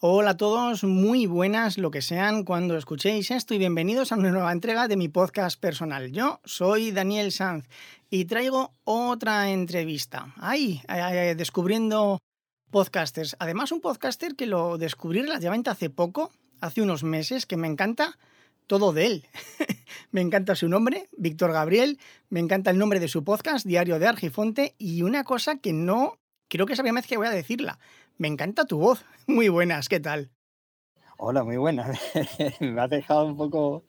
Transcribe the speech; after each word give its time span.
Hola 0.00 0.30
a 0.30 0.36
todos, 0.36 0.84
muy 0.84 1.26
buenas 1.26 1.76
lo 1.76 1.90
que 1.90 2.02
sean 2.02 2.44
cuando 2.44 2.76
escuchéis 2.76 3.32
esto 3.32 3.54
y 3.54 3.58
bienvenidos 3.58 4.12
a 4.12 4.14
una 4.14 4.30
nueva 4.30 4.52
entrega 4.52 4.86
de 4.86 4.96
mi 4.96 5.08
podcast 5.08 5.58
personal. 5.58 6.12
Yo 6.12 6.40
soy 6.44 6.92
Daniel 6.92 7.32
Sanz 7.32 7.68
y 8.08 8.26
traigo 8.26 8.76
otra 8.84 9.50
entrevista. 9.50 10.32
Ahí, 10.36 10.80
descubriendo 11.36 12.20
podcasters. 12.70 13.34
Además, 13.40 13.72
un 13.72 13.80
podcaster 13.80 14.36
que 14.36 14.46
lo 14.46 14.78
descubrí 14.78 15.20
relativamente 15.20 15.70
hace 15.70 15.90
poco, 15.90 16.30
hace 16.60 16.80
unos 16.80 17.02
meses, 17.02 17.44
que 17.44 17.56
me 17.56 17.66
encanta 17.66 18.20
todo 18.68 18.92
de 18.92 19.06
él. 19.06 19.26
me 20.12 20.20
encanta 20.20 20.54
su 20.54 20.68
nombre, 20.68 21.08
Víctor 21.16 21.50
Gabriel, 21.50 21.98
me 22.30 22.38
encanta 22.38 22.70
el 22.70 22.78
nombre 22.78 23.00
de 23.00 23.08
su 23.08 23.24
podcast, 23.24 23.66
Diario 23.66 23.98
de 23.98 24.06
Argifonte, 24.06 24.76
y 24.78 25.02
una 25.02 25.24
cosa 25.24 25.56
que 25.56 25.72
no, 25.72 26.20
creo 26.46 26.66
que 26.66 26.74
es 26.74 26.78
la 26.78 27.02
que 27.02 27.16
voy 27.16 27.26
a 27.26 27.30
decirla. 27.30 27.80
Me 28.18 28.26
encanta 28.26 28.64
tu 28.64 28.78
voz. 28.78 29.04
Muy 29.28 29.48
buenas, 29.48 29.88
¿qué 29.88 30.00
tal? 30.00 30.30
Hola, 31.20 31.42
muy 31.42 31.56
buenas. 31.56 31.98
me 32.60 32.80
has 32.80 32.90
dejado 32.90 33.26
un 33.26 33.36
poco 33.36 33.82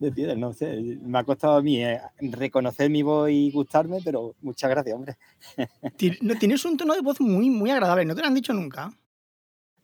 de 0.00 0.10
piedra, 0.10 0.34
no 0.34 0.52
sé. 0.52 0.98
Me 1.00 1.20
ha 1.20 1.22
costado 1.22 1.58
a 1.58 1.62
mí 1.62 1.80
eh, 1.80 2.00
reconocer 2.18 2.90
mi 2.90 3.04
voz 3.04 3.30
y 3.30 3.52
gustarme, 3.52 4.00
pero 4.04 4.34
muchas 4.40 4.68
gracias, 4.68 4.96
hombre. 4.96 5.16
Tienes 6.40 6.64
un 6.64 6.76
tono 6.76 6.94
de 6.94 7.00
voz 7.00 7.20
muy, 7.20 7.50
muy 7.50 7.70
agradable, 7.70 8.04
¿no 8.04 8.16
te 8.16 8.22
lo 8.22 8.26
han 8.26 8.34
dicho 8.34 8.52
nunca? 8.52 8.92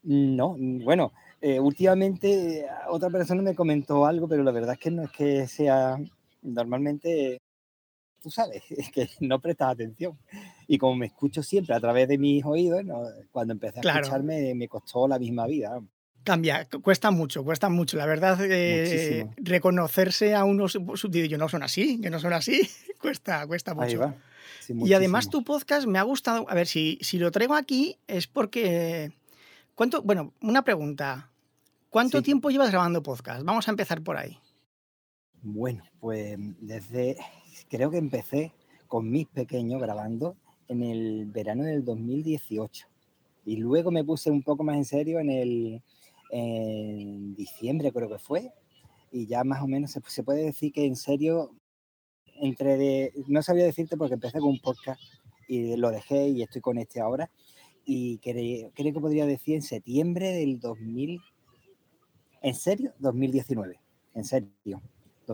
No, 0.02 0.56
bueno, 0.58 1.12
eh, 1.40 1.60
últimamente 1.60 2.66
otra 2.88 3.10
persona 3.10 3.42
me 3.42 3.54
comentó 3.54 4.04
algo, 4.04 4.26
pero 4.26 4.42
la 4.42 4.50
verdad 4.50 4.72
es 4.72 4.80
que 4.80 4.90
no 4.90 5.04
es 5.04 5.12
que 5.12 5.46
sea 5.46 5.98
normalmente 6.42 7.40
tú 8.22 8.30
sabes, 8.30 8.62
es 8.70 8.90
que 8.90 9.08
no 9.20 9.40
prestas 9.40 9.72
atención. 9.72 10.18
Y 10.66 10.78
como 10.78 10.96
me 10.96 11.06
escucho 11.06 11.42
siempre 11.42 11.74
a 11.74 11.80
través 11.80 12.08
de 12.08 12.18
mis 12.18 12.44
oídos, 12.44 12.82
cuando 13.30 13.52
empecé 13.52 13.80
a 13.80 13.98
escucharme 13.98 14.54
me 14.54 14.68
costó 14.68 15.08
la 15.08 15.18
misma 15.18 15.46
vida. 15.46 15.80
Cambia, 16.24 16.68
cuesta 16.82 17.10
mucho, 17.10 17.42
cuesta 17.42 17.70
mucho. 17.70 17.96
La 17.96 18.04
verdad, 18.04 18.38
eh, 18.42 19.26
reconocerse 19.36 20.34
a 20.34 20.44
unos 20.44 20.72
subtítulos, 20.72 21.28
yo 21.28 21.38
no 21.38 21.48
son 21.48 21.62
así, 21.62 22.00
que 22.00 22.10
no 22.10 22.18
son 22.18 22.32
así, 22.34 22.68
cuesta, 23.00 23.46
cuesta 23.46 23.74
mucho. 23.74 24.14
y 24.68 24.92
además 24.92 25.30
tu 25.30 25.42
podcast 25.42 25.86
me 25.86 25.98
ha 25.98 26.02
gustado, 26.02 26.44
a 26.50 26.54
ver, 26.54 26.66
si, 26.66 26.98
si 27.00 27.18
lo 27.18 27.30
traigo 27.30 27.54
aquí 27.54 27.96
es 28.06 28.26
porque, 28.26 29.12
¿cuánto? 29.74 30.02
Bueno, 30.02 30.34
una 30.42 30.62
pregunta, 30.64 31.30
¿cuánto 31.88 32.20
tiempo 32.22 32.50
llevas 32.50 32.70
grabando 32.70 33.02
podcast? 33.02 33.42
Vamos 33.42 33.66
a 33.68 33.70
empezar 33.70 34.02
por 34.02 34.18
ahí. 34.18 34.38
Bueno, 35.40 35.84
pues 36.00 36.36
desde 36.60 37.16
creo 37.68 37.90
que 37.90 37.98
empecé 37.98 38.52
con 38.86 39.10
mis 39.10 39.26
pequeños 39.26 39.80
grabando 39.80 40.36
en 40.68 40.82
el 40.82 41.26
verano 41.26 41.64
del 41.64 41.84
2018 41.84 42.86
y 43.44 43.56
luego 43.56 43.90
me 43.90 44.04
puse 44.04 44.30
un 44.30 44.42
poco 44.42 44.64
más 44.64 44.76
en 44.76 44.84
serio 44.84 45.20
en 45.20 45.30
el 45.30 45.82
en 46.30 47.34
diciembre 47.34 47.92
creo 47.92 48.08
que 48.08 48.18
fue. 48.18 48.52
Y 49.10 49.26
ya 49.26 49.44
más 49.44 49.62
o 49.62 49.66
menos 49.66 49.92
se, 49.92 50.22
puede 50.22 50.44
decir 50.44 50.72
que 50.72 50.84
en 50.84 50.96
serio 50.96 51.52
entre 52.40 52.76
de, 52.76 53.12
no 53.26 53.42
sabía 53.42 53.64
decirte 53.64 53.96
porque 53.96 54.14
empecé 54.14 54.38
con 54.38 54.50
un 54.50 54.60
podcast 54.60 55.00
y 55.48 55.76
lo 55.76 55.90
dejé 55.90 56.28
y 56.28 56.42
estoy 56.42 56.60
con 56.60 56.78
este 56.78 57.00
ahora. 57.00 57.30
Y 57.84 58.18
creo, 58.18 58.70
creo 58.74 58.92
que 58.92 59.00
podría 59.00 59.24
decir 59.24 59.54
en 59.54 59.62
septiembre 59.62 60.32
del 60.32 60.60
2000 60.60 61.20
en 62.42 62.54
serio 62.54 62.92
2019 62.98 63.80
en 64.14 64.24
serio 64.24 64.82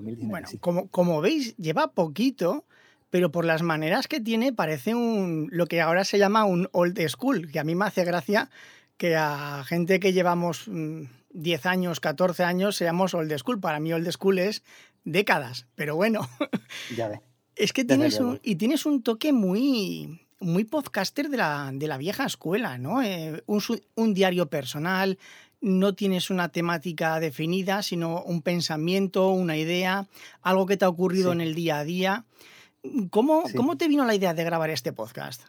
bueno, 0.01 0.49
como, 0.61 0.89
como 0.89 1.21
veis, 1.21 1.57
lleva 1.57 1.93
poquito, 1.93 2.65
pero 3.11 3.31
por 3.31 3.45
las 3.45 3.63
maneras 3.63 4.09
que 4.09 4.21
tiene 4.21 4.53
parece 4.53 4.95
un 4.95 5.49
lo 5.53 5.67
que 5.67 5.81
ahora 5.81 6.05
se 6.05 6.19
llama 6.19 6.45
un 6.45 6.69
old 6.73 6.99
school, 7.09 7.51
que 7.51 7.61
a 7.61 7.65
mí 7.65 7.75
me 7.75 7.85
hace 7.85 8.05
gracia 8.05 8.51
que 8.97 9.17
a 9.17 9.65
gente 9.65 10.01
que 10.01 10.13
llevamos 10.13 10.67
10 10.67 10.69
mm, 11.65 11.69
años, 11.69 12.01
14 12.01 12.45
años, 12.45 12.77
seamos 12.77 13.15
old 13.15 13.37
school. 13.39 13.61
Para 13.61 13.81
mí 13.81 13.93
old 13.93 14.11
school 14.11 14.39
es 14.39 14.63
décadas, 15.05 15.67
pero 15.75 15.97
bueno. 15.97 16.29
Ya 16.97 17.09
ve. 17.09 17.21
Es 17.57 17.73
que 17.73 17.85
tienes 17.85 18.19
un, 18.19 18.41
y 18.43 18.57
tienes 18.57 18.85
un 18.85 19.03
toque 19.03 19.33
muy, 19.33 20.21
muy 20.41 20.65
podcaster 20.65 21.29
de 21.29 21.37
la, 21.37 21.71
de 21.73 21.87
la 21.87 21.99
vieja 21.99 22.25
escuela, 22.25 22.79
¿no? 22.79 23.01
Eh, 23.01 23.45
un, 23.47 23.63
un, 23.95 24.15
diario 24.15 24.51
personal, 24.51 25.19
no 25.65 25.95
tienes 25.95 26.29
una 26.29 26.51
temática 26.51 27.19
definida, 27.21 27.83
sino 27.83 28.23
un 28.23 28.43
pensamiento, 28.43 29.31
una 29.31 29.57
idea, 29.57 30.07
algo 30.43 30.67
que 30.67 30.77
te 30.77 30.85
ha 30.85 30.91
ocurrido 30.91 31.33
en 31.33 31.41
el 31.41 31.55
día 31.55 31.79
a 31.79 31.85
día. 31.85 32.27
¿Cómo, 33.11 33.45
¿Cómo, 33.57 33.79
te 33.79 33.89
vino 33.89 34.05
la 34.05 34.15
idea 34.15 34.35
de 34.35 34.45
grabar 34.45 34.69
este 34.69 34.93
podcast? 34.93 35.41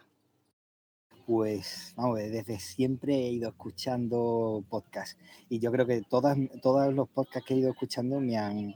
Pues, 1.26 1.92
vamos, 1.96 2.18
desde 2.18 2.58
siempre 2.58 3.14
he 3.14 3.30
ido 3.30 3.50
escuchando 3.50 4.64
podcasts 4.70 5.18
y 5.50 5.58
yo 5.58 5.70
creo 5.70 5.86
que 5.86 6.00
todas, 6.00 6.38
todos 6.62 6.94
los 6.94 7.10
podcasts 7.10 7.46
que 7.46 7.52
he 7.52 7.58
ido 7.58 7.70
escuchando 7.70 8.18
me 8.18 8.38
han, 8.38 8.74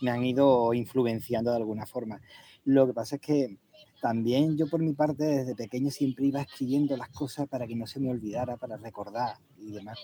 me 0.00 0.10
han 0.10 0.24
ido 0.24 0.74
influenciando 0.74 1.52
de 1.52 1.58
alguna 1.58 1.86
forma. 1.86 2.20
Lo 2.64 2.88
que 2.88 2.94
pasa 2.94 3.14
es 3.14 3.22
que 3.22 3.58
también 4.02 4.56
yo 4.56 4.66
por 4.66 4.82
mi 4.82 4.92
parte 4.92 5.22
desde 5.22 5.54
pequeño 5.54 5.92
siempre 5.92 6.26
iba 6.26 6.40
escribiendo 6.40 6.96
las 6.96 7.10
cosas 7.10 7.46
para 7.46 7.68
que 7.68 7.76
no 7.76 7.86
se 7.86 8.00
me 8.00 8.10
olvidara, 8.10 8.56
para 8.56 8.76
recordar 8.76 9.36
y 9.56 9.70
demás. 9.70 10.00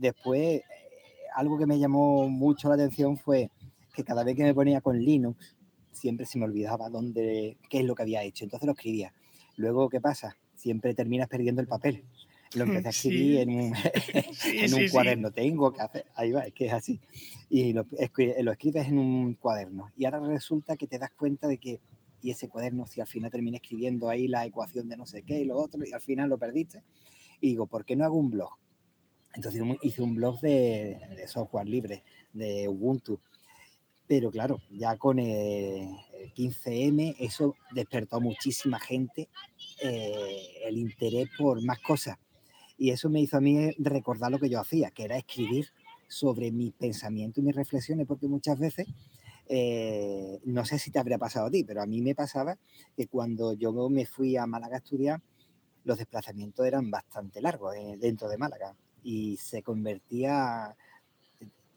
Después, 0.00 0.40
eh, 0.40 0.64
algo 1.34 1.58
que 1.58 1.66
me 1.66 1.78
llamó 1.78 2.26
mucho 2.30 2.68
la 2.68 2.74
atención 2.74 3.18
fue 3.18 3.50
que 3.94 4.02
cada 4.02 4.24
vez 4.24 4.34
que 4.34 4.44
me 4.44 4.54
ponía 4.54 4.80
con 4.80 4.98
Linux, 4.98 5.54
siempre 5.92 6.24
se 6.24 6.38
me 6.38 6.46
olvidaba 6.46 6.88
dónde, 6.88 7.58
qué 7.68 7.80
es 7.80 7.84
lo 7.84 7.94
que 7.94 8.02
había 8.02 8.22
hecho. 8.22 8.44
Entonces 8.44 8.66
lo 8.66 8.72
escribía. 8.72 9.12
Luego, 9.56 9.90
¿qué 9.90 10.00
pasa? 10.00 10.38
Siempre 10.54 10.94
terminas 10.94 11.28
perdiendo 11.28 11.60
el 11.60 11.68
papel. 11.68 12.02
Lo 12.54 12.64
empecé 12.64 12.86
a 12.86 12.90
escribir 12.90 13.40
en 13.40 13.50
un, 13.50 13.74
en 14.46 14.74
un 14.74 14.88
cuaderno. 14.88 15.30
Tengo 15.32 15.70
que 15.70 15.82
hacer, 15.82 16.06
ahí 16.14 16.32
va, 16.32 16.46
es 16.46 16.54
que 16.54 16.66
es 16.66 16.72
así. 16.72 16.98
Y 17.50 17.74
lo, 17.74 17.86
lo 18.40 18.52
escribes 18.52 18.88
en 18.88 18.98
un 18.98 19.34
cuaderno. 19.34 19.90
Y 19.98 20.06
ahora 20.06 20.20
resulta 20.20 20.78
que 20.78 20.86
te 20.86 20.98
das 20.98 21.10
cuenta 21.10 21.46
de 21.46 21.58
que, 21.58 21.78
y 22.22 22.30
ese 22.30 22.48
cuaderno, 22.48 22.86
si 22.86 23.02
al 23.02 23.06
final 23.06 23.30
terminé 23.30 23.58
escribiendo 23.58 24.08
ahí 24.08 24.28
la 24.28 24.46
ecuación 24.46 24.88
de 24.88 24.96
no 24.96 25.04
sé 25.04 25.24
qué 25.24 25.40
y 25.40 25.44
lo 25.44 25.58
otro, 25.58 25.84
y 25.84 25.92
al 25.92 26.00
final 26.00 26.30
lo 26.30 26.38
perdiste, 26.38 26.82
y 27.38 27.48
digo, 27.48 27.66
¿por 27.66 27.84
qué 27.84 27.96
no 27.96 28.06
hago 28.06 28.16
un 28.16 28.30
blog? 28.30 28.50
Entonces 29.34 29.62
hice 29.82 30.02
un 30.02 30.14
blog 30.14 30.40
de, 30.40 31.24
software 31.26 31.68
libre, 31.68 32.02
de 32.32 32.68
Ubuntu. 32.68 33.20
Pero 34.06 34.30
claro, 34.30 34.60
ya 34.70 34.96
con 34.96 35.20
el 35.20 35.88
15M 36.36 37.16
eso 37.20 37.54
despertó 37.72 38.16
a 38.16 38.20
muchísima 38.20 38.80
gente 38.80 39.28
eh, 39.82 40.42
el 40.64 40.78
interés 40.78 41.28
por 41.38 41.62
más 41.62 41.78
cosas. 41.80 42.18
Y 42.76 42.90
eso 42.90 43.08
me 43.08 43.20
hizo 43.20 43.36
a 43.36 43.40
mí 43.40 43.70
recordar 43.78 44.32
lo 44.32 44.38
que 44.38 44.48
yo 44.48 44.58
hacía, 44.58 44.90
que 44.90 45.04
era 45.04 45.16
escribir 45.16 45.68
sobre 46.08 46.50
mis 46.50 46.72
pensamientos 46.72 47.38
y 47.38 47.46
mis 47.46 47.54
reflexiones, 47.54 48.06
porque 48.06 48.26
muchas 48.26 48.58
veces, 48.58 48.88
eh, 49.48 50.40
no 50.44 50.64
sé 50.64 50.78
si 50.78 50.90
te 50.90 50.98
habría 50.98 51.18
pasado 51.18 51.46
a 51.46 51.50
ti, 51.50 51.62
pero 51.62 51.82
a 51.82 51.86
mí 51.86 52.00
me 52.00 52.16
pasaba 52.16 52.58
que 52.96 53.06
cuando 53.06 53.52
yo 53.52 53.88
me 53.90 54.06
fui 54.06 54.36
a 54.36 54.46
Málaga 54.46 54.76
a 54.76 54.78
estudiar, 54.78 55.22
los 55.84 55.98
desplazamientos 55.98 56.66
eran 56.66 56.90
bastante 56.90 57.40
largos 57.40 57.76
eh, 57.76 57.96
dentro 57.98 58.28
de 58.28 58.38
Málaga 58.38 58.74
y 59.02 59.36
se 59.36 59.62
convertía, 59.62 60.76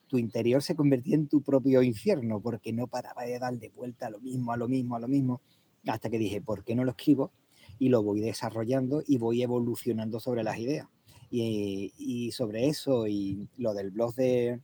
tu 0.07 0.17
interior 0.17 0.61
se 0.61 0.75
convertía 0.75 1.15
en 1.15 1.27
tu 1.27 1.41
propio 1.41 1.81
infierno 1.81 2.39
porque 2.39 2.73
no 2.73 2.87
paraba 2.87 3.23
de 3.23 3.39
darle 3.39 3.69
vuelta 3.69 4.07
a 4.07 4.09
lo 4.09 4.19
mismo, 4.19 4.51
a 4.51 4.57
lo 4.57 4.67
mismo, 4.67 4.95
a 4.95 4.99
lo 4.99 5.07
mismo, 5.07 5.41
hasta 5.87 6.09
que 6.09 6.19
dije, 6.19 6.41
¿por 6.41 6.63
qué 6.63 6.75
no 6.75 6.83
lo 6.83 6.91
escribo? 6.91 7.31
Y 7.79 7.89
lo 7.89 8.03
voy 8.03 8.21
desarrollando 8.21 9.03
y 9.05 9.17
voy 9.17 9.41
evolucionando 9.41 10.19
sobre 10.19 10.43
las 10.43 10.57
ideas. 10.59 10.87
Y, 11.35 12.31
sobre 12.31 12.67
eso 12.67 13.07
y 13.07 13.49
lo 13.57 13.73
del 13.73 13.89
blog 13.89 14.13
de, 14.13 14.61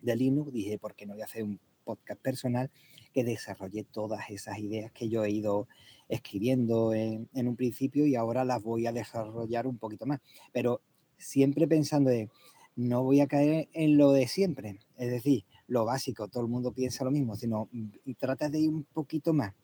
de 0.00 0.16
Linux, 0.16 0.52
dije, 0.52 0.78
¿por 0.78 0.94
qué 0.94 1.06
no 1.06 1.14
voy 1.14 1.22
a 1.22 1.24
hacer 1.24 1.42
un 1.42 1.58
podcast 1.82 2.20
personal 2.20 2.70
que 3.12 3.24
desarrolle 3.24 3.82
todas 3.82 4.30
esas 4.30 4.58
ideas 4.58 4.92
que 4.92 5.08
yo 5.08 5.24
he 5.24 5.30
ido 5.30 5.66
escribiendo 6.08 6.94
en, 6.94 7.28
en, 7.34 7.48
un 7.48 7.56
principio 7.56 8.06
y 8.06 8.14
ahora 8.14 8.44
las 8.44 8.62
voy 8.62 8.86
a 8.86 8.92
desarrollar 8.92 9.66
un 9.66 9.78
poquito 9.78 10.06
más. 10.06 10.20
Pero 10.52 10.82
siempre 11.18 11.66
pensando 11.66 12.10
de, 12.10 12.30
no 12.76 13.02
voy 13.02 13.20
a 13.20 13.26
caer 13.26 13.68
en 13.72 13.98
lo 13.98 14.12
de 14.12 14.28
siempre, 14.28 14.78
es 14.96 15.10
decir, 15.10 15.44
lo 15.66 15.84
básico, 15.84 16.28
todo 16.28 16.42
el 16.42 16.48
mundo 16.48 16.72
piensa 16.72 17.04
lo 17.04 17.10
mismo, 17.10 17.36
sino 17.36 17.68
mm, 17.72 18.12
trata 18.18 18.48
de 18.48 18.60
ir 18.60 18.70
un 18.70 18.84
poquito 18.84 19.32
más. 19.32 19.54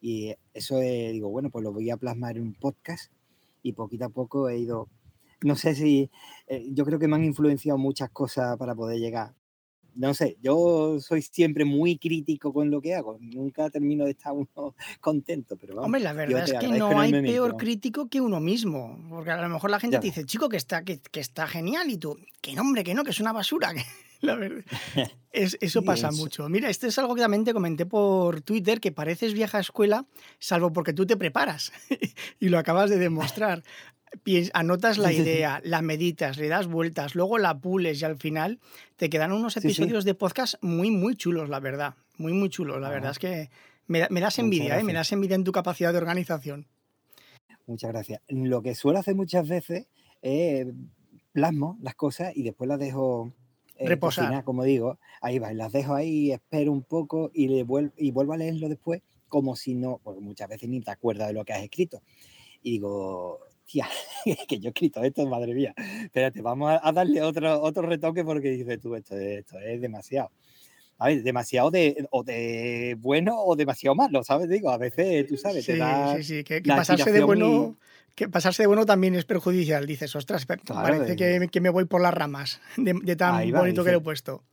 Y 0.00 0.34
eso 0.52 0.78
digo, 0.78 1.30
bueno, 1.30 1.50
pues 1.50 1.62
lo 1.62 1.72
voy 1.72 1.90
a 1.90 1.96
plasmar 1.96 2.36
en 2.36 2.42
un 2.42 2.54
podcast 2.54 3.10
y 3.62 3.72
poquito 3.72 4.04
a 4.04 4.10
poco 4.10 4.48
he 4.48 4.58
ido, 4.58 4.88
no 5.42 5.56
sé 5.56 5.74
si, 5.74 6.10
eh, 6.46 6.66
yo 6.72 6.84
creo 6.84 6.98
que 6.98 7.08
me 7.08 7.16
han 7.16 7.24
influenciado 7.24 7.78
muchas 7.78 8.10
cosas 8.10 8.58
para 8.58 8.74
poder 8.74 8.98
llegar 8.98 9.34
no 9.96 10.14
sé, 10.14 10.36
yo 10.42 10.98
soy 11.00 11.22
siempre 11.22 11.64
muy 11.64 11.98
crítico 11.98 12.52
con 12.52 12.70
lo 12.70 12.80
que 12.80 12.94
hago. 12.94 13.18
Nunca 13.20 13.70
termino 13.70 14.04
de 14.04 14.12
estar 14.12 14.32
uno 14.32 14.74
contento, 15.00 15.56
pero 15.56 15.80
Hombre, 15.80 16.00
la 16.00 16.12
verdad 16.12 16.44
es 16.44 16.52
que 16.54 16.68
no 16.68 16.98
hay 16.98 17.12
peor 17.12 17.56
crítico 17.56 18.08
que 18.08 18.20
uno 18.20 18.40
mismo. 18.40 18.98
Porque 19.08 19.30
a 19.30 19.40
lo 19.40 19.48
mejor 19.48 19.70
la 19.70 19.80
gente 19.80 19.98
te 19.98 20.06
dice, 20.06 20.24
chico, 20.24 20.48
que 20.48 20.56
está, 20.56 20.84
que, 20.84 21.00
está 21.14 21.46
genial, 21.46 21.90
y 21.90 21.98
tú, 21.98 22.18
que 22.40 22.54
nombre, 22.54 22.84
que 22.84 22.94
no, 22.94 23.04
que 23.04 23.10
es 23.10 23.20
una 23.20 23.32
basura. 23.32 23.72
la 24.20 24.34
verdad. 24.36 24.64
Es, 25.34 25.58
eso 25.60 25.82
pasa 25.82 26.12
mucho. 26.12 26.48
Mira, 26.48 26.70
esto 26.70 26.86
es 26.86 26.96
algo 26.96 27.16
que 27.16 27.20
también 27.20 27.42
te 27.42 27.52
comenté 27.52 27.86
por 27.86 28.40
Twitter, 28.42 28.78
que 28.78 28.92
pareces 28.92 29.34
vieja 29.34 29.58
escuela, 29.58 30.06
salvo 30.38 30.72
porque 30.72 30.92
tú 30.92 31.06
te 31.06 31.16
preparas 31.16 31.72
y 32.38 32.50
lo 32.50 32.58
acabas 32.60 32.88
de 32.88 32.98
demostrar. 32.98 33.64
Anotas 34.52 34.98
la 34.98 35.12
idea, 35.12 35.60
la 35.64 35.82
meditas, 35.82 36.38
le 36.38 36.48
das 36.48 36.66
vueltas, 36.66 37.14
luego 37.14 37.38
la 37.38 37.58
pules 37.58 38.00
y 38.00 38.04
al 38.04 38.16
final 38.16 38.58
te 38.96 39.10
quedan 39.10 39.32
unos 39.32 39.56
episodios 39.56 40.04
de 40.04 40.14
podcast 40.14 40.54
muy, 40.62 40.90
muy 40.90 41.16
chulos, 41.16 41.48
la 41.48 41.60
verdad. 41.60 41.94
Muy, 42.16 42.32
muy 42.32 42.48
chulos. 42.48 42.80
La 42.80 42.90
verdad 42.90 43.10
es 43.10 43.18
que 43.18 43.50
me, 43.86 44.08
das 44.20 44.38
envidia, 44.38 44.78
¿eh? 44.78 44.84
me 44.84 44.92
das 44.92 45.12
envidia 45.12 45.34
en 45.34 45.44
tu 45.44 45.52
capacidad 45.52 45.92
de 45.92 45.98
organización. 45.98 46.66
Muchas 47.66 47.92
gracias. 47.92 48.20
Lo 48.28 48.62
que 48.62 48.74
suelo 48.74 48.98
hacer 48.98 49.14
muchas 49.14 49.48
veces 49.48 49.86
es 50.22 50.66
plasmo 51.32 51.78
las 51.82 51.94
cosas 51.94 52.36
y 52.36 52.42
después 52.42 52.68
las 52.68 52.78
dejo 52.78 53.32
eh, 53.76 53.88
reposar. 53.88 54.44
como 54.44 54.62
digo, 54.64 54.98
ahí 55.20 55.38
va, 55.38 55.52
las 55.52 55.72
dejo 55.72 55.94
ahí, 55.94 56.30
espero 56.30 56.72
un 56.72 56.82
poco 56.82 57.30
y, 57.34 57.48
le 57.48 57.64
vuelvo, 57.64 57.92
y 57.96 58.10
vuelvo 58.10 58.34
a 58.34 58.36
leerlo 58.36 58.68
después 58.68 59.02
como 59.28 59.56
si 59.56 59.74
no, 59.74 60.00
porque 60.04 60.20
muchas 60.20 60.48
veces 60.48 60.68
ni 60.68 60.80
te 60.80 60.92
acuerdas 60.92 61.28
de 61.28 61.34
lo 61.34 61.44
que 61.44 61.52
has 61.52 61.62
escrito. 61.62 62.02
Y 62.62 62.72
digo, 62.72 63.40
que 64.48 64.58
yo 64.60 64.68
he 64.68 64.70
escrito 64.70 65.02
esto, 65.02 65.26
madre 65.26 65.54
mía, 65.54 65.74
espérate, 66.02 66.42
vamos 66.42 66.78
a, 66.80 66.92
darle 66.92 67.22
otro, 67.22 67.60
otro 67.62 67.82
retoque 67.82 68.24
porque 68.24 68.50
dices 68.50 68.80
tú, 68.80 68.94
esto, 68.94 69.16
esto 69.16 69.58
es 69.58 69.80
demasiado. 69.80 70.30
A 70.98 71.08
ver, 71.08 71.22
demasiado 71.22 71.70
de, 71.70 72.06
o 72.10 72.22
de 72.22 72.96
bueno 73.00 73.36
o 73.36 73.56
demasiado 73.56 73.96
malo, 73.96 74.22
¿sabes? 74.22 74.48
Digo, 74.48 74.70
a 74.70 74.78
veces, 74.78 75.26
tú 75.26 75.36
sabes, 75.36 75.64
sí, 75.64 75.72
sí, 75.72 76.22
sí, 76.22 76.44
que, 76.44 76.60
pasarse 76.62 77.10
de 77.10 77.24
bueno... 77.24 77.76
Que 78.14 78.28
pasarse 78.28 78.62
de 78.62 78.68
bueno 78.68 78.86
también 78.86 79.16
es 79.16 79.24
perjudicial, 79.24 79.86
dices, 79.86 80.14
ostras, 80.14 80.46
parece 80.46 81.16
que, 81.16 81.60
me 81.60 81.70
voy 81.70 81.84
por 81.84 82.00
las 82.00 82.14
ramas 82.14 82.60
de, 82.76 83.16
tan 83.16 83.50
bonito 83.50 83.82
que 83.82 83.90
lo 83.90 83.98
he 83.98 84.02
puesto. 84.02 84.44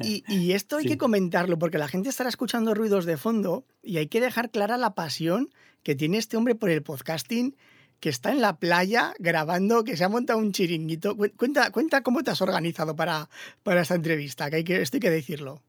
Y, 0.00 0.22
y, 0.28 0.52
esto 0.52 0.76
hay 0.76 0.84
que 0.86 0.98
comentarlo 0.98 1.58
porque 1.58 1.78
la 1.78 1.88
gente 1.88 2.10
estará 2.10 2.28
escuchando 2.28 2.74
ruidos 2.74 3.06
de 3.06 3.16
fondo 3.16 3.64
y 3.82 3.96
hay 3.96 4.08
que 4.08 4.20
dejar 4.20 4.50
clara 4.50 4.76
la 4.76 4.94
pasión 4.94 5.48
que 5.82 5.94
tiene 5.94 6.18
este 6.18 6.36
hombre 6.36 6.54
por 6.54 6.68
el 6.68 6.82
podcasting 6.82 7.56
que 8.00 8.08
está 8.08 8.32
en 8.32 8.40
la 8.40 8.58
playa 8.58 9.14
grabando, 9.18 9.84
que 9.84 9.96
se 9.96 10.04
ha 10.04 10.08
montado 10.08 10.38
un 10.38 10.52
chiringuito. 10.52 11.16
Cuenta, 11.36 11.70
cuenta 11.70 12.02
cómo 12.02 12.22
te 12.22 12.30
has 12.30 12.40
organizado 12.42 12.94
para, 12.96 13.28
para 13.62 13.82
esta 13.82 13.94
entrevista, 13.94 14.50
que, 14.50 14.56
hay 14.56 14.64
que 14.64 14.82
esto 14.82 14.96
hay 14.96 15.00
que 15.00 15.10
decirlo. 15.10 15.62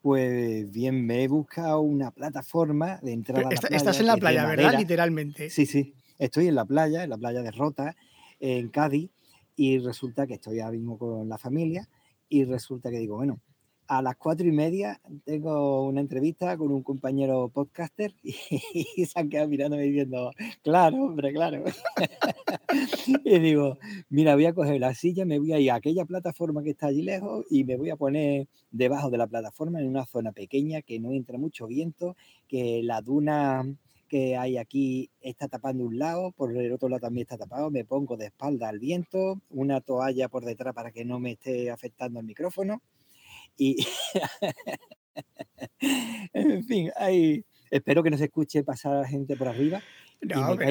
Pues 0.00 0.70
bien, 0.70 1.04
me 1.04 1.24
he 1.24 1.28
buscado 1.28 1.80
una 1.80 2.10
plataforma 2.10 2.98
de 3.02 3.12
entrada 3.12 3.40
a 3.40 3.50
la 3.50 3.60
playa. 3.60 3.76
Estás 3.76 4.00
en 4.00 4.06
la 4.06 4.16
playa, 4.16 4.46
¿verdad? 4.46 4.78
Literalmente. 4.78 5.50
Sí, 5.50 5.66
sí. 5.66 5.94
Estoy 6.18 6.48
en 6.48 6.54
la 6.54 6.64
playa, 6.64 7.04
en 7.04 7.10
la 7.10 7.18
playa 7.18 7.42
de 7.42 7.50
Rota, 7.50 7.96
en 8.40 8.68
Cádiz, 8.68 9.10
y 9.56 9.78
resulta 9.78 10.26
que 10.26 10.34
estoy 10.34 10.60
ahora 10.60 10.72
mismo 10.72 10.98
con 10.98 11.28
la 11.28 11.38
familia, 11.38 11.88
y 12.28 12.44
resulta 12.44 12.90
que 12.90 12.98
digo, 12.98 13.16
bueno, 13.16 13.40
a 13.88 14.02
las 14.02 14.16
cuatro 14.16 14.46
y 14.46 14.52
media 14.52 15.00
tengo 15.24 15.86
una 15.86 16.02
entrevista 16.02 16.56
con 16.58 16.70
un 16.70 16.82
compañero 16.82 17.48
podcaster 17.48 18.14
y, 18.22 19.06
se 19.06 19.18
han 19.18 19.30
quedado 19.30 19.48
mirándome 19.48 19.84
diciendo, 19.84 20.30
claro, 20.62 21.04
hombre, 21.04 21.32
claro. 21.32 21.64
y 23.24 23.38
digo, 23.38 23.78
mira, 24.10 24.34
voy 24.34 24.44
a 24.44 24.52
coger 24.52 24.78
la 24.78 24.94
silla, 24.94 25.24
me 25.24 25.38
voy 25.38 25.54
a 25.54 25.58
ir 25.58 25.70
a 25.70 25.76
aquella 25.76 26.04
plataforma 26.04 26.62
que 26.62 26.70
está 26.70 26.88
allí 26.88 27.02
lejos 27.02 27.46
y 27.50 27.64
me 27.64 27.76
voy 27.76 27.88
a 27.88 27.96
poner 27.96 28.46
debajo 28.70 29.08
de 29.08 29.18
la 29.18 29.26
plataforma 29.26 29.80
en 29.80 29.88
una 29.88 30.04
zona 30.04 30.32
pequeña 30.32 30.82
que 30.82 31.00
no 31.00 31.12
entra 31.12 31.38
mucho 31.38 31.66
viento, 31.66 32.14
que 32.46 32.82
la 32.82 33.00
duna 33.00 33.64
que 34.08 34.36
hay 34.36 34.58
aquí 34.58 35.10
está 35.20 35.48
tapando 35.48 35.84
un 35.84 35.98
lado, 35.98 36.32
por 36.32 36.54
el 36.54 36.72
otro 36.72 36.88
lado 36.88 37.00
también 37.00 37.22
está 37.22 37.38
tapado, 37.38 37.70
me 37.70 37.84
pongo 37.84 38.16
de 38.16 38.26
espalda 38.26 38.68
al 38.68 38.78
viento, 38.78 39.40
una 39.50 39.80
toalla 39.80 40.28
por 40.28 40.44
detrás 40.44 40.74
para 40.74 40.92
que 40.92 41.04
no 41.04 41.18
me 41.20 41.32
esté 41.32 41.70
afectando 41.70 42.20
el 42.20 42.26
micrófono 42.26 42.82
y 43.58 43.86
en 46.32 46.64
fin, 46.64 46.90
hay, 46.96 47.44
espero 47.70 48.02
que 48.02 48.10
no 48.10 48.16
se 48.16 48.24
escuche 48.24 48.62
pasar 48.62 48.94
a 48.94 49.00
la 49.02 49.08
gente 49.08 49.36
por 49.36 49.48
arriba. 49.48 49.82
No, 50.20 50.56
que, 50.56 50.66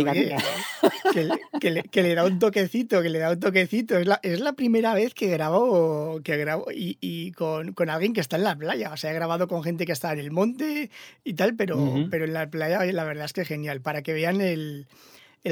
le, 2.04 2.16
da 2.16 2.26
un 2.26 2.38
toquecito, 2.38 3.02
que 3.02 3.10
le 3.10 3.20
da 3.20 3.32
un 3.32 3.40
toquecito. 3.40 3.98
Es 3.98 4.06
la, 4.06 4.20
es 4.22 4.42
la 4.42 4.52
primera 4.54 4.94
vez 4.94 5.14
que 5.14 5.28
grabo, 5.28 6.20
que 6.22 6.36
grabo 6.36 6.66
y, 6.70 7.32
con, 7.32 7.74
alguien 7.90 8.12
que 8.12 8.20
está 8.20 8.36
en 8.36 8.44
la 8.44 8.58
playa. 8.58 8.92
O 8.92 8.98
sea, 8.98 9.12
he 9.12 9.14
grabado 9.14 9.48
con 9.48 9.64
gente 9.64 9.86
que 9.86 9.94
está 9.94 10.12
en 10.12 10.20
el 10.20 10.32
monte 10.32 10.92
y 11.24 11.34
tal, 11.34 11.56
pero, 11.56 11.78
pero 12.12 12.26
en 12.26 12.34
la 12.34 12.50
playa 12.50 12.84
la 12.92 13.06
verdad 13.06 13.24
es 13.24 13.32
que 13.32 13.42
es 13.42 13.48
genial, 13.48 13.82
para 13.82 14.02
que 14.02 14.12
vean 14.12 14.42
el, 14.42 14.88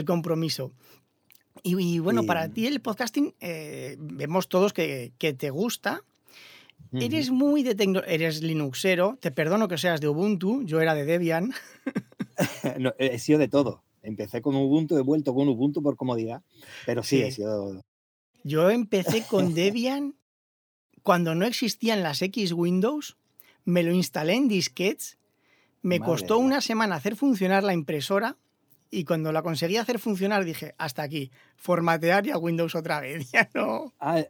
compromiso. 0.06 0.74
Y, 1.64 2.00
bueno, 2.00 2.26
para 2.26 2.50
ti 2.50 2.68
el 2.68 2.82
podcasting, 2.82 3.34
eh, 3.40 3.96
vemos 3.98 4.50
todos 4.50 4.74
que, 4.74 5.14
que 5.18 5.34
te 5.34 5.52
gusta. 5.52 6.04
Eres 7.02 7.32
muy 7.32 7.64
de 7.64 8.04
eres 8.08 8.42
Linuxero, 8.42 9.18
te 9.20 9.32
perdono 9.32 9.68
que 9.68 9.78
seas 9.78 10.02
de 10.02 10.08
Ubuntu, 10.08 10.64
yo 10.64 10.82
era 10.82 10.94
de 10.94 11.06
Debian. 11.06 11.54
he 13.00 13.20
sido 13.20 13.40
de 13.40 13.48
todo. 13.48 13.84
Empecé 14.02 14.42
con 14.42 14.56
Ubuntu, 14.56 14.98
he 14.98 15.02
vuelto 15.02 15.34
con 15.34 15.48
Ubuntu 15.48 15.82
por 15.82 15.96
comodidad, 15.96 16.44
pero 16.86 17.02
sí, 17.02 17.22
he 17.22 17.32
sido... 17.32 17.82
Yo 18.44 18.70
empecé 18.70 19.24
con 19.24 19.54
Debian 19.56 20.16
cuando 21.02 21.36
no 21.36 21.46
existían 21.46 22.04
las 22.04 22.22
X 22.22 22.52
Windows, 22.52 23.18
me 23.64 23.84
lo 23.84 23.92
instalé 23.92 24.34
en 24.34 24.48
disquetes, 24.48 25.18
me 25.84 26.00
costó 26.00 26.40
una 26.40 26.62
semana 26.62 26.96
hacer 26.96 27.16
funcionar 27.16 27.64
la 27.64 27.74
impresora 27.74 28.38
y 28.90 29.04
cuando 29.04 29.32
la 29.32 29.44
conseguí 29.44 29.78
hacer 29.78 30.00
funcionar 30.00 30.44
dije, 30.46 30.74
hasta 30.80 31.04
aquí, 31.04 31.32
formatear 31.58 32.26
y 32.26 32.32
a 32.32 32.40
Windows 32.40 32.74
otra 32.74 33.02
vez, 33.02 33.30
ya 33.32 33.48
no... 33.54 33.94
Ah, 34.00 34.24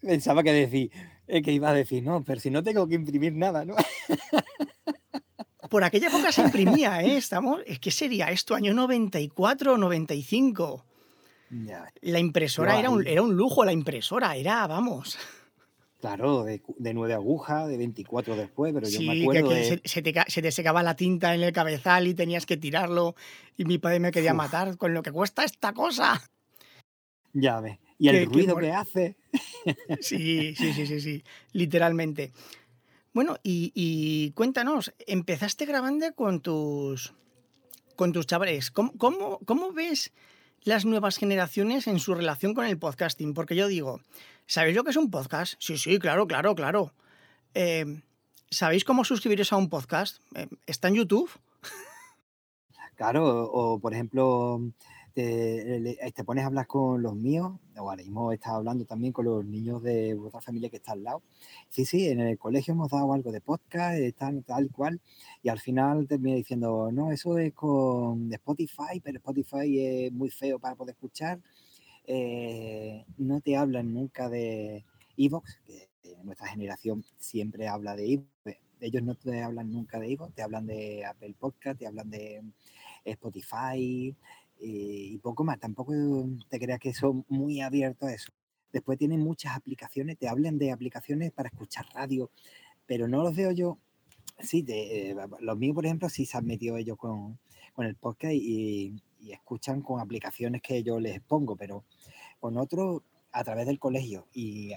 pensaba 0.00 0.42
que 0.42 0.52
decir, 0.52 0.90
es 1.26 1.42
que 1.42 1.52
iba 1.52 1.70
a 1.70 1.74
decir, 1.74 2.02
no, 2.02 2.22
pero 2.24 2.40
si 2.40 2.50
no 2.50 2.62
tengo 2.62 2.86
que 2.86 2.94
imprimir 2.94 3.32
nada, 3.34 3.64
¿no? 3.64 3.74
Por 5.70 5.84
aquella 5.84 6.08
época 6.08 6.32
se 6.32 6.42
imprimía, 6.42 7.02
¿eh? 7.02 7.16
Estamos, 7.16 7.62
es 7.66 7.78
que 7.78 7.90
sería 7.90 8.26
esto, 8.30 8.54
año 8.54 8.74
94 8.74 9.72
o 9.72 9.78
95. 9.78 10.84
La 12.00 12.18
impresora 12.18 12.78
era 12.78 12.90
un, 12.90 13.06
era 13.06 13.22
un 13.22 13.36
lujo, 13.36 13.64
la 13.64 13.72
impresora, 13.72 14.36
era, 14.36 14.66
vamos. 14.66 15.18
Claro, 16.00 16.44
de, 16.44 16.60
nueve 16.94 17.14
agujas, 17.14 17.68
de 17.68 17.76
24 17.76 18.36
después, 18.36 18.74
pero 18.74 18.88
yo 18.88 19.00
me 19.02 19.22
acuerdo 19.22 19.50
que, 19.50 19.64
se, 19.64 19.80
se, 19.84 20.02
te, 20.02 20.12
se, 20.26 20.42
te, 20.42 20.50
secaba 20.50 20.82
la 20.82 20.96
tinta 20.96 21.34
en 21.34 21.42
el 21.42 21.52
cabezal 21.52 22.08
y 22.08 22.14
tenías 22.14 22.44
que 22.44 22.56
tirarlo 22.56 23.14
y 23.56 23.64
mi 23.64 23.78
padre 23.78 24.00
me 24.00 24.10
quería 24.10 24.34
matar 24.34 24.76
con 24.76 24.94
lo 24.94 25.02
que 25.02 25.12
cuesta 25.12 25.44
esta 25.44 25.72
cosa. 25.72 26.20
Ya 27.32 27.60
ves. 27.60 27.78
Y 27.98 28.08
el 28.08 28.26
ruido 28.26 28.56
que 28.56 28.72
hace. 28.72 29.16
Sí, 30.00 30.54
sí, 30.56 30.72
sí, 30.72 30.86
sí, 30.86 31.00
sí, 31.00 31.24
literalmente. 31.52 32.32
Bueno, 33.12 33.36
y, 33.42 34.32
cuéntanos, 34.34 34.92
empezaste 35.06 35.66
grabando 35.66 36.14
con 36.14 36.40
tus, 36.40 37.12
con 37.96 38.12
tus 38.12 38.26
chavales. 38.26 38.70
¿Cómo, 38.70 38.92
cómo, 39.44 39.72
ves 39.72 40.12
las 40.62 40.84
nuevas 40.84 41.18
generaciones 41.18 41.86
en 41.86 41.98
su 41.98 42.14
relación 42.14 42.54
con 42.54 42.64
el 42.64 42.78
podcasting? 42.78 43.34
Porque 43.34 43.54
yo 43.54 43.68
digo, 43.68 44.00
¿sabéis 44.46 44.76
lo 44.76 44.84
que 44.84 44.90
es 44.90 44.96
un 44.96 45.10
podcast? 45.10 45.54
Sí, 45.58 45.76
sí, 45.76 45.98
claro, 45.98 46.26
claro, 46.26 46.54
claro. 46.54 46.94
Eh, 47.54 48.00
¿Sabéis 48.50 48.84
cómo 48.84 49.04
suscribiros 49.04 49.52
a 49.52 49.56
un 49.56 49.68
podcast? 49.68 50.22
Eh, 50.34 50.48
¿Está 50.66 50.88
en 50.88 50.94
YouTube? 50.94 51.30
Claro, 52.96 53.50
o 53.50 53.80
por 53.80 53.94
ejemplo, 53.94 54.60
te, 55.12 56.12
te, 56.14 56.24
pones 56.24 56.44
a 56.44 56.46
hablar 56.48 56.66
con 56.66 57.02
los 57.02 57.14
míos, 57.14 57.52
o 57.76 57.90
ahora 57.90 58.02
mismo 58.02 58.32
estás 58.32 58.52
hablando 58.52 58.84
también 58.84 59.12
con 59.12 59.24
los 59.24 59.44
niños 59.44 59.82
de 59.82 60.14
otra 60.14 60.40
familia 60.40 60.70
que 60.70 60.76
está 60.76 60.92
al 60.92 61.04
lado. 61.04 61.22
Sí, 61.68 61.84
sí, 61.84 62.08
en 62.08 62.20
el 62.20 62.38
colegio 62.38 62.72
hemos 62.72 62.90
dado 62.90 63.12
algo 63.12 63.32
de 63.32 63.40
podcast, 63.40 63.98
están 63.98 64.42
tal 64.42 64.70
cual, 64.70 65.00
y 65.42 65.48
al 65.48 65.60
final 65.60 66.06
termina 66.08 66.36
diciendo, 66.36 66.90
no, 66.92 67.12
eso 67.12 67.38
es 67.38 67.52
con 67.54 68.32
Spotify, 68.32 69.00
pero 69.02 69.18
Spotify 69.18 70.06
es 70.06 70.12
muy 70.12 70.30
feo 70.30 70.58
para 70.58 70.74
poder 70.74 70.94
escuchar. 70.94 71.40
Eh, 72.04 73.04
no 73.18 73.40
te 73.40 73.56
hablan 73.56 73.92
nunca 73.94 74.28
de 74.28 74.84
Evox, 75.16 75.60
que 75.64 75.88
nuestra 76.24 76.48
generación 76.48 77.04
siempre 77.18 77.68
habla 77.68 77.96
de 77.96 78.12
Evox. 78.14 78.58
Ellos 78.80 79.02
no 79.04 79.14
te 79.14 79.42
hablan 79.42 79.70
nunca 79.70 80.00
de 80.00 80.12
Evox, 80.12 80.34
te 80.34 80.42
hablan 80.42 80.66
de 80.66 81.04
Apple 81.04 81.34
Podcast, 81.38 81.78
te 81.78 81.86
hablan 81.86 82.10
de 82.10 82.42
Spotify, 83.04 84.08
eh, 84.08 84.14
y 84.62 85.18
poco 85.18 85.44
más. 85.44 85.58
Tampoco 85.58 85.92
te 86.48 86.58
creas 86.58 86.78
que 86.78 86.94
son 86.94 87.24
muy 87.28 87.60
abiertos 87.60 88.08
a 88.08 88.14
eso. 88.14 88.32
Después 88.72 88.98
tienen 88.98 89.20
muchas 89.20 89.56
aplicaciones, 89.56 90.18
te 90.18 90.28
hablan 90.28 90.58
de 90.58 90.72
aplicaciones 90.72 91.32
para 91.32 91.48
escuchar 91.48 91.86
radio, 91.94 92.30
pero 92.86 93.08
no 93.08 93.22
los 93.22 93.36
veo 93.36 93.50
yo. 93.50 93.78
Sí, 94.38 94.64
eh, 94.68 95.14
los 95.40 95.58
míos, 95.58 95.74
por 95.74 95.84
ejemplo, 95.84 96.08
sí 96.08 96.24
se 96.24 96.38
han 96.38 96.46
metido 96.46 96.76
ellos 96.76 96.96
con, 96.96 97.38
con 97.74 97.86
el 97.86 97.96
podcast 97.96 98.34
y, 98.34 98.94
escuchan 99.28 99.82
con 99.82 100.00
aplicaciones 100.00 100.62
que 100.62 100.82
yo 100.82 100.98
les 100.98 101.20
pongo, 101.20 101.54
pero 101.54 101.84
con 102.40 102.56
otros 102.56 103.02
a 103.30 103.44
través 103.44 103.66
del 103.66 103.78
colegio. 103.78 104.26
Y 104.34 104.72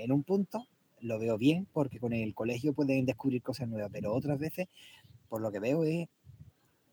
en 0.00 0.12
un 0.12 0.22
punto 0.22 0.68
lo 1.00 1.18
veo 1.18 1.36
bien 1.36 1.66
porque 1.72 1.98
con 1.98 2.12
el 2.12 2.32
colegio 2.32 2.72
pueden 2.74 3.06
descubrir 3.06 3.42
cosas 3.42 3.68
nuevas, 3.68 3.90
pero 3.92 4.14
otras 4.14 4.38
veces, 4.38 4.68
por 5.28 5.40
lo 5.40 5.50
que 5.50 5.58
veo, 5.58 5.82
es 5.82 6.08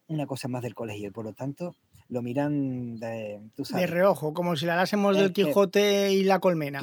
una 0.07 0.25
cosa 0.25 0.47
más 0.47 0.63
del 0.63 0.73
colegio 0.73 1.09
y 1.09 1.11
por 1.11 1.25
lo 1.25 1.33
tanto 1.33 1.75
lo 2.09 2.21
miran 2.21 2.97
de, 2.97 3.41
de 3.57 3.87
reojo, 3.87 4.33
como 4.33 4.55
si 4.55 4.65
la 4.65 4.73
hablásemos 4.73 5.17
del 5.17 5.33
Quijote 5.33 6.13
y 6.13 6.23
la 6.23 6.39
colmena. 6.39 6.81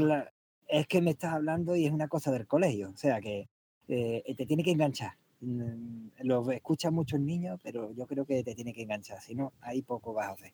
es 0.69 0.87
que 0.87 1.00
me 1.00 1.11
estás 1.11 1.35
hablando 1.35 1.76
y 1.76 1.87
es 1.87 1.93
una 1.93 2.09
cosa 2.09 2.31
del 2.33 2.47
colegio, 2.47 2.91
o 2.91 2.97
sea 2.97 3.21
que 3.21 3.49
eh, 3.88 4.35
te 4.37 4.47
tiene 4.47 4.64
que 4.64 4.73
enganchar. 4.73 5.12
Mm, 5.41 6.09
lo 6.23 6.50
escuchan 6.50 6.95
muchos 6.95 7.21
niños, 7.21 7.61
pero 7.62 7.93
yo 7.95 8.07
creo 8.07 8.25
que 8.25 8.43
te 8.43 8.55
tiene 8.55 8.73
que 8.73 8.83
enganchar, 8.83 9.21
si 9.21 9.35
no, 9.35 9.52
ahí 9.61 9.83
poco 9.83 10.12
vas 10.12 10.29
a 10.29 10.33
hacer. 10.33 10.52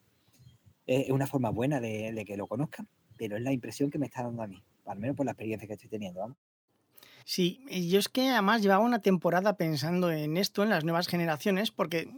es 0.87 1.11
una 1.11 1.27
forma 1.27 1.51
buena 1.51 1.81
de, 1.81 2.25
que 2.27 2.37
lo 2.37 2.47
conozcan, 2.47 2.89
pero 3.17 3.37
es 3.37 3.43
la 3.43 3.53
impresión 3.53 3.91
que 3.91 3.99
me 3.99 4.07
está 4.07 4.23
dando 4.23 4.43
a 4.43 4.47
mí, 4.47 4.63
al 4.87 4.99
menos 4.99 5.17
por 5.17 5.27
la 5.27 5.33
experiencia 5.33 5.67
que 5.67 5.75
estoy 5.75 5.91
teniendo. 5.91 6.37
Sí, 7.25 7.61
yo 7.91 7.99
es 7.99 8.09
que 8.09 8.31
además 8.31 8.63
llevaba 8.63 8.85
una 8.85 9.01
temporada 9.01 9.57
pensando 9.57 10.11
en 10.11 10.39
esto, 10.39 10.63
en 10.63 10.71
las 10.71 10.85
nuevas 10.85 11.09
generaciones, 11.09 11.71
porque 11.71 12.09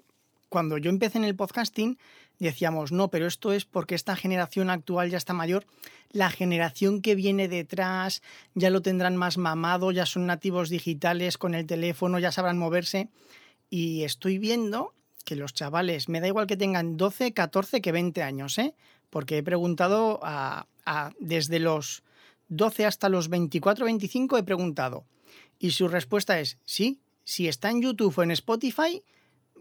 cuando 0.49 0.79
yo 0.79 0.91
empecé 0.91 1.19
en 1.19 1.25
el 1.25 1.35
podcasting 1.35 1.99
decíamos, 2.45 2.91
no, 2.91 3.09
pero 3.09 3.27
esto 3.27 3.53
es 3.53 3.65
porque 3.65 3.95
esta 3.95 4.17
generación 4.17 4.71
actual 4.71 5.11
ya 5.11 5.19
está 5.19 5.33
mayor, 5.33 5.67
la 6.11 6.31
generación 6.31 7.03
que 7.03 7.15
viene 7.15 7.49
detrás 7.49 8.23
ya 8.55 8.71
lo 8.71 8.83
tendrán 8.83 9.17
más 9.17 9.39
mamado, 9.39 9.93
ya 9.93 10.07
son 10.07 10.27
nativos 10.27 10.71
digitales 10.71 11.39
con 11.39 11.55
el 11.55 11.67
teléfono, 11.67 12.19
ya 12.19 12.33
sabrán 12.33 12.59
moverse. 12.59 13.09
Y 13.69 14.03
estoy 14.03 14.39
viendo 14.39 14.93
que 15.25 15.37
los 15.37 15.55
chavales, 15.55 16.09
me 16.09 16.21
da 16.21 16.27
igual 16.27 16.47
que 16.47 16.57
tengan 16.57 16.97
12, 16.97 17.33
14 17.33 17.81
que 17.81 17.93
20 17.93 18.23
años, 18.23 18.59
¿eh? 18.59 18.75
porque 19.11 19.39
he 19.39 19.43
preguntado 19.43 20.19
a, 20.23 20.67
desde 21.21 21.61
los 21.61 22.03
12 22.49 22.87
hasta 22.87 23.09
los 23.09 23.29
24, 23.29 23.85
25 23.85 24.39
he 24.39 24.43
preguntado. 24.43 25.05
Y 25.59 25.73
su 25.73 25.89
respuesta 25.89 26.41
es, 26.41 26.59
sí, 26.65 27.01
si 27.23 27.47
está 27.47 27.71
en 27.71 27.83
YouTube 27.83 28.19
o 28.19 28.23
en 28.23 28.31
Spotify, 28.31 29.03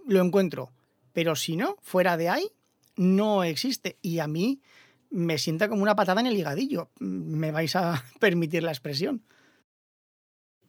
lo 0.07 0.21
encuentro. 0.21 0.71
Pero 1.13 1.36
si 1.36 1.55
no, 1.55 1.75
fuera 1.81 2.17
de 2.17 2.29
ahí, 2.29 2.50
no 3.00 3.46
existe. 3.46 3.98
Y 4.01 4.20
a 4.20 4.27
mí 4.27 4.62
me 5.10 5.38
sienta 5.38 5.70
como 5.70 5.82
una 5.82 5.96
patada 5.96 6.20
en 6.20 6.27
el 6.27 6.38
higadillo. 6.38 6.89
Me 7.00 7.51
vais 7.51 7.75
a 7.75 8.03
permitir 8.20 8.62
la 8.63 8.72
expresión. 8.72 9.24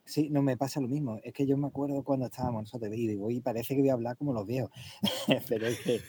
Sí, 0.05 0.29
no 0.31 0.41
me 0.41 0.57
pasa 0.57 0.81
lo 0.81 0.89
mismo. 0.89 1.19
Es 1.23 1.33
que 1.33 1.47
yo 1.47 1.57
me 1.57 1.67
acuerdo 1.67 2.03
cuando 2.05 2.27
estábamos 2.27 2.63
nosotros 2.63 2.95
y 2.95 3.07
digo, 3.07 3.31
y 3.31 3.41
parece 3.41 3.75
que 3.75 3.81
voy 3.81 3.91
a 3.91 3.95
hablar 3.95 4.17
como 4.17 4.33
los 4.33 4.47
viejos. 4.47 4.71
Pero 5.49 5.67
es 5.67 5.81
que, 5.81 6.01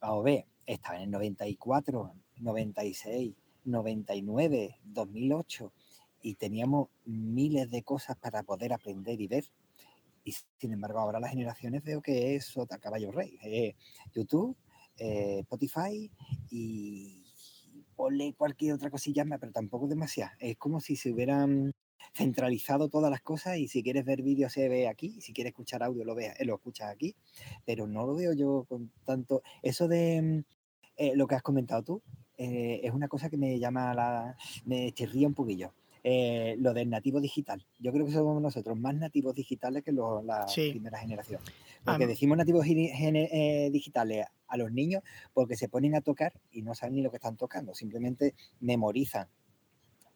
vamos 0.00 0.20
a 0.20 0.24
ver, 0.24 0.46
estaba 0.66 0.96
en 0.96 1.04
el 1.04 1.10
94, 1.12 2.12
96, 2.40 3.34
99, 3.64 4.78
2008 4.84 5.72
y 6.22 6.34
teníamos 6.34 6.88
miles 7.04 7.70
de 7.70 7.82
cosas 7.82 8.16
para 8.16 8.42
poder 8.42 8.72
aprender 8.72 9.20
y 9.20 9.28
ver. 9.28 9.44
Y 10.24 10.34
sin 10.58 10.72
embargo, 10.72 10.98
ahora 11.00 11.20
las 11.20 11.30
generaciones 11.30 11.82
veo 11.82 12.00
que 12.00 12.34
es 12.36 12.56
otra 12.56 12.78
caballo 12.78 13.10
rey. 13.10 13.38
Eh, 13.42 13.74
YouTube, 14.12 14.56
eh, 14.98 15.38
Spotify 15.40 16.10
y 16.50 17.24
ponle 17.96 18.34
cualquier 18.34 18.74
otra 18.74 18.90
cosilla 18.90 19.24
más, 19.24 19.38
pero 19.38 19.52
tampoco 19.52 19.86
demasiado. 19.86 20.32
Es 20.38 20.56
como 20.56 20.80
si 20.80 20.96
se 20.96 21.12
hubieran 21.12 21.72
centralizado 22.14 22.88
todas 22.88 23.10
las 23.10 23.22
cosas 23.22 23.58
y 23.58 23.68
si 23.68 23.82
quieres 23.82 24.04
ver 24.04 24.22
vídeo 24.22 24.50
se 24.50 24.68
ve 24.68 24.88
aquí, 24.88 25.20
si 25.20 25.32
quieres 25.32 25.52
escuchar 25.52 25.82
audio 25.82 26.04
lo, 26.04 26.14
ve, 26.14 26.32
lo 26.40 26.56
escuchas 26.56 26.90
aquí, 26.90 27.14
pero 27.64 27.86
no 27.86 28.06
lo 28.06 28.14
veo 28.14 28.32
yo 28.32 28.64
con 28.68 28.90
tanto... 29.04 29.42
Eso 29.62 29.88
de 29.88 30.20
mm, 30.20 30.44
eh, 30.96 31.12
lo 31.16 31.26
que 31.26 31.34
has 31.34 31.42
comentado 31.42 31.82
tú 31.82 32.02
eh, 32.36 32.80
es 32.82 32.92
una 32.92 33.08
cosa 33.08 33.30
que 33.30 33.38
me 33.38 33.58
llama 33.58 33.94
la... 33.94 34.36
me 34.64 34.92
chirría 34.92 35.26
un 35.26 35.34
poquillo. 35.34 35.72
Eh, 36.04 36.56
lo 36.58 36.74
del 36.74 36.90
nativo 36.90 37.20
digital. 37.20 37.64
Yo 37.78 37.92
creo 37.92 38.04
que 38.04 38.10
somos 38.10 38.42
nosotros 38.42 38.76
más 38.76 38.96
nativos 38.96 39.36
digitales 39.36 39.84
que 39.84 39.92
la 39.92 40.46
primera 40.52 40.98
generación. 40.98 41.40
Porque 41.84 42.08
decimos 42.08 42.36
nativos 42.36 42.64
digitales 42.64 44.26
a 44.52 44.56
los 44.58 44.70
niños 44.70 45.02
porque 45.32 45.56
se 45.56 45.68
ponen 45.68 45.94
a 45.94 46.02
tocar 46.02 46.32
y 46.52 46.62
no 46.62 46.74
saben 46.74 46.96
ni 46.96 47.02
lo 47.02 47.10
que 47.10 47.16
están 47.16 47.36
tocando, 47.36 47.74
simplemente 47.74 48.34
memorizan 48.60 49.28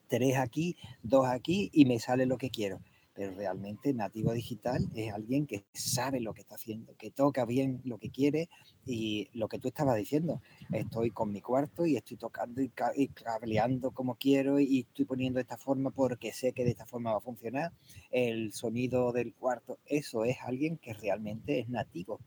tres 0.09 0.37
aquí, 0.37 0.77
dos 1.03 1.27
aquí 1.27 1.71
y 1.73 1.85
me 1.87 1.99
sale 1.99 2.27
lo 2.27 2.39
que 2.39 2.51
quiero. 2.51 2.81
Pero 3.15 3.33
realmente 3.33 3.95
nativo 3.95 4.33
digital 4.33 4.91
es 4.95 5.11
alguien 5.11 5.47
que 5.47 5.65
sabe 5.73 6.21
lo 6.21 6.35
que 6.35 6.43
está 6.43 6.57
haciendo, 6.57 6.95
que 6.99 7.11
toca 7.11 7.47
bien 7.47 7.81
lo 7.85 7.97
que 7.97 8.11
quiere 8.11 8.51
y 8.85 9.31
lo 9.33 9.49
que 9.49 9.59
tú 9.59 9.69
estabas 9.69 9.97
diciendo. 9.97 10.43
Estoy 10.71 11.13
con 11.13 11.33
mi 11.33 11.41
cuarto 11.41 11.87
y 11.87 11.97
estoy 11.97 12.19
tocando 12.19 12.61
y, 12.61 12.69
cableando 13.09 13.93
como 13.93 14.17
quiero 14.17 14.61
y 14.61 14.81
estoy 14.81 15.07
poniendo 15.07 15.41
esta 15.41 15.57
forma 15.57 15.91
porque 15.91 16.35
sé 16.35 16.53
que 16.53 16.65
de 16.65 16.73
esta 16.73 16.85
forma 16.85 17.13
va 17.13 17.17
a 17.17 17.23
funcionar. 17.23 17.73
El 18.11 18.53
sonido 18.53 19.13
del 19.13 19.33
cuarto, 19.33 19.79
eso 19.87 20.27
es 20.27 20.37
alguien 20.43 20.77
que 20.77 20.93
realmente 20.93 21.61
es 21.61 21.71
nativo. 21.71 22.21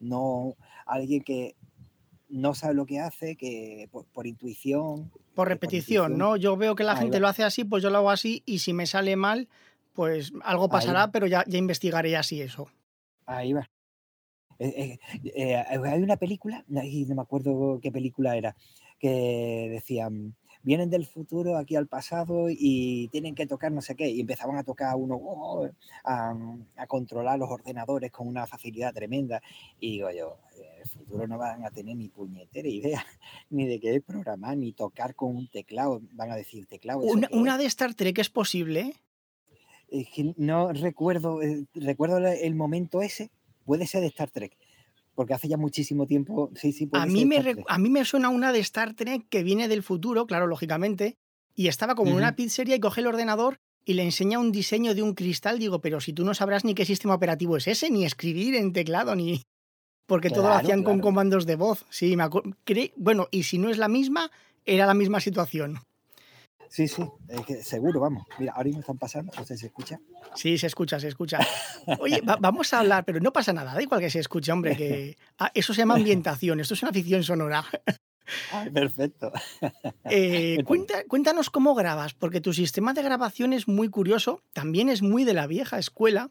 No 0.00 0.56
alguien 0.86 1.22
que 1.22 1.56
no 2.28 2.54
sabe 2.54 2.74
lo 2.74 2.86
que 2.86 3.00
hace, 3.00 3.36
que 3.36 3.88
por, 3.90 4.26
intuición. 4.26 5.10
Por 5.34 5.48
repetición, 5.48 6.18
¿no? 6.18 6.36
Yo 6.36 6.56
veo 6.56 6.74
que 6.74 6.84
la 6.84 6.96
gente 6.96 7.20
lo 7.20 7.28
hace 7.28 7.44
así, 7.44 7.64
pues 7.64 7.82
yo 7.82 7.90
lo 7.90 7.98
hago 7.98 8.10
así 8.10 8.42
y 8.46 8.58
si 8.58 8.72
me 8.72 8.86
sale 8.86 9.16
mal, 9.16 9.48
pues 9.94 10.32
algo 10.42 10.68
pasará, 10.68 11.10
pero 11.10 11.26
ya, 11.26 11.44
ya 11.46 11.58
investigaré 11.58 12.16
así 12.16 12.40
eso. 12.40 12.68
Ahí 13.26 13.52
va. 13.52 13.68
Eh, 14.58 14.98
eh, 15.24 15.30
eh, 15.34 15.56
hay 15.56 16.02
una 16.02 16.16
película, 16.16 16.64
no 16.66 16.82
me 16.82 17.22
acuerdo 17.22 17.78
qué 17.80 17.92
película 17.92 18.36
era, 18.36 18.56
que 18.98 19.68
decían, 19.70 20.34
vienen 20.68 20.90
del 20.90 21.06
futuro 21.06 21.56
aquí 21.56 21.76
al 21.76 21.86
pasado 21.86 22.48
y 22.50 23.08
tienen 23.08 23.34
que 23.34 23.46
tocar 23.46 23.72
no 23.72 23.80
sé 23.80 23.96
qué, 23.96 24.10
y 24.10 24.20
empezaban 24.20 24.58
a 24.58 24.64
tocar 24.64 24.96
uno, 24.96 25.14
oh, 25.16 25.66
a, 26.04 26.36
a, 26.76 26.86
controlar 26.86 27.38
los 27.38 27.48
ordenadores 27.48 28.12
con 28.12 28.28
una 28.28 28.46
facilidad 28.46 28.92
tremenda, 28.92 29.40
y 29.80 29.92
digo 29.92 30.10
yo, 30.10 30.36
el 30.78 30.86
futuro 30.86 31.26
no 31.26 31.38
van 31.38 31.64
a 31.64 31.70
tener 31.70 31.96
ni 31.96 32.08
puñetera 32.08 32.68
idea 32.68 33.02
ni 33.48 33.66
de 33.66 33.80
qué 33.80 33.98
programar, 34.02 34.58
ni 34.58 34.74
tocar 34.74 35.14
con 35.14 35.34
un 35.34 35.48
teclado. 35.48 36.02
Van 36.12 36.30
a 36.30 36.36
decir 36.36 36.66
teclado. 36.66 37.00
Una, 37.00 37.56
de 37.56 37.64
Star 37.64 37.94
Trek 37.94 38.18
es 38.18 38.28
posible. 38.28 38.92
Es 39.88 40.06
que 40.10 40.34
no 40.36 40.70
recuerdo, 40.74 41.40
eh, 41.40 41.64
recuerdo 41.72 42.18
el 42.18 42.54
momento 42.54 43.00
ese, 43.00 43.30
puede 43.64 43.86
ser 43.86 44.02
de 44.02 44.08
Star 44.08 44.30
Trek, 44.30 44.54
porque 45.18 45.34
hace 45.34 45.48
ya 45.48 45.56
muchísimo 45.56 46.06
tiempo. 46.06 46.52
Sí, 46.54 46.70
sí, 46.70 46.88
a, 46.92 47.04
mí 47.04 47.24
me 47.24 47.56
a 47.66 47.78
mí 47.78 47.90
me 47.90 48.04
suena 48.04 48.28
una 48.28 48.52
de 48.52 48.60
Star 48.60 48.94
Trek 48.94 49.26
que 49.28 49.42
viene 49.42 49.66
del 49.66 49.82
futuro, 49.82 50.28
claro, 50.28 50.46
lógicamente, 50.46 51.16
y 51.56 51.66
estaba 51.66 51.96
como 51.96 52.12
en 52.12 52.18
una 52.18 52.36
pizzería 52.36 52.76
y 52.76 52.78
coge 52.78 53.00
el 53.00 53.08
ordenador 53.08 53.58
y 53.84 53.94
le 53.94 54.04
enseña 54.04 54.38
un 54.38 54.52
diseño 54.52 54.94
de 54.94 55.02
un 55.02 55.14
cristal. 55.14 55.58
Digo, 55.58 55.80
pero 55.80 55.98
si 55.98 56.12
tú 56.12 56.24
no 56.24 56.34
sabrás 56.34 56.64
ni 56.64 56.72
qué 56.72 56.84
sistema 56.84 57.16
operativo 57.16 57.56
es 57.56 57.66
ese, 57.66 57.90
ni 57.90 58.04
escribir 58.04 58.54
en 58.54 58.72
teclado, 58.72 59.16
ni 59.16 59.42
porque 60.06 60.30
todo 60.30 60.44
lo 60.44 60.54
hacían 60.54 60.84
con 60.84 61.00
comandos 61.00 61.46
de 61.46 61.56
voz. 61.56 61.84
Sí, 61.90 62.16
me 62.16 62.28
Bueno, 62.94 63.26
y 63.32 63.42
si 63.42 63.58
no 63.58 63.70
es 63.70 63.78
la 63.78 63.88
misma, 63.88 64.30
era 64.66 64.86
la 64.86 64.94
misma 64.94 65.18
situación. 65.18 65.80
Sí, 66.68 66.86
sí, 66.86 67.02
seguro, 67.62 68.00
vamos. 68.00 68.24
Mira, 68.38 68.52
ahora 68.52 68.66
mismo 68.66 68.80
están 68.80 68.98
pasando, 68.98 69.32
¿usted 69.38 69.56
se 69.56 69.66
escucha? 69.66 70.00
Sí, 70.34 70.58
se 70.58 70.66
escucha, 70.66 71.00
se 71.00 71.08
escucha. 71.08 71.38
Oye, 72.00 72.20
vamos 72.22 72.72
a 72.74 72.80
hablar, 72.80 73.04
pero 73.04 73.20
no 73.20 73.32
pasa 73.32 73.52
nada, 73.52 73.74
da 73.74 73.82
igual 73.82 74.00
que 74.00 74.10
se 74.10 74.20
escuche, 74.20 74.52
hombre, 74.52 74.76
que 74.76 75.16
ah, 75.38 75.50
eso 75.54 75.72
se 75.72 75.80
llama 75.80 75.94
ambientación, 75.94 76.60
esto 76.60 76.74
es 76.74 76.82
una 76.82 76.92
ficción 76.92 77.22
sonora. 77.22 77.64
perfecto. 78.72 79.32
Eh, 80.10 80.64
cuéntanos 81.06 81.50
cómo 81.50 81.74
grabas, 81.74 82.14
porque 82.14 82.40
tu 82.40 82.54
sistema 82.54 82.94
de 82.94 83.02
grabación 83.02 83.52
es 83.52 83.68
muy 83.68 83.90
curioso, 83.90 84.42
también 84.54 84.88
es 84.88 85.02
muy 85.02 85.24
de 85.24 85.34
la 85.34 85.46
vieja 85.46 85.78
escuela, 85.78 86.28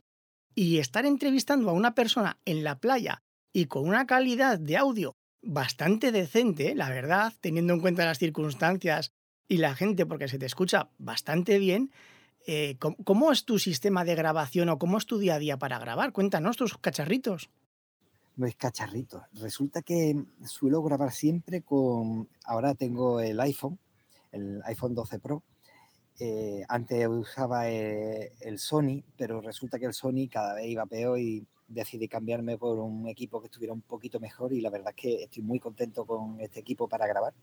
y 0.58 0.80
estar 0.80 1.06
entrevistando 1.06 1.70
a 1.70 1.74
una 1.74 1.94
persona 1.94 2.40
en 2.46 2.64
la 2.64 2.80
playa 2.80 3.22
y 3.54 3.66
con 3.66 3.88
una 3.88 4.08
calidad 4.08 4.58
de 4.58 4.76
audio 4.76 5.16
bastante 5.44 6.12
decente, 6.12 6.74
la 6.74 6.90
verdad, 6.90 7.32
teniendo 7.42 7.74
en 7.74 7.80
cuenta 7.80 8.06
las 8.06 8.18
circunstancias 8.18 9.14
y 9.48 9.58
la 9.58 9.76
gente, 9.76 10.06
porque 10.06 10.28
se 10.28 10.40
te 10.40 10.46
escucha 10.46 10.90
bastante 10.98 11.60
bien. 11.60 11.92
Eh, 12.46 12.78
¿cómo, 12.80 13.32
es 13.32 13.44
tu 13.44 13.60
sistema 13.60 14.06
de 14.06 14.16
grabación 14.16 14.70
o 14.70 14.80
cómo 14.80 14.98
es 14.98 15.06
tu 15.06 15.18
día 15.18 15.36
a 15.36 15.40
día 15.40 15.58
para 15.58 15.80
grabar? 15.80 16.14
Cuéntanos 16.14 16.56
tus 16.56 16.78
cacharritos. 16.78 17.50
Pues 18.38 18.56
cacharritos. 18.56 19.24
Resulta 19.34 19.82
que 19.82 20.16
suelo 20.46 20.82
grabar 20.82 21.12
siempre 21.12 21.62
con. 21.62 22.30
Ahora 22.46 22.74
tengo 22.74 23.20
el 23.20 23.40
iPhone, 23.40 23.80
el 24.32 24.62
iPhone 24.64 24.96
12 24.96 25.20
Pro. 25.20 25.44
Eh, 26.20 26.64
antes 26.70 27.08
usaba 27.08 27.70
eh, 27.70 28.32
el 28.40 28.60
Sony, 28.60 29.04
pero 29.18 29.42
resulta 29.42 29.78
que 29.78 29.86
el 29.86 29.94
Sony 29.94 30.30
cada 30.32 30.54
vez 30.56 30.68
iba 30.68 30.86
peor 30.86 31.20
y 31.20 31.46
decidí 31.68 32.08
cambiarme 32.08 32.58
por 32.58 32.80
un 32.80 33.08
equipo 33.08 33.42
que 33.42 33.48
estuviera 33.48 33.74
un 33.74 33.82
poquito 33.82 34.20
mejor 34.20 34.54
y 34.54 34.62
la 34.62 34.70
verdad 34.70 34.94
es 34.96 35.02
que 35.02 35.24
estoy 35.24 35.44
muy 35.44 35.60
contento 35.60 36.06
con 36.06 36.40
este 36.40 36.60
equipo 36.60 36.88
para 36.88 37.08
grabar. 37.08 37.34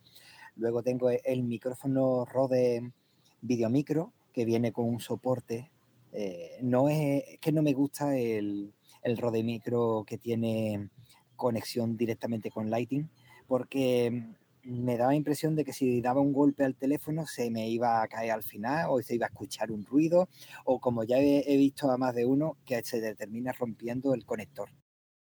Luego 0.56 0.82
tengo 0.82 1.11
el 1.11 1.42
micrófono 1.42 2.25
Rode 2.25 2.92
Videomicro 3.40 4.12
que 4.32 4.44
viene 4.44 4.73
con 4.73 4.87
un 4.87 5.00
soporte. 5.00 5.70
Eh, 6.12 6.58
no 6.62 6.88
es, 6.88 7.25
que 7.40 7.52
no 7.52 7.62
me 7.62 7.73
gusta 7.73 8.16
el, 8.16 8.73
el 9.02 9.16
Rode 9.16 9.42
Micro 9.42 10.04
que 10.06 10.18
tiene 10.18 10.90
conexión 11.37 11.96
directamente 11.96 12.50
con 12.50 12.70
Lighting 12.70 13.08
porque 13.46 14.34
me 14.64 14.96
daba 14.96 15.12
la 15.12 15.16
impresión 15.16 15.54
de 15.54 15.64
que 15.64 15.73
si 15.73 16.00
daba 16.00 16.20
un 16.20 16.32
golpe 16.32 16.64
al 16.64 16.75
teléfono 16.75 17.26
se 17.26 17.50
me 17.50 17.68
iba 17.68 18.02
a 18.02 18.08
caer 18.08 18.30
al 18.30 18.42
final 18.42 18.87
o 18.88 19.02
se 19.02 19.14
iba 19.14 19.26
a 19.26 19.28
escuchar 19.28 19.70
un 19.70 19.84
ruido 19.84 20.28
o 20.64 20.80
como 20.80 21.04
ya 21.04 21.18
he, 21.18 21.56
visto 21.56 21.90
a 21.90 21.99
más 21.99 22.14
de 22.14 22.25
uno 22.25 22.56
que 22.64 22.82
se 22.82 23.00
determina 23.00 23.52
rompiendo 23.52 24.14
el 24.14 24.25
conector 24.25 24.70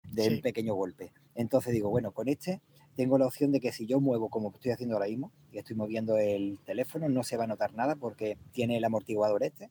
de 0.05 0.29
un 0.29 0.41
pequeño 0.41 0.75
golpe. 0.75 1.13
Entonces 1.35 1.73
digo, 1.73 1.91
bueno, 1.91 2.13
con 2.13 2.29
este 2.29 2.61
tengo 2.97 3.19
la 3.19 3.27
opción 3.27 3.53
de 3.53 3.61
que 3.61 3.73
si 3.73 3.87
yo 3.87 4.01
muevo 4.01 4.29
como 4.29 4.51
estoy 4.51 4.73
haciendo 4.73 4.97
ahora 4.97 5.09
mismo 5.09 5.33
y 5.51 5.59
estoy 5.59 5.77
moviendo 5.77 6.19
el 6.19 6.59
teléfono 6.65 7.09
no 7.09 7.23
se 7.23 7.37
va 7.37 7.45
a 7.45 7.47
notar 7.47 7.75
nada 7.75 7.97
porque 7.97 8.39
tiene 8.53 8.77
el 8.77 8.85
amortiguador 8.85 9.43
este. 9.43 9.71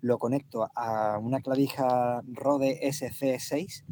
Lo 0.00 0.18
conecto 0.18 0.68
a 0.74 1.18
una 1.18 1.40
clavija 1.40 2.22
Rode 2.26 2.80
SC6 2.82 3.84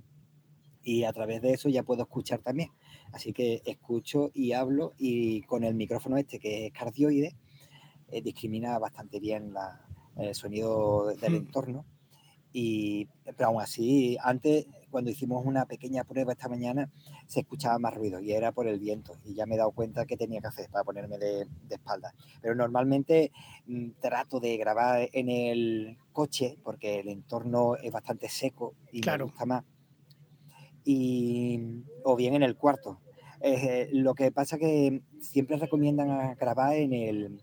y 0.83 1.05
a 1.05 1.13
través 1.13 1.43
de 1.43 1.53
eso 1.53 1.69
ya 1.69 1.83
puedo 1.83 2.03
escuchar 2.03 2.41
también. 2.41 2.71
Así 3.13 3.33
que 3.33 3.63
escucho 3.65 4.31
y 4.35 4.53
hablo 4.53 4.93
y 4.97 5.43
con 5.43 5.65
el 5.65 5.75
micrófono 5.75 6.17
este 6.17 6.39
que 6.39 6.67
es 6.67 6.73
cardioide, 6.73 7.37
eh, 8.09 8.23
discrimina 8.23 8.79
bastante 8.79 9.21
bien 9.21 9.53
el 10.17 10.35
sonido 10.35 11.07
del 11.21 11.35
entorno. 11.35 11.85
Y, 12.53 13.07
pero 13.25 13.47
aún 13.47 13.61
así, 13.61 14.17
antes, 14.23 14.67
cuando 14.91 15.11
hicimos 15.11 15.45
una 15.47 15.67
pequeña 15.67 16.05
prueba 16.05 16.33
esta 16.33 16.49
mañana, 16.49 16.91
se 17.27 17.41
escuchaba 17.41 17.79
más 17.79 17.95
ruido 17.95 18.21
y 18.21 18.33
era 18.33 18.53
por 18.53 18.67
el 18.67 18.81
viento. 18.81 19.15
Y 19.25 19.35
ya 19.35 19.47
me 19.47 19.55
he 19.55 19.59
dado 19.59 19.71
cuenta 19.71 20.05
que 20.05 20.17
tenía 20.17 20.41
que 20.41 20.49
hacer 20.49 20.69
para 20.69 20.85
ponerme 20.85 21.19
de, 21.19 21.45
de 21.45 21.75
espalda. 21.75 22.13
Pero 22.43 22.55
normalmente 22.55 23.31
mm, 23.67 23.91
trato 24.01 24.41
de 24.41 24.57
grabar 24.57 25.09
en 25.13 25.29
el 25.29 25.99
coche 26.13 26.57
porque 26.65 27.01
el 27.01 27.09
entorno 27.09 27.77
es 27.77 27.93
bastante 27.93 28.29
seco 28.29 28.75
y 28.93 29.01
me 29.01 29.23
gusta 29.23 29.47
más. 29.47 29.65
Y, 30.85 31.85
o 32.05 32.17
bien 32.17 32.35
en 32.35 32.43
el 32.43 32.57
cuarto. 32.57 33.01
Eh, 33.43 33.89
lo 33.93 34.15
que 34.15 34.33
pasa 34.33 34.59
que 34.59 35.03
siempre 35.21 35.57
recomiendan 35.57 36.35
grabar 36.35 36.75
en 36.75 36.93
el, 36.93 37.41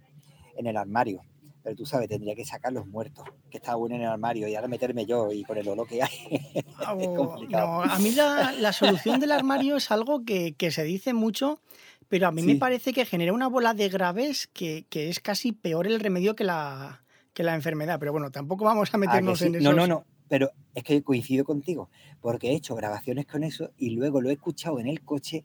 en 0.55 0.67
el 0.67 0.77
armario 0.77 1.23
pero 1.67 1.75
tú 1.75 1.85
sabes, 1.85 2.07
tendría 2.07 2.33
que 2.33 2.45
sacar 2.45 2.71
los 2.71 2.87
muertos, 2.87 3.25
que 3.51 3.57
está 3.57 3.75
bueno 3.75 3.95
en 3.95 4.03
el 4.03 4.07
armario, 4.07 4.47
y 4.47 4.55
ahora 4.55 4.69
meterme 4.69 5.05
yo 5.05 5.33
y 5.33 5.43
con 5.43 5.57
el 5.57 5.67
olor 5.67 5.85
que 5.85 6.01
hay. 6.01 6.09
Ah, 6.79 6.95
no, 6.95 7.83
a 7.83 7.99
mí 7.99 8.11
la, 8.11 8.71
solución 8.71 9.19
del 9.19 9.33
armario 9.33 9.75
es 9.75 9.91
algo 9.91 10.23
que, 10.23 10.55
se 10.71 10.85
dice 10.85 11.13
mucho, 11.13 11.59
pero 12.07 12.27
a 12.27 12.31
mí 12.31 12.41
me 12.41 12.55
parece 12.55 12.93
que 12.93 13.03
genera 13.03 13.33
una 13.33 13.49
bola 13.49 13.73
de 13.73 13.89
graves 13.89 14.47
que, 14.47 14.85
es 14.89 15.19
casi 15.19 15.51
peor 15.51 15.87
el 15.87 15.99
remedio 15.99 16.37
que 16.37 16.45
la, 16.45 17.03
que 17.33 17.43
la 17.43 17.53
enfermedad. 17.53 17.99
Pero 17.99 18.13
bueno, 18.13 18.31
tampoco 18.31 18.63
vamos 18.63 18.93
a 18.93 18.95
ah, 18.95 18.99
meternos 18.99 19.41
en 19.41 19.55
eso. 19.55 19.69
No, 19.69 19.75
no, 19.75 19.87
no. 19.87 20.05
Pero 20.29 20.51
es 20.73 20.85
que 20.85 21.03
coincido 21.03 21.43
contigo, 21.43 21.89
porque 22.21 22.51
he 22.51 22.55
hecho 22.55 22.75
grabaciones 22.75 23.25
con 23.25 23.43
eso 23.43 23.71
y 23.75 23.89
luego 23.89 24.21
lo 24.21 24.29
he 24.29 24.33
escuchado 24.33 24.79
en 24.79 24.87
el 24.87 25.01
coche 25.01 25.43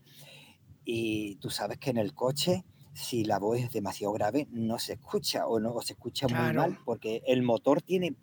y 0.85 1.35
tú 1.41 1.51
sabes 1.51 1.79
que 1.79 1.91
en 1.91 1.97
el 1.97 2.15
coche 2.15 2.65
si 2.93 3.25
la 3.25 3.39
voz 3.39 3.59
es 3.59 3.71
demasiado 3.71 4.13
grave, 4.13 4.49
no 4.51 4.79
se 4.79 4.95
escucha 4.95 5.47
o 5.47 5.61
no 5.61 5.81
se 5.81 5.95
escucha 5.95 6.27
muy 6.29 6.55
mal, 6.55 6.79
porque 6.85 7.23
el 7.27 7.43
motor 7.43 7.83
tiene 7.83 8.17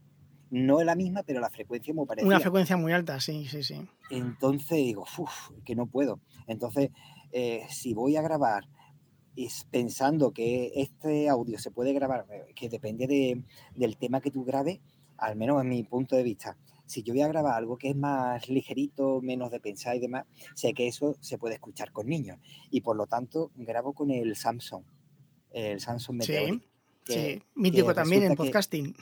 no 0.52 0.80
es 0.80 0.86
la 0.86 0.96
misma, 0.96 1.24
pero 1.24 1.40
la 1.40 1.50
frecuencia 1.50 1.94
muy 1.94 2.06
parecida. 2.06 2.28
Una 2.28 2.40
frecuencia 2.40 2.76
muy 2.76 2.92
alta, 2.92 3.20
sí, 3.20 3.46
sí, 3.48 3.64
sí. 3.64 3.88
Entonces 4.10 4.78
digo, 4.78 5.06
uff, 5.18 5.52
que 5.64 5.76
no 5.76 5.86
puedo. 5.86 6.20
Entonces, 6.48 6.90
eh, 7.32 7.66
si 7.70 7.94
voy 7.94 8.16
a 8.16 8.22
grabar 8.22 8.68
pensando 9.72 10.32
que 10.32 10.72
este 10.76 11.30
audio 11.30 11.60
se 11.60 11.72
puede 11.72 11.94
grabar, 11.94 12.26
eh, 12.30 12.54
que 12.56 12.68
depende 12.68 13.08
de, 13.08 13.44
del 13.76 13.98
tema 13.98 14.22
que 14.22 14.32
tú 14.32 14.44
grabes, 14.44 14.80
al 15.18 15.36
menos 15.36 15.62
en 15.62 15.70
mi 15.70 15.84
punto 15.84 16.16
de 16.16 16.24
vista, 16.24 16.58
si 16.90 17.04
yo 17.04 17.14
voy 17.14 17.22
a 17.22 17.28
grabar 17.28 17.54
algo 17.54 17.78
que 17.78 17.92
es 17.92 17.96
más 17.96 18.50
ligerito, 18.50 19.22
menos 19.22 19.52
de 19.52 19.60
pensar 19.60 19.96
y 19.96 20.00
demás, 20.00 20.26
sé 20.56 20.74
que 20.74 20.88
eso 20.88 21.16
se 21.22 21.38
puede 21.38 21.54
escuchar 21.54 21.92
con 21.92 22.08
niños. 22.08 22.40
Y 22.72 22.82
por 22.82 22.96
lo 22.96 23.06
tanto, 23.06 23.52
grabo 23.56 23.94
con 23.94 24.10
el 24.10 24.36
Samsung, 24.36 24.84
el 25.52 25.80
Samsung 25.80 26.18
Meteor. 26.18 26.60
Sí, 27.06 27.14
sí. 27.14 27.44
mítico 27.54 27.94
también 27.94 28.24
en 28.24 28.36
podcasting. 28.36 28.96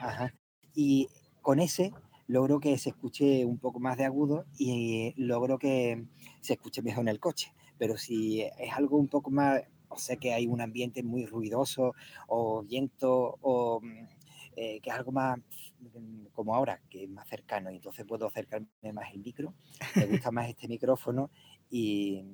ajá. 0.00 0.34
Y 0.74 1.06
con 1.40 1.60
ese 1.60 1.92
logro 2.26 2.58
que 2.58 2.76
se 2.78 2.90
escuche 2.90 3.44
un 3.44 3.58
poco 3.58 3.78
más 3.78 3.96
de 3.96 4.06
agudo 4.06 4.46
y 4.58 5.14
logro 5.16 5.56
que 5.56 6.04
se 6.40 6.54
escuche 6.54 6.82
mejor 6.82 7.02
en 7.02 7.08
el 7.10 7.20
coche. 7.20 7.54
Pero 7.78 7.96
si 7.96 8.42
es 8.42 8.72
algo 8.76 8.96
un 8.96 9.06
poco 9.06 9.30
más, 9.30 9.62
o 9.88 9.98
sea 9.98 10.16
que 10.16 10.34
hay 10.34 10.48
un 10.48 10.60
ambiente 10.60 11.04
muy 11.04 11.26
ruidoso 11.26 11.94
o 12.26 12.64
viento 12.64 13.38
o 13.40 13.80
mm, 13.80 14.23
eh, 14.56 14.80
que 14.80 14.90
es 14.90 14.96
algo 14.96 15.12
más 15.12 15.38
mm, 15.80 16.26
como 16.32 16.54
ahora, 16.54 16.80
que 16.88 17.04
es 17.04 17.10
más 17.10 17.28
cercano, 17.28 17.70
y 17.70 17.76
entonces 17.76 18.04
puedo 18.06 18.26
acercarme 18.26 18.68
más 18.92 19.12
el 19.12 19.20
micro. 19.20 19.54
Me 19.96 20.06
gusta 20.06 20.30
más 20.30 20.48
este 20.48 20.68
micrófono 20.68 21.30
y 21.70 22.24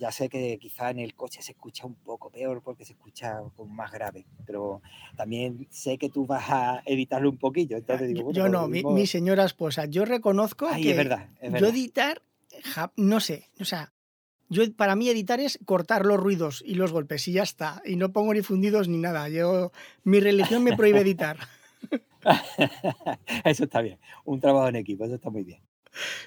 ya 0.00 0.10
sé 0.10 0.30
que 0.30 0.58
quizá 0.58 0.90
en 0.90 0.98
el 0.98 1.14
coche 1.14 1.42
se 1.42 1.52
escucha 1.52 1.86
un 1.86 1.94
poco 1.94 2.30
peor 2.30 2.62
porque 2.62 2.84
se 2.84 2.94
escucha 2.94 3.38
como 3.54 3.72
más 3.74 3.92
grave, 3.92 4.26
pero 4.46 4.80
también 5.14 5.66
sé 5.70 5.98
que 5.98 6.08
tú 6.08 6.26
vas 6.26 6.44
a 6.48 6.82
editarlo 6.86 7.28
un 7.28 7.36
poquillo. 7.36 7.76
Entonces 7.76 8.08
digo, 8.08 8.32
yo 8.32 8.48
no, 8.48 8.66
mi, 8.66 9.06
señora 9.06 9.44
esposa, 9.44 9.84
yo 9.84 10.06
reconozco 10.06 10.68
que 10.74 10.90
es 10.90 10.96
verdad, 10.96 11.28
yo 11.42 11.66
editar, 11.66 12.22
no 12.96 13.20
sé, 13.20 13.50
o 13.60 13.64
sea, 13.66 13.92
yo, 14.50 14.64
para 14.74 14.96
mí 14.96 15.08
editar 15.08 15.38
es 15.38 15.60
cortar 15.64 16.04
los 16.04 16.18
ruidos 16.18 16.62
y 16.66 16.74
los 16.74 16.90
golpes 16.90 17.26
y 17.28 17.32
ya 17.32 17.44
está. 17.44 17.80
Y 17.84 17.94
no 17.94 18.12
pongo 18.12 18.34
ni 18.34 18.42
fundidos 18.42 18.88
ni 18.88 18.98
nada. 18.98 19.28
Yo, 19.28 19.70
mi 20.02 20.18
religión 20.18 20.64
me 20.64 20.76
prohíbe 20.76 21.00
editar. 21.00 21.38
eso 23.44 23.64
está 23.64 23.80
bien. 23.80 23.98
Un 24.24 24.40
trabajo 24.40 24.68
en 24.68 24.76
equipo, 24.76 25.04
eso 25.04 25.14
está 25.14 25.30
muy 25.30 25.44
bien. 25.44 25.60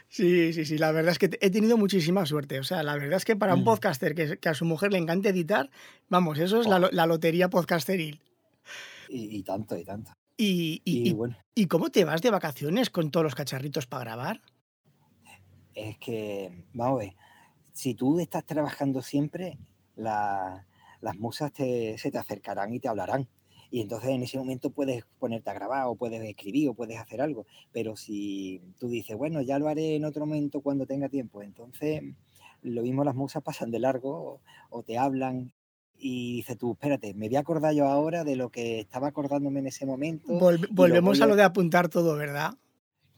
Sí, 0.07 0.53
sí, 0.53 0.63
sí. 0.63 0.77
La 0.77 0.93
verdad 0.93 1.11
es 1.11 1.19
que 1.19 1.37
he 1.41 1.49
tenido 1.49 1.77
muchísima 1.77 2.25
suerte. 2.25 2.59
O 2.59 2.63
sea, 2.63 2.81
la 2.81 2.95
verdad 2.95 3.17
es 3.17 3.25
que 3.25 3.35
para 3.35 3.55
un 3.55 3.61
mm. 3.61 3.65
podcaster 3.65 4.15
que, 4.15 4.49
a 4.49 4.53
su 4.53 4.63
mujer 4.63 4.93
le 4.93 4.99
encanta 4.99 5.27
editar, 5.27 5.69
vamos, 6.07 6.39
eso 6.39 6.61
es 6.61 6.67
la, 6.67 7.05
lotería 7.05 7.49
podcasteril. 7.49 8.21
Y, 9.09 9.43
tanto, 9.43 9.77
y 9.77 9.83
tanto. 9.83 10.11
Y, 10.37 10.81
y, 10.85 11.15
¿Y 11.53 11.67
cómo 11.67 11.89
te 11.89 12.05
vas 12.05 12.21
de 12.21 12.31
vacaciones 12.31 12.89
con 12.89 13.11
todos 13.11 13.25
los 13.25 13.35
cacharritos 13.35 13.85
para 13.85 14.05
grabar? 14.05 14.41
Es 15.75 15.97
que, 15.97 16.51
vamos 16.73 17.01
a 17.01 17.05
ver, 17.05 17.15
si 17.73 17.95
tú 17.95 18.19
estás 18.19 18.45
trabajando 18.45 19.01
siempre, 19.01 19.57
las 19.95 20.65
musas 21.17 21.51
se 21.53 21.97
te 22.11 22.17
acercarán 22.17 22.73
y 22.73 22.79
te 22.79 22.87
hablarán. 22.87 23.27
Y 23.71 23.81
entonces 23.81 24.11
en 24.11 24.21
ese 24.21 24.37
momento 24.37 24.69
puedes 24.69 25.03
ponerte 25.17 25.49
a 25.49 25.53
grabar 25.53 25.87
o 25.87 25.95
puedes 25.95 26.21
escribir 26.21 26.69
o 26.69 26.75
puedes 26.75 26.99
hacer 26.99 27.21
algo. 27.21 27.47
Pero 27.71 27.95
si 27.95 28.61
tú 28.79 28.87
dices, 28.87 29.17
bueno, 29.17 29.41
ya 29.41 29.57
lo 29.57 29.67
haré 29.67 29.95
en 29.95 30.05
otro 30.05 30.27
momento 30.27 30.61
cuando 30.61 30.85
tenga 30.85 31.09
tiempo, 31.09 31.41
entonces 31.41 32.03
lo 32.61 32.83
mismo 32.83 33.03
las 33.03 33.15
musas 33.15 33.41
pasan 33.41 33.71
de 33.71 33.79
largo 33.79 34.41
o, 34.69 34.83
te 34.83 34.99
hablan 34.99 35.51
y 35.97 36.35
dices 36.35 36.57
tú, 36.57 36.73
espérate, 36.73 37.15
me 37.15 37.27
voy 37.27 37.37
a 37.37 37.39
acordar 37.39 37.73
yo 37.73 37.87
ahora 37.87 38.23
de 38.23 38.35
lo 38.35 38.51
que 38.51 38.79
estaba 38.79 39.07
acordándome 39.07 39.59
en 39.59 39.67
ese 39.67 39.87
momento. 39.87 40.39
volvemos 40.71 41.19
a 41.21 41.25
lo 41.25 41.35
de 41.35 41.43
apuntar 41.43 41.89
todo, 41.89 42.15
¿verdad? 42.15 42.53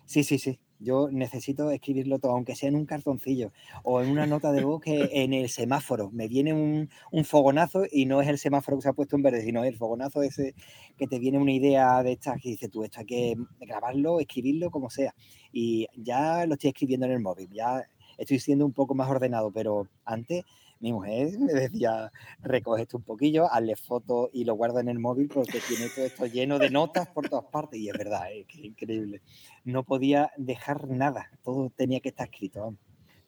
Sí, 0.06 0.24
sí, 0.24 0.38
sí. 0.38 0.60
Yo 0.80 1.10
necesito 1.10 1.72
escribirlo 1.72 2.20
todo, 2.20 2.34
aunque 2.34 2.56
sea 2.56 2.70
en 2.70 2.76
un 2.76 2.86
cartoncillo 2.86 3.52
o 3.84 4.02
en 4.02 4.10
una 4.10 4.28
nota 4.28 4.52
de 4.52 4.64
voz 4.64 4.82
que 4.82 5.10
en 5.12 5.34
el 5.34 5.50
semáforo 5.50 6.12
me 6.12 6.28
viene 6.28 6.54
un, 6.54 6.90
fogonazo 7.26 7.84
y 7.92 8.06
no 8.06 8.22
es 8.22 8.28
el 8.28 8.38
semáforo 8.38 8.78
que 8.78 8.84
se 8.84 8.90
ha 8.90 8.94
puesto 8.94 9.16
en 9.16 9.24
verde, 9.24 9.42
sino 9.42 9.64
el 9.64 9.78
fogonazo 9.78 10.22
ese 10.22 10.54
que 10.98 11.08
te 11.08 11.20
viene 11.20 11.38
una 11.40 11.52
idea 11.52 12.04
de 12.04 12.14
esta 12.14 12.38
que 12.38 12.50
dice 12.50 12.70
tú, 12.70 12.84
esto 12.84 13.00
hay 13.00 13.06
que 13.06 13.36
grabarlo, 13.60 14.20
escribirlo, 14.20 14.70
como 14.70 14.90
sea. 14.90 15.14
Y 15.52 15.88
ya 15.96 16.46
lo 16.46 16.56
estoy 16.56 16.70
escribiendo 16.70 17.06
en 17.06 17.14
el 17.14 17.20
móvil, 17.20 17.50
ya 17.52 17.84
estoy 18.18 18.40
siendo 18.40 18.66
un 18.66 18.74
poco 18.74 18.96
más 18.96 19.10
ordenado, 19.10 19.52
pero 19.52 19.88
antes 20.04 20.44
mi 20.80 20.94
mujer 20.94 21.40
me 21.40 21.54
decía, 21.54 22.12
recoge 22.42 22.84
esto 22.84 22.98
un 22.98 23.04
poquillo, 23.04 23.52
hazle 23.52 23.76
fotos 23.76 24.30
y 24.34 24.44
lo 24.44 24.56
guarda 24.56 24.82
en 24.82 24.90
el 24.90 25.00
móvil 25.00 25.28
porque 25.28 25.60
tiene 25.68 25.90
todo 25.90 26.06
esto 26.06 26.26
lleno 26.26 26.60
de 26.60 26.70
notas 26.70 27.08
por 27.08 27.30
todas 27.30 27.46
partes. 27.46 27.80
Y 27.80 27.90
es 27.90 27.98
verdad, 27.98 28.32
es 28.32 28.46
increíble. 28.56 29.22
No 29.64 29.84
podía 29.84 30.32
dejar 30.38 30.88
nada, 30.90 31.32
todo 31.44 31.72
tenía 31.76 32.00
que 32.00 32.10
estar 32.10 32.28
escrito. 32.28 32.76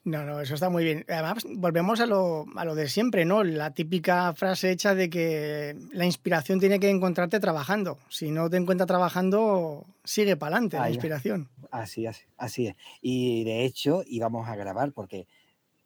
No, 0.08 0.24
no, 0.24 0.40
eso 0.40 0.54
está 0.54 0.70
muy 0.70 0.86
bien. 0.86 1.04
Además, 1.10 1.46
volvemos 1.54 2.00
a 2.00 2.06
lo, 2.06 2.46
a 2.56 2.64
lo 2.64 2.76
de 2.76 2.88
siempre, 2.88 3.26
¿no? 3.26 3.44
La 3.44 3.74
típica 3.74 4.34
frase 4.34 4.72
hecha 4.72 4.96
de 4.96 5.10
que 5.10 5.76
la 5.92 6.06
inspiración 6.06 6.62
tiene 6.62 6.80
que 6.80 6.90
encontrarte 6.90 7.42
trabajando. 7.42 7.98
Si 8.08 8.32
no 8.32 8.50
te 8.50 8.56
encuentra 8.56 8.86
trabajando, 8.86 9.86
sigue 10.06 10.38
para 10.38 10.56
adelante 10.56 10.78
la 10.78 10.90
inspiración. 10.90 11.50
Así, 11.72 12.08
así, 12.08 12.24
así 12.38 12.68
es. 12.68 12.76
Y 13.02 13.44
de 13.44 13.66
hecho, 13.66 14.02
íbamos 14.08 14.48
a 14.48 14.56
grabar 14.56 14.94
porque 14.94 15.28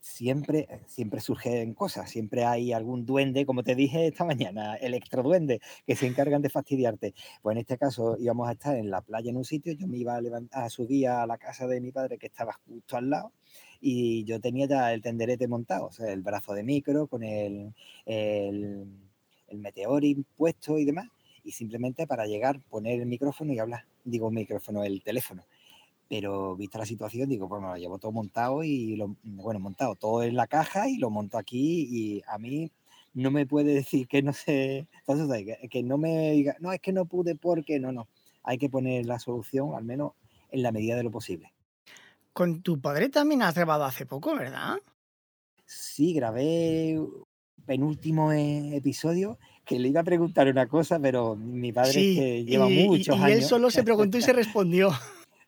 siempre, 0.01 0.67
eh, 0.69 0.81
siempre 0.87 1.21
surgen 1.21 1.73
cosas, 1.73 2.09
siempre 2.09 2.43
hay 2.43 2.73
algún 2.73 3.05
duende, 3.05 3.45
como 3.45 3.63
te 3.63 3.75
dije 3.75 4.07
esta 4.07 4.25
mañana, 4.25 4.75
electroduende, 4.75 5.61
que 5.85 5.95
se 5.95 6.07
encargan 6.07 6.41
de 6.41 6.49
fastidiarte. 6.49 7.13
Pues 7.41 7.55
en 7.55 7.59
este 7.61 7.77
caso 7.77 8.17
íbamos 8.19 8.49
a 8.49 8.53
estar 8.53 8.75
en 8.75 8.89
la 8.89 9.01
playa 9.01 9.29
en 9.29 9.37
un 9.37 9.45
sitio, 9.45 9.73
yo 9.73 9.87
me 9.87 9.97
iba 9.97 10.15
a, 10.15 10.21
levantar, 10.21 10.63
a 10.63 10.69
subir 10.69 11.07
a 11.07 11.25
la 11.27 11.37
casa 11.37 11.67
de 11.67 11.79
mi 11.79 11.91
padre 11.91 12.17
que 12.17 12.27
estaba 12.27 12.53
justo 12.67 12.97
al 12.97 13.09
lado 13.09 13.31
y 13.79 14.23
yo 14.25 14.39
tenía 14.39 14.67
ya 14.67 14.93
el 14.93 15.01
tenderete 15.01 15.47
montado, 15.47 15.87
o 15.87 15.91
sea, 15.91 16.11
el 16.11 16.21
brazo 16.21 16.53
de 16.53 16.63
micro 16.63 17.07
con 17.07 17.23
el, 17.23 17.73
el, 18.05 18.85
el 19.47 19.57
meteorín 19.57 20.25
puesto 20.37 20.77
y 20.77 20.85
demás, 20.85 21.07
y 21.43 21.51
simplemente 21.51 22.05
para 22.07 22.27
llegar, 22.27 22.59
poner 22.69 22.99
el 23.01 23.07
micrófono 23.07 23.53
y 23.53 23.59
hablar, 23.59 23.85
digo 24.03 24.29
micrófono, 24.29 24.83
el 24.83 25.01
teléfono 25.01 25.43
pero 26.11 26.57
vista 26.57 26.77
la 26.77 26.85
situación, 26.85 27.29
digo, 27.29 27.47
pues 27.47 27.61
me 27.61 27.69
lo 27.69 27.77
llevo 27.77 27.97
todo 27.97 28.11
montado 28.11 28.65
y 28.65 28.97
lo, 28.97 29.15
bueno, 29.23 29.61
montado 29.61 29.95
todo 29.95 30.23
en 30.23 30.35
la 30.35 30.45
caja 30.45 30.89
y 30.89 30.97
lo 30.97 31.09
monto 31.09 31.37
aquí 31.37 31.87
y 31.89 32.21
a 32.27 32.37
mí 32.37 32.69
no 33.13 33.31
me 33.31 33.45
puede 33.45 33.73
decir 33.73 34.09
que 34.09 34.21
no 34.21 34.33
sé, 34.33 34.89
entonces 35.07 35.57
que, 35.69 35.83
no 35.83 35.97
me 35.97 36.31
diga, 36.31 36.57
no, 36.59 36.73
es 36.73 36.81
que 36.81 36.91
no 36.91 37.05
pude 37.05 37.35
porque, 37.35 37.79
no, 37.79 37.93
no, 37.93 38.09
hay 38.43 38.57
que 38.57 38.69
poner 38.69 39.05
la 39.05 39.19
solución 39.19 39.73
al 39.73 39.85
menos 39.85 40.11
en 40.49 40.63
la 40.63 40.73
medida 40.73 40.97
de 40.97 41.03
lo 41.03 41.11
posible. 41.11 41.53
Con 42.33 42.61
tu 42.61 42.81
padre 42.81 43.07
también 43.07 43.41
has 43.41 43.55
grabado 43.55 43.85
hace 43.85 44.05
poco, 44.05 44.35
¿verdad? 44.35 44.79
Sí, 45.65 46.13
grabé 46.13 46.99
penúltimo 47.65 48.33
e, 48.33 48.75
episodio 48.75 49.39
que 49.63 49.79
le 49.79 49.87
iba 49.87 50.01
a 50.01 50.03
preguntar 50.03 50.49
una 50.49 50.67
cosa, 50.67 50.99
pero 50.99 51.37
mi 51.37 51.71
padre 51.71 51.93
que 51.93 52.43
lleva 52.43 52.67
muchos 52.67 53.15
años. 53.15 53.29
Y 53.29 53.31
él 53.31 53.43
solo 53.43 53.71
se 53.71 53.81
preguntó 53.81 54.17
y 54.17 54.21
se 54.21 54.33
respondió. 54.33 54.91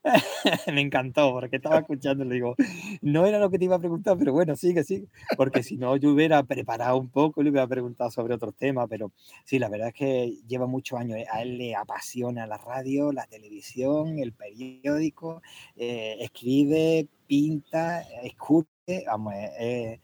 me 0.73 0.81
encantó 0.81 1.31
porque 1.31 1.57
estaba 1.57 1.79
escuchando, 1.79 2.25
le 2.25 2.35
digo, 2.35 2.55
no 3.01 3.25
era 3.25 3.39
lo 3.39 3.49
que 3.49 3.57
te 3.57 3.65
iba 3.65 3.77
a 3.77 3.79
preguntar, 3.79 4.17
pero 4.17 4.33
bueno, 4.33 4.55
sigue, 4.55 4.83
sigue, 4.83 5.07
porque 5.37 5.63
si 5.63 5.77
no 5.77 5.95
yo 5.95 6.11
hubiera 6.11 6.43
preparado 6.43 6.97
un 6.97 7.09
poco 7.09 7.41
y 7.41 7.45
le 7.45 7.51
hubiera 7.51 7.67
preguntado 7.67 8.11
sobre 8.11 8.33
otros 8.33 8.55
temas, 8.55 8.87
pero 8.89 9.11
sí, 9.45 9.59
la 9.59 9.69
verdad 9.69 9.89
es 9.89 9.93
que 9.93 10.37
lleva 10.47 10.67
muchos 10.67 10.99
años, 10.99 11.19
a 11.31 11.41
él 11.41 11.57
le 11.57 11.75
apasiona 11.75 12.45
la 12.47 12.57
radio, 12.57 13.11
la 13.11 13.25
televisión, 13.27 14.19
el 14.19 14.33
periódico, 14.33 15.41
eh, 15.75 16.17
escribe, 16.19 17.07
pinta, 17.25 18.01
escupe, 18.23 19.05
vamos, 19.07 19.33
eh, 19.35 19.99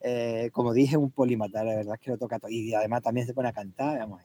eh, 0.00 0.50
como 0.52 0.74
dije, 0.74 0.96
un 0.96 1.10
polimata, 1.10 1.64
la 1.64 1.74
verdad 1.74 1.94
es 1.94 2.00
que 2.00 2.10
lo 2.10 2.18
toca 2.18 2.38
todo, 2.38 2.50
y 2.50 2.74
además 2.74 3.02
también 3.02 3.26
se 3.26 3.34
pone 3.34 3.48
a 3.48 3.52
cantar, 3.52 3.98
vamos. 3.98 4.20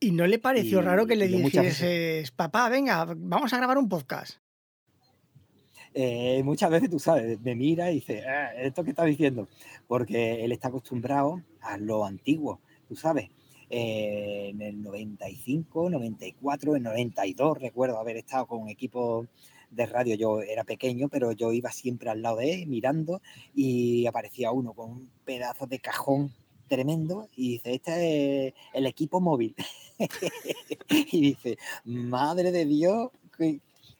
¿Y 0.00 0.10
no 0.10 0.26
le 0.26 0.38
pareció 0.38 0.82
raro 0.82 1.06
que 1.06 1.16
le 1.16 1.28
dijeses, 1.28 2.30
papá, 2.32 2.68
venga, 2.68 3.06
vamos 3.16 3.52
a 3.54 3.56
grabar 3.56 3.78
un 3.78 3.88
podcast? 3.88 4.43
Eh, 5.96 6.42
muchas 6.44 6.70
veces, 6.70 6.90
tú 6.90 6.98
sabes, 6.98 7.40
me 7.40 7.54
mira 7.54 7.90
y 7.92 7.96
dice, 7.96 8.26
ah, 8.26 8.52
¿esto 8.56 8.82
que 8.82 8.90
está 8.90 9.04
diciendo? 9.04 9.48
Porque 9.86 10.44
él 10.44 10.50
está 10.50 10.68
acostumbrado 10.68 11.40
a 11.60 11.78
lo 11.78 12.04
antiguo, 12.04 12.60
tú 12.88 12.96
sabes. 12.96 13.30
Eh, 13.70 14.50
en 14.50 14.60
el 14.60 14.82
95, 14.82 15.90
94, 15.90 16.76
en 16.76 16.82
92 16.82 17.58
recuerdo 17.58 17.98
haber 17.98 18.16
estado 18.16 18.46
con 18.46 18.62
un 18.62 18.68
equipo 18.68 19.26
de 19.70 19.86
radio, 19.86 20.16
yo 20.16 20.42
era 20.42 20.64
pequeño, 20.64 21.08
pero 21.08 21.32
yo 21.32 21.52
iba 21.52 21.70
siempre 21.70 22.10
al 22.10 22.22
lado 22.22 22.36
de 22.38 22.54
él 22.54 22.66
mirando 22.66 23.22
y 23.54 24.06
aparecía 24.06 24.50
uno 24.52 24.72
con 24.74 24.90
un 24.90 25.10
pedazo 25.24 25.66
de 25.66 25.78
cajón 25.78 26.32
tremendo 26.68 27.28
y 27.36 27.52
dice, 27.52 27.74
este 27.74 28.48
es 28.48 28.54
el 28.72 28.86
equipo 28.86 29.20
móvil. 29.20 29.54
y 30.88 31.20
dice, 31.20 31.56
madre 31.84 32.52
de 32.52 32.66
Dios, 32.66 33.10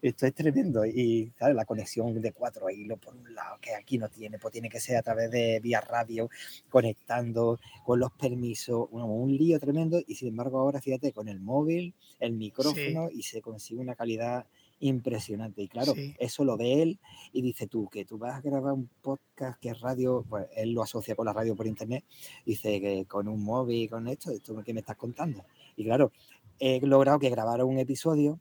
esto 0.09 0.27
es 0.27 0.35
tremendo. 0.35 0.85
Y 0.85 1.33
la 1.41 1.65
conexión 1.65 2.21
de 2.21 2.33
cuatro 2.33 2.69
hilos 2.69 2.99
por 2.99 3.15
un 3.15 3.35
lado, 3.35 3.59
que 3.61 3.75
aquí 3.75 3.99
no 3.99 4.09
tiene, 4.09 4.39
pues 4.39 4.53
tiene 4.53 4.69
que 4.69 4.81
ser 4.81 4.97
a 4.97 5.03
través 5.03 5.31
de 5.31 5.61
vía 5.61 5.81
radio, 5.81 6.29
conectando 6.69 7.59
con 7.85 8.01
los 8.01 8.13
permisos, 8.13 8.89
un 8.91 9.37
lío 9.37 9.59
tremendo. 9.59 10.01
Y 10.07 10.15
sin 10.15 10.29
embargo, 10.29 10.59
ahora 10.59 10.81
fíjate, 10.81 11.13
con 11.13 11.29
el 11.29 11.41
móvil, 11.41 11.95
el 12.21 12.33
micrófono, 12.33 13.09
y 13.11 13.23
se 13.23 13.41
consigue 13.41 13.81
una 13.81 13.95
calidad 13.95 14.47
impresionante. 14.81 15.63
Y 15.63 15.69
claro, 15.69 15.95
eso 16.19 16.45
lo 16.45 16.59
ve 16.59 16.83
él 16.83 16.99
y 17.33 17.41
dice 17.41 17.67
tú, 17.67 17.89
que 17.89 18.05
tú 18.05 18.19
vas 18.19 18.35
a 18.35 18.41
grabar 18.43 18.75
un 18.75 18.91
podcast 19.01 19.59
que 19.59 19.71
es 19.71 19.81
radio, 19.81 20.27
pues 20.29 20.47
él 20.55 20.73
lo 20.73 20.83
asocia 20.83 21.15
con 21.15 21.25
la 21.25 21.33
radio 21.33 21.57
por 21.57 21.67
internet, 21.67 22.05
dice 22.45 22.79
que 22.81 23.07
con 23.07 23.27
un 23.29 23.43
móvil, 23.43 23.89
con 23.89 24.07
esto, 24.09 24.31
esto 24.33 24.63
que 24.63 24.75
me 24.75 24.81
estás 24.81 24.97
contando. 24.97 25.47
Y 25.77 25.85
claro, 25.85 26.13
he 26.59 26.79
logrado 26.87 27.19
que 27.19 27.31
grabara 27.31 27.65
un 27.65 27.79
episodio 27.79 28.39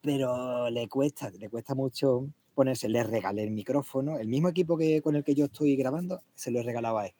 pero 0.00 0.70
le 0.70 0.88
cuesta, 0.88 1.30
le 1.30 1.48
cuesta 1.48 1.74
mucho 1.74 2.28
ponerse, 2.54 2.88
le 2.88 3.02
regalé 3.02 3.44
el 3.44 3.50
micrófono, 3.50 4.18
el 4.18 4.28
mismo 4.28 4.48
equipo 4.48 4.76
que 4.76 5.02
con 5.02 5.16
el 5.16 5.24
que 5.24 5.34
yo 5.34 5.46
estoy 5.46 5.76
grabando, 5.76 6.22
se 6.34 6.50
lo 6.50 6.60
he 6.60 6.62
regalado 6.62 6.98
a 6.98 7.06
él, 7.06 7.12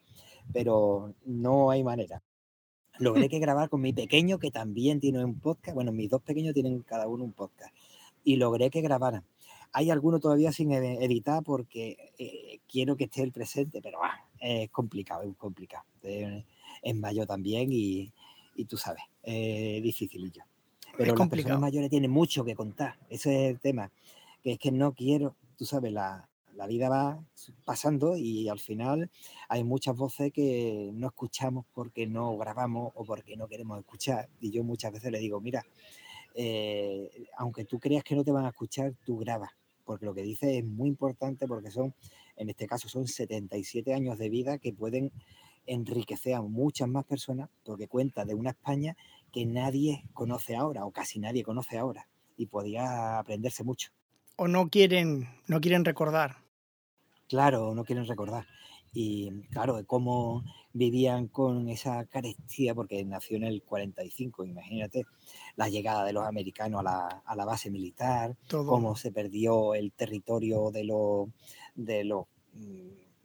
pero 0.52 1.14
no 1.24 1.70
hay 1.70 1.84
manera. 1.84 2.22
Logré 2.98 3.28
que 3.28 3.38
grabar 3.38 3.70
con 3.70 3.80
mi 3.80 3.92
pequeño, 3.92 4.38
que 4.38 4.50
también 4.50 5.00
tiene 5.00 5.24
un 5.24 5.38
podcast, 5.40 5.74
bueno, 5.74 5.92
mis 5.92 6.10
dos 6.10 6.22
pequeños 6.22 6.54
tienen 6.54 6.80
cada 6.82 7.08
uno 7.08 7.24
un 7.24 7.32
podcast, 7.32 7.74
y 8.24 8.36
logré 8.36 8.70
que 8.70 8.82
grabaran. 8.82 9.24
Hay 9.72 9.90
alguno 9.90 10.18
todavía 10.18 10.52
sin 10.52 10.72
editar 10.72 11.44
porque 11.44 12.12
eh, 12.18 12.58
quiero 12.68 12.96
que 12.96 13.04
esté 13.04 13.22
el 13.22 13.32
presente, 13.32 13.80
pero 13.80 14.02
ah, 14.02 14.26
es 14.40 14.68
complicado, 14.70 15.22
es 15.22 15.36
complicado. 15.36 15.84
en 16.02 17.00
mayo 17.00 17.24
también 17.26 17.70
y, 17.72 18.12
y 18.56 18.64
tú 18.64 18.76
sabes, 18.76 19.04
es 19.22 19.82
dificilillo. 19.82 20.49
Pero 20.96 21.14
las 21.14 21.28
personas 21.28 21.60
mayores 21.60 21.90
tienen 21.90 22.10
mucho 22.10 22.44
que 22.44 22.54
contar. 22.54 22.98
Ese 23.08 23.46
es 23.46 23.50
el 23.52 23.60
tema. 23.60 23.90
Que 24.42 24.52
es 24.52 24.58
que 24.58 24.72
no 24.72 24.92
quiero, 24.92 25.36
tú 25.56 25.64
sabes, 25.64 25.92
la, 25.92 26.28
la 26.60 26.66
vida 26.66 26.90
va 26.90 27.24
pasando 27.64 28.16
y 28.16 28.48
al 28.48 28.58
final 28.58 29.10
hay 29.48 29.64
muchas 29.64 29.96
voces 29.96 30.30
que 30.30 30.90
no 30.92 31.06
escuchamos 31.06 31.64
porque 31.72 32.06
no 32.06 32.36
grabamos 32.36 32.92
o 32.94 33.04
porque 33.04 33.36
no 33.36 33.48
queremos 33.48 33.78
escuchar. 33.78 34.28
Y 34.40 34.50
yo 34.50 34.62
muchas 34.62 34.92
veces 34.92 35.10
le 35.10 35.18
digo, 35.18 35.40
mira, 35.40 35.64
eh, 36.34 37.10
aunque 37.38 37.64
tú 37.64 37.78
creas 37.78 38.04
que 38.04 38.14
no 38.14 38.24
te 38.24 38.32
van 38.32 38.44
a 38.44 38.50
escuchar, 38.50 38.94
tú 39.04 39.18
grabas, 39.18 39.50
porque 39.84 40.04
lo 40.04 40.14
que 40.14 40.22
dices 40.22 40.50
es 40.56 40.64
muy 40.64 40.88
importante 40.88 41.46
porque 41.46 41.70
son, 41.70 41.94
en 42.36 42.50
este 42.50 42.66
caso, 42.66 42.88
son 42.88 43.06
77 43.06 43.94
años 43.94 44.18
de 44.18 44.28
vida 44.28 44.58
que 44.58 44.72
pueden 44.72 45.12
enriquecer 45.66 46.34
a 46.34 46.42
muchas 46.42 46.88
más 46.88 47.04
personas 47.04 47.48
porque 47.64 47.88
cuenta 47.88 48.24
de 48.24 48.34
una 48.34 48.50
España 48.50 48.96
que 49.30 49.46
nadie 49.46 50.04
conoce 50.12 50.56
ahora 50.56 50.84
o 50.84 50.92
casi 50.92 51.18
nadie 51.18 51.42
conoce 51.42 51.78
ahora 51.78 52.08
y 52.36 52.46
podía 52.46 53.18
aprenderse 53.18 53.64
mucho. 53.64 53.90
O 54.36 54.48
no 54.48 54.68
quieren, 54.68 55.28
no 55.46 55.60
quieren 55.60 55.84
recordar. 55.84 56.38
Claro, 57.28 57.74
no 57.74 57.84
quieren 57.84 58.06
recordar. 58.06 58.46
Y 58.92 59.30
claro, 59.50 59.76
de 59.76 59.84
cómo 59.84 60.42
vivían 60.72 61.28
con 61.28 61.68
esa 61.68 62.04
carestía, 62.06 62.74
porque 62.74 63.04
nació 63.04 63.36
en 63.36 63.44
el 63.44 63.62
45, 63.62 64.44
imagínate, 64.44 65.04
la 65.56 65.68
llegada 65.68 66.04
de 66.04 66.12
los 66.12 66.26
americanos 66.26 66.80
a 66.80 66.82
la, 66.82 67.22
a 67.24 67.36
la 67.36 67.44
base 67.44 67.70
militar, 67.70 68.36
cómo 68.48 68.96
se 68.96 69.12
perdió 69.12 69.74
el 69.74 69.92
territorio 69.92 70.70
de 70.70 70.84
los 70.84 71.28
de 71.74 72.04
los 72.04 72.24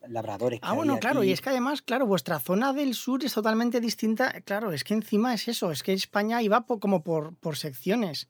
labradores. 0.09 0.59
ah, 0.63 0.73
bueno, 0.73 0.99
claro, 0.99 1.23
y 1.23 1.31
es 1.31 1.41
que 1.41 1.49
además, 1.49 1.81
claro, 1.81 2.05
vuestra 2.05 2.39
zona 2.39 2.73
del 2.73 2.93
sur 2.93 3.23
es 3.23 3.33
totalmente 3.33 3.79
distinta. 3.79 4.41
Claro, 4.41 4.71
es 4.71 4.83
que 4.83 4.93
encima 4.93 5.33
es 5.33 5.47
eso, 5.47 5.71
es 5.71 5.83
que 5.83 5.93
España 5.93 6.41
iba 6.41 6.65
como 6.65 7.03
por, 7.03 7.35
por 7.35 7.57
secciones. 7.57 8.29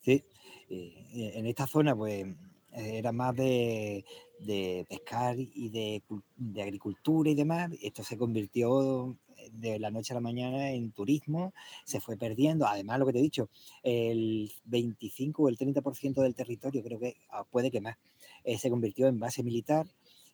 Sí, 0.00 0.24
eh, 0.68 1.32
en 1.34 1.46
esta 1.46 1.66
zona, 1.66 1.94
pues 1.94 2.26
era 2.74 3.12
más 3.12 3.36
de, 3.36 4.04
de 4.40 4.86
pescar 4.88 5.36
y 5.38 5.68
de, 5.68 6.02
de, 6.36 6.62
agricultura 6.62 7.30
y 7.30 7.34
demás. 7.34 7.70
Esto 7.82 8.02
se 8.02 8.16
convirtió 8.16 9.16
de 9.50 9.78
la 9.78 9.90
noche 9.90 10.12
a 10.12 10.16
la 10.16 10.20
mañana 10.20 10.70
en 10.70 10.92
turismo, 10.92 11.52
se 11.84 12.00
fue 12.00 12.16
perdiendo. 12.16 12.66
Además, 12.66 12.98
lo 12.98 13.06
que 13.06 13.12
te 13.12 13.18
he 13.18 13.22
dicho, 13.22 13.48
el 13.82 14.50
25 14.64 15.42
o 15.42 15.48
el 15.48 15.58
30% 15.58 16.22
del 16.22 16.34
territorio, 16.34 16.82
creo 16.82 16.98
que 16.98 17.16
ah, 17.30 17.44
puede 17.44 17.70
que 17.70 17.80
más, 17.80 17.96
eh, 18.44 18.58
se 18.58 18.70
convirtió 18.70 19.08
en 19.08 19.18
base 19.18 19.42
militar. 19.42 19.86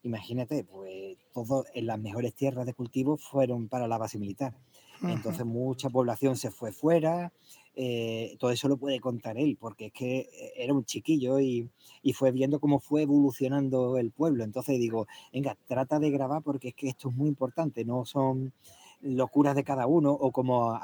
Imagínate, 0.02 0.64
pues 0.64 1.16
todo 1.32 1.64
en 1.74 1.86
las 1.86 1.98
mejores 1.98 2.34
tierras 2.34 2.66
de 2.66 2.74
cultivo 2.74 3.16
fueron 3.16 3.68
para 3.68 3.88
la 3.88 3.98
base 3.98 4.18
militar. 4.18 4.54
Entonces 5.02 5.46
mucha 5.46 5.90
población 5.90 6.36
se 6.36 6.50
fue 6.50 6.72
fuera, 6.72 7.32
eh, 7.76 8.36
todo 8.40 8.50
eso 8.50 8.66
lo 8.66 8.76
puede 8.76 8.98
contar 8.98 9.38
él, 9.38 9.56
porque 9.60 9.86
es 9.86 9.92
que 9.92 10.18
eh, 10.18 10.52
era 10.56 10.74
un 10.74 10.84
chiquillo 10.84 11.38
y, 11.38 11.70
y, 12.02 12.12
fue 12.14 12.32
viendo 12.32 12.58
cómo 12.58 12.80
fue 12.80 13.02
evolucionando 13.02 13.98
el 13.98 14.10
pueblo. 14.10 14.42
Entonces 14.42 14.78
digo, 14.80 15.06
venga, 15.32 15.56
trata 15.68 16.00
de 16.00 16.10
grabar 16.10 16.42
porque 16.42 16.68
es 16.68 16.74
que 16.74 16.88
esto 16.88 17.10
es 17.10 17.14
muy 17.14 17.28
importante, 17.28 17.84
no 17.84 18.04
son 18.04 18.52
locuras 19.00 19.54
de 19.54 19.64
cada 19.64 19.86
uno 19.86 20.12
o 20.12 20.32
como 20.32 20.78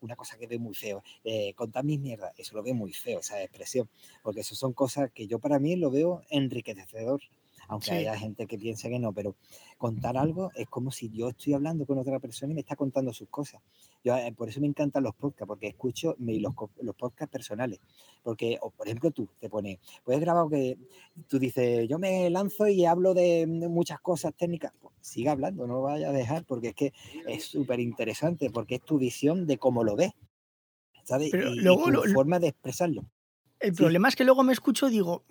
una 0.00 0.16
cosa 0.16 0.36
que 0.38 0.46
ve 0.46 0.58
muy 0.58 0.74
feo, 0.74 1.02
eh, 1.24 1.54
contar 1.54 1.84
mis 1.84 2.00
mierdas, 2.00 2.32
eso 2.36 2.56
lo 2.56 2.62
veo 2.62 2.74
muy 2.74 2.92
feo, 2.92 3.20
esa 3.20 3.42
expresión, 3.42 3.88
porque 4.22 4.40
eso 4.40 4.54
son 4.54 4.72
cosas 4.72 5.10
que 5.12 5.26
yo 5.26 5.38
para 5.38 5.58
mí 5.58 5.76
lo 5.76 5.90
veo 5.90 6.22
enriquecedor, 6.30 7.20
aunque 7.68 7.92
haya 7.92 8.18
gente 8.18 8.46
que 8.46 8.58
piense 8.58 8.88
que 8.90 8.98
no, 8.98 9.12
pero 9.12 9.36
contar 9.78 10.16
algo 10.16 10.50
es 10.54 10.68
como 10.68 10.90
si 10.90 11.10
yo 11.10 11.28
estoy 11.28 11.54
hablando 11.54 11.86
con 11.86 11.98
otra 11.98 12.18
persona 12.18 12.52
y 12.52 12.54
me 12.54 12.60
está 12.62 12.74
contando 12.76 13.12
sus 13.12 13.28
cosas. 13.28 13.62
Yo, 14.02 14.16
eh, 14.16 14.32
por 14.36 14.48
eso 14.48 14.60
me 14.60 14.66
encantan 14.66 15.02
los 15.02 15.14
podcasts, 15.14 15.46
porque 15.46 15.68
escucho 15.68 16.16
los, 16.18 16.54
los 16.80 16.94
podcasts 16.96 17.32
personales. 17.32 17.80
Porque, 18.22 18.58
o 18.60 18.70
por 18.70 18.86
ejemplo, 18.86 19.10
tú 19.10 19.28
te 19.38 19.48
pones, 19.48 19.78
puedes 20.04 20.20
grabar 20.20 20.48
que 20.48 20.78
tú 21.28 21.38
dices, 21.38 21.88
yo 21.88 21.98
me 21.98 22.30
lanzo 22.30 22.66
y 22.68 22.86
hablo 22.86 23.14
de 23.14 23.46
muchas 23.46 24.00
cosas 24.00 24.34
técnicas. 24.34 24.72
Pues, 24.80 24.94
siga 25.00 25.32
hablando, 25.32 25.66
no 25.66 25.82
vaya 25.82 26.10
a 26.10 26.12
dejar, 26.12 26.44
porque 26.44 26.68
es 26.68 26.74
que 26.74 26.92
es 27.26 27.44
súper 27.44 27.80
interesante, 27.80 28.50
porque 28.50 28.76
es 28.76 28.82
tu 28.82 28.98
visión 28.98 29.46
de 29.46 29.58
cómo 29.58 29.84
lo 29.84 29.96
ves. 29.96 30.12
¿Sabes? 31.04 31.32
y, 31.32 31.64
tu 31.64 32.02
forma 32.14 32.38
de 32.38 32.48
expresarlo. 32.48 33.04
El 33.58 33.74
problema 33.74 34.08
es 34.08 34.16
que 34.16 34.24
luego 34.24 34.42
me 34.42 34.52
escucho 34.52 34.88
y 34.88 34.92
digo, 34.92 35.24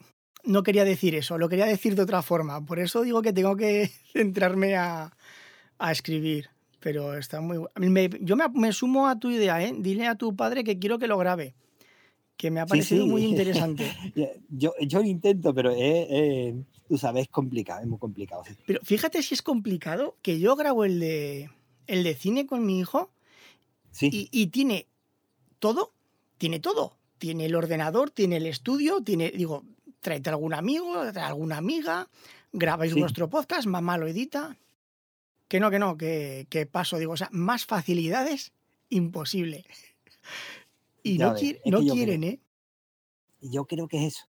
no 0.44 0.64
quería 0.64 0.86
decir 0.86 1.16
eso, 1.16 1.38
lo 1.38 1.50
quería 1.50 1.66
decir 1.66 1.96
de 1.96 2.04
otra 2.04 2.22
forma. 2.22 2.66
Por 2.66 2.80
eso 2.80 3.02
digo 3.02 3.22
que 3.22 3.34
tengo 3.34 3.56
que 3.56 3.90
centrarme 4.14 4.76
a, 4.76 5.12
escribir. 5.92 6.50
Pero 6.80 7.18
está 7.18 7.42
muy. 7.42 7.60
yo 8.22 8.36
me, 8.36 8.74
sumo 8.74 9.08
a 9.08 9.20
tu 9.20 9.30
idea, 9.30 9.62
¿eh? 9.64 9.74
Dile 9.78 10.08
a 10.08 10.16
tu 10.16 10.36
padre 10.36 10.64
que 10.64 10.80
quiero 10.80 10.98
que 11.00 11.08
lo 11.08 11.18
grabe. 11.18 11.56
Que 12.38 12.52
me 12.52 12.62
ha 12.62 12.66
parecido 12.66 13.06
muy 13.06 13.24
interesante. 13.26 13.92
yo, 14.50 14.74
yo 14.82 15.02
intento, 15.02 15.54
pero 15.54 15.72
es, 15.76 16.56
tú 16.88 16.98
sabes, 16.98 17.24
es 17.24 17.30
complicado, 17.30 17.82
es 17.82 17.88
muy 17.88 18.00
complicado. 18.00 18.44
Pero 18.66 18.80
fíjate 18.84 19.22
si 19.24 19.34
es 19.34 19.42
complicado 19.42 20.16
que 20.22 20.40
yo 20.40 20.56
grabo 20.56 20.86
el 20.86 21.00
de, 21.00 21.50
el 21.88 22.04
de 22.04 22.16
cine 22.16 22.46
con 22.46 22.66
mi 22.66 22.80
hijo 22.80 23.12
y, 24.00 24.30
y 24.32 24.48
tiene 24.48 24.88
todo, 25.60 25.92
tiene 26.38 26.60
todo. 26.60 26.98
Tiene 27.18 27.46
el 27.46 27.56
ordenador, 27.56 28.12
tiene 28.12 28.38
el 28.38 28.46
estudio, 28.46 29.02
tiene, 29.02 29.30
digo, 29.32 29.66
tráete 30.02 30.30
algún 30.30 30.54
amigo, 30.54 31.02
alguna 31.02 31.58
amiga, 31.58 32.08
grabáis 32.54 32.96
vuestro 32.96 33.30
podcast, 33.30 33.68
mamá 33.68 33.98
lo 33.98 34.08
edita. 34.08 34.58
Que 35.50 35.60
no, 35.60 35.70
que 35.70 35.80
no, 35.80 35.98
que, 35.98 36.70
paso, 36.72 36.98
digo, 36.98 37.14
o 37.14 37.18
sea, 37.18 37.30
más 37.34 37.66
facilidades, 37.66 38.54
imposible. 38.90 39.66
Y 41.04 41.18
no, 41.18 41.34
no 41.66 41.82
quieren, 41.82 42.24
¿eh? 42.24 42.40
yo 43.42 43.66
creo 43.66 43.88
que 43.88 43.98
es 43.98 44.16
eso. 44.16 44.26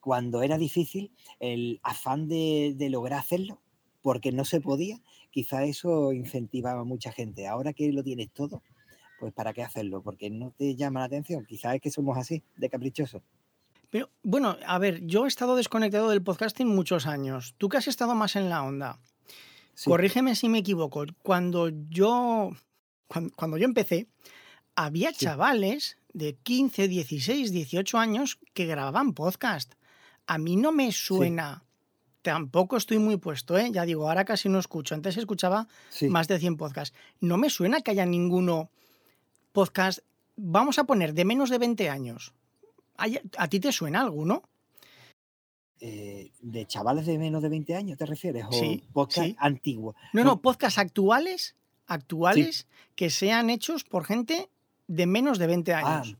Cuando 0.00 0.42
era 0.42 0.58
difícil, 0.58 1.12
el 1.40 1.80
afán 1.82 2.28
de, 2.28 2.74
de 2.76 2.90
lograr 2.90 3.20
hacerlo, 3.20 3.62
porque 4.02 4.32
no 4.32 4.44
se 4.44 4.60
podía, 4.60 5.00
quizá 5.30 5.64
eso 5.64 6.12
incentivaba 6.12 6.82
a 6.82 6.84
mucha 6.84 7.10
gente. 7.10 7.46
Ahora 7.46 7.72
que 7.72 7.90
lo 7.90 8.02
tienes 8.02 8.30
todo, 8.32 8.62
pues 9.18 9.32
¿para 9.32 9.54
qué 9.54 9.62
hacerlo? 9.62 10.02
Porque 10.02 10.28
no 10.28 10.50
te 10.50 10.76
llama 10.76 11.00
la 11.00 11.06
atención. 11.06 11.46
Quizás 11.46 11.76
es 11.76 11.80
que 11.80 11.90
somos 11.90 12.18
así, 12.18 12.42
de 12.56 12.68
caprichosos. 12.68 13.22
Pero 13.90 14.10
bueno, 14.22 14.56
a 14.66 14.78
ver, 14.78 15.06
yo 15.06 15.24
he 15.24 15.28
estado 15.28 15.56
desconectado 15.56 16.10
del 16.10 16.22
podcasting 16.22 16.68
muchos 16.68 17.06
años. 17.06 17.54
Tú 17.58 17.68
que 17.68 17.76
has 17.76 17.88
estado 17.88 18.14
más 18.14 18.36
en 18.36 18.50
la 18.50 18.62
onda. 18.62 19.00
Corrígeme 19.84 20.36
si 20.36 20.48
me 20.48 20.58
equivoco. 20.58 21.04
Cuando 21.22 21.68
yo, 21.88 22.52
cuando, 23.36 23.56
yo 23.56 23.64
empecé, 23.64 24.08
había 24.76 25.12
chavales 25.12 25.98
de 26.12 26.36
15, 26.36 26.88
16, 26.88 27.50
18 27.50 27.98
años 27.98 28.38
que 28.52 28.66
grababan 28.66 29.14
podcast. 29.14 29.74
A 30.26 30.38
mí 30.38 30.56
no 30.56 30.72
me 30.72 30.92
suena. 30.92 31.64
Tampoco 32.22 32.78
estoy 32.78 32.98
muy 32.98 33.18
puesto, 33.18 33.58
¿eh? 33.58 33.70
Ya 33.70 33.84
digo, 33.84 34.08
ahora 34.08 34.24
casi 34.24 34.48
no 34.48 34.58
escucho. 34.58 34.94
Antes 34.94 35.16
escuchaba 35.16 35.68
más 36.08 36.28
de 36.28 36.38
100 36.38 36.56
podcasts. 36.56 36.96
No 37.20 37.36
me 37.36 37.50
suena 37.50 37.82
que 37.82 37.90
haya 37.90 38.06
ninguno 38.06 38.70
podcast, 39.52 39.98
vamos 40.36 40.78
a 40.78 40.84
poner, 40.84 41.12
de 41.12 41.24
menos 41.24 41.50
de 41.50 41.58
20 41.58 41.90
años. 41.90 42.32
¿A 42.96 43.48
ti 43.48 43.60
te 43.60 43.72
suena 43.72 44.00
alguno? 44.00 44.42
Eh, 45.86 46.30
¿De 46.40 46.64
chavales 46.64 47.04
de 47.04 47.18
menos 47.18 47.42
de 47.42 47.50
20 47.50 47.74
años 47.74 47.98
te 47.98 48.06
refieres? 48.06 48.46
¿O 48.48 48.52
sí, 48.52 48.82
podcast 48.94 49.36
antiguo? 49.36 49.94
No, 50.14 50.24
no, 50.24 50.40
podcast 50.40 50.78
actuales, 50.78 51.56
actuales 51.86 52.66
que 52.94 53.10
sean 53.10 53.50
hechos 53.50 53.84
por 53.84 54.06
gente 54.06 54.48
de 54.86 55.04
menos 55.04 55.38
de 55.38 55.46
20 55.46 55.74
ah, 55.74 55.98
años. 56.00 56.16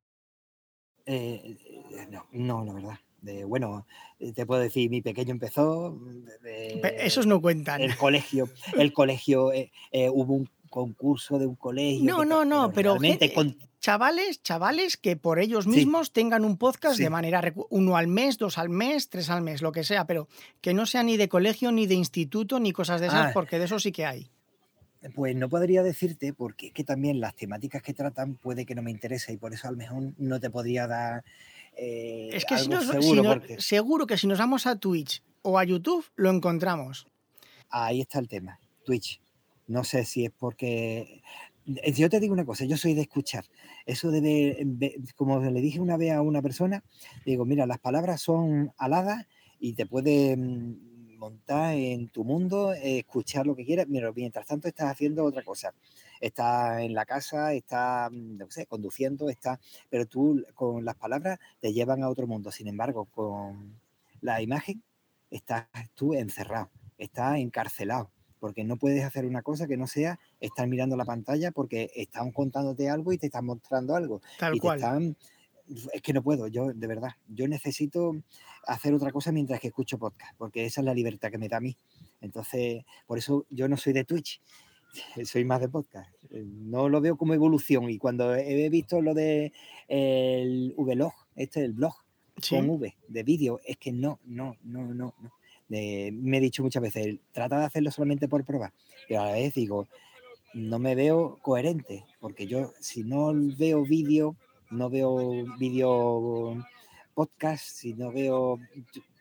Eh, 1.07 1.57
no, 2.11 2.27
no, 2.33 2.63
la 2.63 2.73
verdad. 2.75 2.99
bueno, 3.47 3.87
te 4.35 4.45
puedo 4.45 4.61
decir, 4.61 4.91
mi 4.91 5.01
pequeño 5.01 5.31
empezó. 5.31 5.99
Esos 6.99 7.27
no 7.27 7.41
cuentan. 7.41 7.81
El 7.81 7.97
colegio, 7.97 8.51
el 8.77 8.93
colegio, 8.93 9.51
eh, 9.51 9.71
hubo 10.13 10.35
un 10.35 10.51
concurso 10.69 11.39
de 11.39 11.47
un 11.47 11.55
colegio. 11.55 12.05
No, 12.05 12.27
no, 12.27 12.45
no, 12.45 12.71
pero, 12.71 12.99
chavales, 13.85 14.43
chavales 14.43 14.97
que 14.97 15.15
por 15.15 15.39
ellos 15.39 15.67
mismos 15.67 16.11
tengan 16.11 16.47
un 16.47 16.57
podcast 16.57 16.99
de 16.99 17.11
manera 17.11 17.43
uno 17.69 17.99
al 17.99 18.09
mes, 18.09 18.39
dos 18.39 18.57
al 18.57 18.71
mes, 18.71 19.11
tres 19.11 19.29
al 19.29 19.43
mes, 19.43 19.61
lo 19.61 19.73
que 19.73 19.85
sea, 19.85 20.07
pero 20.07 20.27
que 20.63 20.73
no 20.73 20.87
sea 20.87 21.03
ni 21.03 21.19
de 21.19 21.29
colegio, 21.29 21.71
ni 21.71 21.87
de 21.87 21.95
instituto, 21.95 22.61
ni 22.61 22.73
cosas 22.73 23.03
de 23.03 23.09
esas, 23.09 23.27
ah. 23.27 23.31
porque 23.35 23.59
de 23.59 23.67
eso 23.67 23.79
sí 23.79 23.93
que 23.93 24.07
hay. 24.07 24.31
Pues 25.15 25.37
no 25.37 25.51
podría 25.51 25.83
decirte, 25.83 26.33
porque 26.33 26.69
es 26.69 26.73
que 26.73 26.83
también 26.83 27.21
las 27.21 27.35
temáticas 27.35 27.83
que 27.83 27.93
tratan 27.93 28.37
puede 28.37 28.65
que 28.65 28.75
no 28.75 28.81
me 28.81 28.91
interese 28.91 29.35
y 29.35 29.37
por 29.37 29.53
eso 29.53 29.69
a 29.69 29.73
lo 29.73 29.77
mejor 29.77 30.15
no 30.17 30.41
te 30.41 30.49
podría 30.49 30.87
dar. 30.87 31.23
Eh, 31.77 32.31
es 32.33 32.47
que 32.47 32.57
seguro, 32.57 33.43
seguro 33.59 34.07
que 34.07 34.17
si 34.17 34.27
nos 34.27 34.39
vamos 34.39 34.67
a 34.67 34.77
Twitch 34.77 35.23
o 35.43 35.59
a 35.59 35.65
YouTube 35.65 36.07
lo 36.17 36.31
encontramos. 36.31 37.07
Ahí 37.69 38.01
está 38.01 38.19
el 38.19 38.29
tema, 38.29 38.59
Twitch. 38.87 39.21
No 39.67 39.85
sé 39.85 40.07
si 40.07 40.25
es 40.25 40.31
porque... 40.31 41.21
Eh, 41.67 41.93
yo 41.93 42.09
te 42.11 42.21
digo 42.21 42.33
una 42.35 42.45
cosa, 42.45 42.65
yo 42.65 42.77
soy 42.77 42.95
de 42.95 43.03
escuchar. 43.03 43.45
Eso 43.87 44.11
debe, 44.11 44.67
como 45.17 45.41
le 45.41 45.61
dije 45.61 45.81
una 45.81 45.97
vez 45.97 46.13
a 46.13 46.23
una 46.23 46.43
persona, 46.43 46.85
digo, 47.25 47.45
mira, 47.45 47.67
las 47.67 47.79
palabras 47.79 48.21
son 48.21 48.73
aladas 48.77 49.27
y 49.59 49.73
te 49.75 49.87
pueden 49.87 51.17
montar 51.19 51.75
en 51.75 52.09
tu 52.09 52.25
mundo, 52.25 52.73
escuchar 52.75 53.47
lo 53.47 53.57
que 53.57 53.65
quieras, 53.65 53.87
mientras 53.89 54.47
tanto 54.47 54.69
estás 54.69 54.91
haciendo 54.91 55.25
otra 55.25 55.43
cosa. 55.43 55.73
Estás 56.21 56.81
en 56.83 56.93
la 56.95 57.07
casa, 57.07 57.55
estás, 57.55 58.11
mm, 58.13 58.37
no 58.39 58.51
sé, 58.51 58.67
conduciendo, 58.67 59.29
está 59.31 59.59
pero 59.89 60.07
tú 60.07 60.45
con 60.55 60.85
las 60.85 60.97
palabras 60.97 61.39
te 61.61 61.73
llevan 61.73 62.03
a 62.03 62.11
otro 62.11 62.27
mundo. 62.27 62.51
Sin 62.51 62.69
embargo, 62.69 63.07
con 63.07 63.81
la 64.21 64.43
imagen 64.43 64.83
estás 65.31 65.67
tú 65.95 66.15
encerrado, 66.15 66.71
estás 66.99 67.39
encarcelado 67.39 68.11
porque 68.45 68.63
no 68.63 68.77
puedes 68.77 69.03
hacer 69.03 69.25
una 69.25 69.41
cosa 69.41 69.67
que 69.67 69.79
no 69.79 69.87
sea 69.87 70.19
estar 70.45 70.67
mirando 70.69 70.97
la 70.97 71.05
pantalla 71.05 71.51
porque 71.51 71.91
están 71.95 72.33
contándote 72.33 72.89
algo 72.89 73.13
y 73.13 73.19
te 73.19 73.27
están 73.27 73.47
mostrando 73.47 73.95
algo. 73.95 74.21
Tal 74.39 74.59
cual. 74.59 75.17
es 75.93 76.03
que 76.03 76.13
no 76.13 76.23
puedo, 76.23 76.47
yo 76.47 76.73
de 76.75 76.87
verdad, 76.87 77.13
yo 77.29 77.49
necesito 77.49 78.15
hacer 78.67 78.93
otra 78.93 79.13
cosa 79.13 79.33
mientras 79.33 79.61
que 79.61 79.69
escucho 79.69 79.99
podcast, 79.99 80.37
porque 80.37 80.67
esa 80.67 80.83
es 80.83 80.85
la 80.85 80.95
libertad 80.95 81.31
que 81.31 81.39
me 81.39 81.49
da 81.49 81.57
a 81.57 81.61
mí. 81.61 81.77
Entonces, 82.21 82.85
por 83.07 83.19
eso 83.19 83.47
yo 83.51 83.69
no 83.69 83.77
soy 83.77 83.95
de 83.95 84.05
Twitch, 84.05 84.41
soy 85.25 85.45
más 85.45 85.61
de 85.61 85.69
podcast. 85.69 86.13
No 86.31 86.89
lo 86.89 87.01
veo 87.01 87.17
como 87.17 87.35
evolución 87.35 87.89
y 87.89 87.99
cuando 87.99 88.35
he 88.35 88.69
visto 88.69 89.01
lo 89.01 89.15
de 89.15 89.53
el 89.89 90.75
Vlog, 90.77 91.15
este 91.37 91.65
el 91.65 91.73
blog 91.73 91.95
con 92.51 92.69
V 92.69 92.95
de 93.09 93.23
vídeo, 93.23 93.61
es 93.65 93.79
que 93.79 93.93
no, 93.93 94.21
no, 94.25 94.57
no, 94.65 94.93
no, 94.93 95.15
no 95.19 95.33
me 95.69 96.37
he 96.37 96.41
dicho 96.41 96.63
muchas 96.63 96.83
veces, 96.83 97.17
trata 97.33 97.59
de 97.59 97.67
hacerlo 97.67 97.91
solamente 97.91 98.29
por 98.29 98.45
probar. 98.45 98.73
Y 99.09 99.15
a 99.15 99.25
la 99.25 99.33
vez 99.33 99.55
digo, 99.55 99.89
no 100.55 100.79
me 100.79 100.95
veo 100.95 101.39
coherente, 101.43 102.05
porque 102.21 102.47
yo 102.47 102.73
si 102.81 103.03
no 103.03 103.33
veo 103.59 103.85
vídeo, 103.85 104.37
no 104.71 104.89
veo 104.89 105.45
vídeo 105.59 106.65
podcast, 107.13 107.65
si 107.65 107.95
no 107.95 108.13
veo 108.13 108.59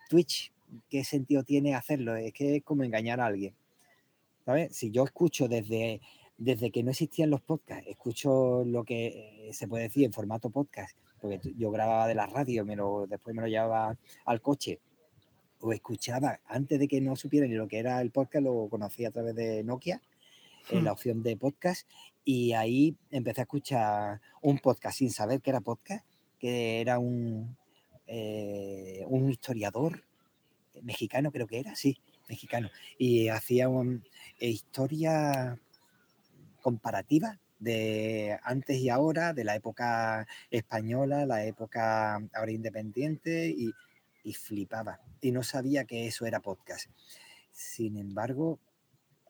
Twitch, 0.10 0.54
¿qué 0.90 1.04
sentido 1.04 1.44
tiene 1.44 1.76
hacerlo? 1.76 2.16
Es 2.16 2.34
que 2.34 2.58
es 2.58 2.64
como 2.64 2.84
engañar 2.84 3.20
a 3.20 3.26
alguien. 3.26 3.56
¿Sabes? 4.46 4.76
Si 4.76 4.92
yo 4.92 5.06
escucho 5.06 5.48
desde, 5.48 6.02
desde 6.38 6.70
que 6.70 6.84
no 6.84 6.92
existían 6.92 7.30
los 7.30 7.42
podcasts, 7.42 7.88
escucho 7.88 8.64
lo 8.66 8.84
que 8.84 9.50
se 9.54 9.68
puede 9.68 9.84
decir 9.84 10.06
en 10.06 10.14
formato 10.14 10.50
podcast, 10.50 10.98
porque 11.20 11.40
yo 11.58 11.72
grababa 11.72 12.08
de 12.08 12.16
la 12.16 12.28
radio, 12.28 12.66
me 12.66 12.76
después 13.08 13.36
me 13.36 13.42
lo 13.42 13.48
llevaba 13.48 13.98
al 14.26 14.42
coche 14.42 14.82
o 15.62 15.72
escuchaba 15.72 16.42
antes 16.46 16.78
de 16.78 16.88
que 16.90 17.00
no 17.00 17.16
supiera 17.16 17.48
ni 17.48 17.56
lo 17.56 17.68
que 17.68 17.80
era 17.80 18.02
el 18.02 18.12
podcast, 18.12 18.44
lo 18.44 18.68
conocí 18.70 19.06
a 19.06 19.12
través 19.12 19.34
de 19.34 19.64
Nokia, 19.64 20.02
en 20.70 20.82
hmm. 20.82 20.86
la 20.86 20.92
opción 20.92 21.24
de 21.24 21.38
podcast, 21.38 21.88
y 22.24 22.54
ahí 22.54 22.96
empecé 23.12 23.42
a 23.42 23.44
escuchar 23.44 24.22
un 24.42 24.60
podcast 24.60 24.98
sin 24.98 25.12
saber 25.12 25.42
que 25.42 25.50
era 25.50 25.62
podcast, 25.62 26.06
que 26.40 26.82
era 26.82 27.00
un, 27.00 27.58
eh, 28.08 29.04
un 29.08 29.30
historiador 29.30 30.04
mexicano, 30.82 31.32
creo 31.32 31.48
que 31.48 31.60
era, 31.60 31.76
sí, 31.76 31.98
mexicano, 32.30 32.70
y 32.98 33.28
hacía 33.28 33.70
una 33.70 34.02
historia 34.40 35.60
comparativa 36.62 37.40
de 37.60 38.38
antes 38.44 38.78
y 38.78 38.90
ahora, 38.90 39.34
de 39.34 39.44
la 39.44 39.56
época 39.56 40.28
española, 40.50 41.26
la 41.26 41.46
época 41.46 42.16
ahora 42.34 42.52
independiente, 42.52 43.50
y 43.50 43.72
y 44.24 44.34
flipaba. 44.34 45.00
Y 45.22 45.32
no 45.32 45.44
sabía 45.44 45.86
que 45.86 46.08
eso 46.08 46.26
era 46.26 46.40
podcast. 46.40 46.90
Sin 47.52 47.98
embargo, 47.98 48.60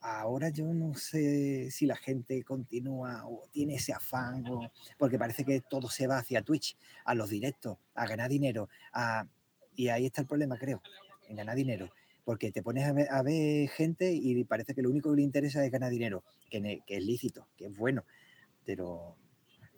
ahora 0.04 0.50
yo 0.50 0.66
no 0.74 0.94
sé 0.94 1.70
si 1.70 1.86
la 1.86 1.96
gente 1.96 2.42
continúa 2.44 3.26
o 3.26 3.48
tiene 3.50 3.76
ese 3.76 3.94
afán, 3.94 4.44
porque 4.98 5.18
parece 5.18 5.44
que 5.44 5.62
todo 5.62 5.88
se 5.88 6.06
va 6.06 6.18
hacia 6.18 6.42
Twitch, 6.42 6.76
a 7.06 7.14
los 7.14 7.30
directos, 7.30 7.78
a 7.94 8.06
ganar 8.06 8.28
dinero. 8.28 8.68
y 9.74 9.88
ahí 9.88 10.06
está 10.06 10.20
el 10.20 10.26
problema, 10.26 10.58
creo, 10.58 10.82
en 11.28 11.36
ganar 11.36 11.56
dinero. 11.56 11.90
Porque 12.24 12.52
te 12.52 12.62
pones 12.62 12.86
a 12.86 13.22
ver, 13.22 13.68
gente 13.70 14.12
y 14.12 14.44
parece 14.44 14.74
que 14.74 14.82
lo 14.82 14.90
único 14.90 15.10
que 15.10 15.16
le 15.16 15.22
interesa 15.22 15.64
es 15.64 15.70
ganar 15.70 15.90
dinero, 15.90 16.22
que, 16.50 16.82
es 16.86 17.04
lícito, 17.04 17.48
que 17.56 17.66
es 17.66 17.76
bueno. 17.76 18.04
Pero, 18.64 19.16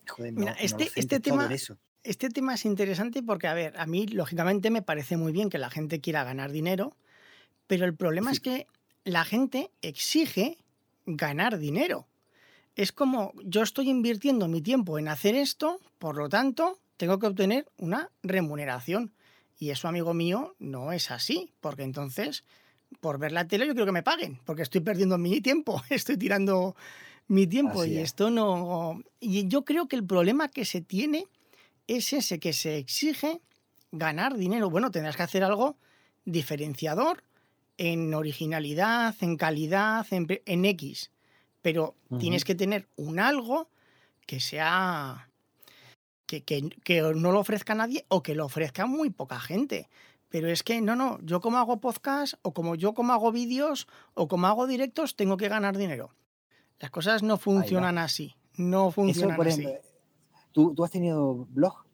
joder, 0.08 0.32
no, 0.32 0.54
este, 0.60 0.90
este 0.96 1.20
tema, 1.20 1.52
eso 1.52 1.78
este 2.02 2.30
tema 2.30 2.54
es 2.54 2.64
interesante 2.64 3.22
porque, 3.22 3.48
a 3.48 3.54
ver, 3.54 3.76
a 3.76 3.86
mí 3.86 4.06
lógicamente 4.06 4.70
me 4.70 4.82
parece 4.82 5.16
muy 5.16 5.32
bien 5.32 5.50
que 5.50 5.58
la 5.58 5.70
gente 5.70 6.00
quiera 6.00 6.22
ganar 6.22 6.52
dinero, 6.52 6.96
pero 7.66 7.84
el 7.84 7.96
problema 7.96 8.30
es 8.30 8.38
que 8.38 8.68
la 9.06 9.24
gente 9.24 9.70
exige 9.82 10.58
ganar 11.06 11.58
dinero. 11.58 12.08
Es 12.74 12.90
como 12.90 13.32
yo 13.44 13.62
estoy 13.62 13.88
invirtiendo 13.88 14.48
mi 14.48 14.60
tiempo 14.60 14.98
en 14.98 15.06
hacer 15.06 15.36
esto, 15.36 15.80
por 15.98 16.16
lo 16.16 16.28
tanto, 16.28 16.80
tengo 16.96 17.18
que 17.20 17.28
obtener 17.28 17.70
una 17.78 18.10
remuneración. 18.24 19.14
Y 19.58 19.70
eso, 19.70 19.86
amigo 19.86 20.12
mío, 20.12 20.56
no 20.58 20.92
es 20.92 21.12
así, 21.12 21.52
porque 21.60 21.84
entonces, 21.84 22.44
por 23.00 23.18
ver 23.18 23.30
la 23.30 23.46
tele, 23.46 23.66
yo 23.66 23.74
quiero 23.74 23.86
que 23.86 23.92
me 23.92 24.02
paguen, 24.02 24.40
porque 24.44 24.62
estoy 24.62 24.80
perdiendo 24.80 25.16
mi 25.18 25.40
tiempo, 25.40 25.80
estoy 25.88 26.16
tirando 26.16 26.74
mi 27.28 27.46
tiempo 27.46 27.84
y 27.84 27.98
esto 27.98 28.28
no... 28.28 29.02
Y 29.20 29.46
yo 29.46 29.64
creo 29.64 29.86
que 29.86 29.96
el 29.96 30.04
problema 30.04 30.48
que 30.48 30.64
se 30.64 30.80
tiene 30.80 31.26
es 31.86 32.12
ese 32.12 32.40
que 32.40 32.52
se 32.52 32.76
exige 32.76 33.40
ganar 33.92 34.36
dinero. 34.36 34.68
Bueno, 34.68 34.90
tendrás 34.90 35.16
que 35.16 35.22
hacer 35.22 35.44
algo 35.44 35.76
diferenciador 36.24 37.22
en 37.78 38.14
originalidad, 38.14 39.14
en 39.20 39.36
calidad, 39.36 40.06
en, 40.10 40.64
X. 40.64 41.10
Pero 41.62 41.94
tienes 42.18 42.44
que 42.44 42.54
tener 42.54 42.88
un 42.96 43.18
algo 43.18 43.68
que 44.26 44.40
sea. 44.40 45.30
Que, 46.26 46.42
que, 46.42 47.02
no 47.14 47.30
lo 47.30 47.38
ofrezca 47.38 47.74
nadie 47.74 48.04
o 48.08 48.22
que 48.22 48.34
lo 48.34 48.46
ofrezca 48.46 48.86
muy 48.86 49.10
poca 49.10 49.38
gente. 49.38 49.88
Pero 50.28 50.48
es 50.48 50.62
que 50.62 50.80
no, 50.80 50.96
no, 50.96 51.20
yo 51.22 51.40
como 51.40 51.58
hago 51.58 51.80
podcast 51.80 52.34
o 52.42 52.52
como 52.52 52.74
yo 52.74 52.94
como 52.94 53.12
hago 53.12 53.30
vídeos 53.30 53.86
o 54.14 54.26
como 54.26 54.48
hago 54.48 54.66
directos, 54.66 55.14
tengo 55.14 55.36
que 55.36 55.48
ganar 55.48 55.76
dinero. 55.76 56.10
Las 56.78 56.90
cosas 56.90 57.22
no 57.22 57.38
funcionan 57.38 57.96
así. 57.98 58.34
No 58.56 58.90
funcionan 58.90 59.40
así. 59.46 59.66
¿Tú, 60.52 60.74
has 60.82 60.90
tenido 60.90 61.46
blog? 61.50 61.85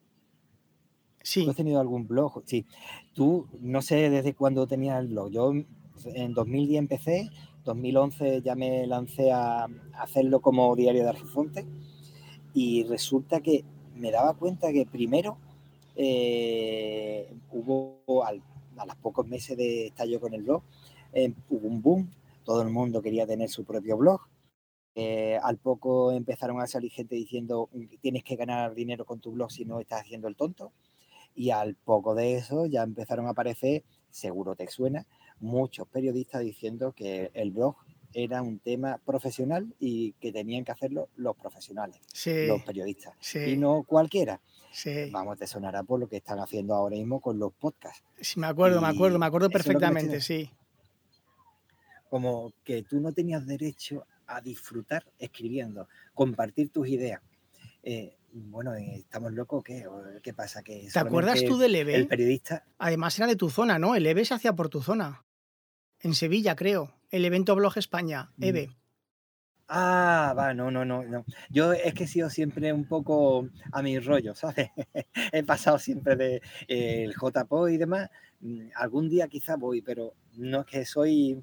Sí. 1.22 1.44
¿Tú 1.44 1.50
has 1.50 1.56
tenido 1.56 1.80
algún 1.80 2.06
blog? 2.06 2.42
Sí. 2.46 2.66
Tú, 3.14 3.46
no 3.60 3.82
sé 3.82 4.10
desde 4.10 4.34
cuándo 4.34 4.66
tenías 4.66 5.00
el 5.00 5.08
blog. 5.08 5.30
Yo 5.30 5.52
en 6.04 6.34
2010 6.34 6.78
empecé, 6.78 7.30
2011 7.64 8.42
ya 8.42 8.54
me 8.54 8.86
lancé 8.86 9.30
a 9.32 9.66
hacerlo 9.98 10.40
como 10.40 10.74
diario 10.74 11.02
de 11.02 11.10
Argifonte 11.10 11.66
y 12.54 12.84
resulta 12.84 13.40
que 13.40 13.64
me 13.94 14.10
daba 14.10 14.34
cuenta 14.34 14.72
que 14.72 14.86
primero 14.86 15.36
eh, 15.96 17.32
hubo, 17.50 18.24
a 18.24 18.32
los 18.32 18.96
pocos 18.96 19.26
meses 19.26 19.56
de 19.56 19.86
estar 19.88 20.06
yo 20.08 20.20
con 20.20 20.34
el 20.34 20.42
blog, 20.42 20.62
eh, 21.12 21.32
hubo 21.50 21.68
un 21.68 21.82
boom, 21.82 22.10
todo 22.44 22.62
el 22.62 22.70
mundo 22.70 23.02
quería 23.02 23.26
tener 23.26 23.48
su 23.48 23.64
propio 23.64 23.96
blog. 23.96 24.20
Eh, 24.94 25.38
al 25.42 25.56
poco 25.56 26.12
empezaron 26.12 26.60
a 26.60 26.66
salir 26.66 26.90
gente 26.92 27.14
diciendo 27.14 27.70
tienes 28.02 28.24
que 28.24 28.36
ganar 28.36 28.74
dinero 28.74 29.06
con 29.06 29.20
tu 29.20 29.32
blog 29.32 29.50
si 29.50 29.64
no 29.64 29.80
estás 29.80 30.02
haciendo 30.02 30.28
el 30.28 30.36
tonto. 30.36 30.72
Y 31.34 31.50
al 31.50 31.74
poco 31.74 32.14
de 32.14 32.36
eso 32.36 32.66
ya 32.66 32.82
empezaron 32.82 33.26
a 33.26 33.30
aparecer, 33.30 33.84
seguro 34.10 34.54
te 34.54 34.68
suena, 34.68 35.06
muchos 35.40 35.88
periodistas 35.88 36.42
diciendo 36.42 36.92
que 36.92 37.30
el 37.34 37.50
blog 37.50 37.76
era 38.14 38.42
un 38.42 38.58
tema 38.58 38.98
profesional 39.04 39.74
y 39.78 40.12
que 40.14 40.32
tenían 40.32 40.64
que 40.64 40.72
hacerlo 40.72 41.08
los 41.16 41.36
profesionales, 41.36 42.00
los 42.46 42.62
periodistas, 42.62 43.14
y 43.34 43.56
no 43.56 43.84
cualquiera. 43.84 44.40
Vamos, 45.10 45.38
te 45.38 45.46
sonará 45.46 45.82
por 45.82 46.00
lo 46.00 46.08
que 46.08 46.16
están 46.16 46.38
haciendo 46.38 46.74
ahora 46.74 46.96
mismo 46.96 47.20
con 47.20 47.38
los 47.38 47.52
podcasts. 47.52 48.02
Sí, 48.20 48.38
me 48.40 48.46
acuerdo, 48.46 48.80
me 48.80 48.88
acuerdo, 48.88 49.18
me 49.18 49.26
acuerdo 49.26 49.50
perfectamente, 49.50 50.20
sí. 50.20 50.50
Como 52.08 52.52
que 52.64 52.82
tú 52.82 53.00
no 53.00 53.12
tenías 53.12 53.46
derecho 53.46 54.06
a 54.26 54.40
disfrutar 54.40 55.04
escribiendo, 55.18 55.88
compartir 56.14 56.70
tus 56.70 56.88
ideas. 56.88 57.20
Eh, 57.82 58.16
bueno, 58.32 58.74
¿estamos 58.74 59.32
locos 59.32 59.62
qué? 59.62 59.86
¿Qué 60.22 60.32
pasa? 60.32 60.62
¿Te 60.62 60.98
acuerdas 60.98 61.44
tú 61.44 61.58
del 61.58 61.74
EVE? 61.74 61.94
El 61.94 62.06
periodista... 62.06 62.64
Además 62.78 63.18
era 63.18 63.26
de 63.26 63.36
tu 63.36 63.50
zona, 63.50 63.78
¿no? 63.78 63.94
El 63.94 64.06
EVE 64.06 64.24
se 64.24 64.34
hacía 64.34 64.54
por 64.54 64.68
tu 64.68 64.82
zona. 64.82 65.24
En 66.00 66.14
Sevilla, 66.14 66.56
creo. 66.56 66.94
El 67.10 67.24
evento 67.24 67.54
Blog 67.54 67.76
España, 67.76 68.32
mm. 68.36 68.44
EVE. 68.44 68.70
Ah, 69.68 70.34
va, 70.36 70.52
no, 70.52 70.70
no, 70.70 70.84
no, 70.84 71.02
no. 71.04 71.24
Yo 71.48 71.72
es 71.72 71.94
que 71.94 72.04
he 72.04 72.08
sido 72.08 72.28
siempre 72.28 72.72
un 72.72 72.86
poco 72.86 73.48
a 73.70 73.82
mi 73.82 73.98
rollo, 73.98 74.34
¿sabes? 74.34 74.70
he 75.32 75.42
pasado 75.44 75.78
siempre 75.78 76.16
de 76.16 76.36
eh, 76.68 77.04
el 77.04 77.14
JPO 77.14 77.68
y 77.68 77.78
demás. 77.78 78.10
Mm, 78.40 78.68
algún 78.74 79.08
día 79.08 79.28
quizá 79.28 79.56
voy, 79.56 79.80
pero 79.80 80.14
no 80.34 80.60
es 80.60 80.66
que 80.66 80.84
soy 80.84 81.42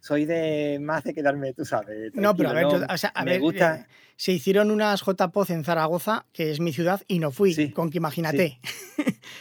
soy 0.00 0.24
de 0.24 0.78
más 0.80 1.04
de 1.04 1.14
quedarme, 1.14 1.52
tú 1.52 1.64
sabes. 1.64 2.12
No, 2.14 2.34
pero 2.34 2.50
a 2.50 2.52
ver, 2.52 2.66
o 2.66 2.98
sea, 2.98 3.12
a 3.14 3.24
me 3.24 3.32
ver, 3.32 3.40
gusta... 3.40 3.76
Eh, 3.76 3.86
se 4.16 4.32
hicieron 4.32 4.70
unas 4.70 5.00
JPOZ 5.00 5.48
en 5.48 5.64
Zaragoza, 5.64 6.26
que 6.34 6.50
es 6.50 6.60
mi 6.60 6.74
ciudad, 6.74 7.00
y 7.08 7.20
no 7.20 7.30
fui, 7.30 7.72
con 7.72 7.88
que 7.88 7.96
imagínate. 7.96 8.60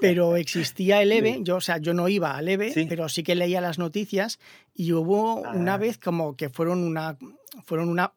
pero 0.00 0.36
existía 0.36 1.00
el 1.02 1.12
EVE, 1.12 1.38
yo, 1.42 1.56
o 1.56 1.60
sea, 1.60 1.78
yo 1.78 1.94
no 1.94 2.08
iba 2.08 2.36
al 2.36 2.48
EVE, 2.48 2.86
pero 2.88 3.08
sí 3.08 3.22
que 3.22 3.34
leía 3.34 3.60
las 3.60 3.78
noticias 3.78 4.38
y 4.74 4.92
hubo 4.92 5.36
una 5.36 5.78
vez 5.78 5.98
como 5.98 6.36
que 6.36 6.50
fueron 6.50 6.84
una, 6.84 7.16
fueron 7.64 7.88
una, 7.88 8.12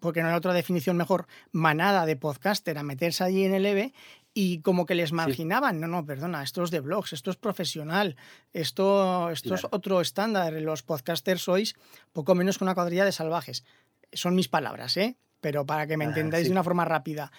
porque 0.00 0.22
no 0.22 0.28
hay 0.28 0.34
otra 0.34 0.52
definición 0.52 0.96
mejor, 0.96 1.26
manada 1.50 2.06
de 2.06 2.16
podcaster 2.16 2.78
a 2.78 2.82
meterse 2.82 3.24
allí 3.24 3.44
en 3.44 3.54
el 3.54 3.66
EVE 3.66 3.92
y 4.34 4.60
como 4.60 4.86
que 4.86 4.94
les 4.94 5.12
marginaban. 5.12 5.80
No, 5.80 5.86
no, 5.86 6.04
perdona, 6.04 6.42
esto 6.42 6.62
es 6.62 6.70
de 6.70 6.80
blogs, 6.80 7.12
esto 7.12 7.30
es 7.30 7.36
profesional, 7.36 8.16
esto, 8.52 9.30
esto 9.30 9.54
es 9.54 9.66
otro 9.70 10.00
estándar. 10.00 10.52
Los 10.54 10.82
podcasters 10.82 11.42
sois 11.42 11.74
poco 12.12 12.34
menos 12.34 12.58
que 12.58 12.64
una 12.64 12.74
cuadrilla 12.74 13.04
de 13.04 13.12
salvajes. 13.12 13.64
Son 14.12 14.34
mis 14.34 14.48
palabras, 14.48 14.96
¿eh? 14.96 15.16
Pero 15.40 15.66
para 15.66 15.86
que 15.86 15.96
me 15.96 16.04
entendáis 16.04 16.46
de 16.46 16.52
una 16.52 16.64
forma 16.64 16.84
rápida. 16.84 17.32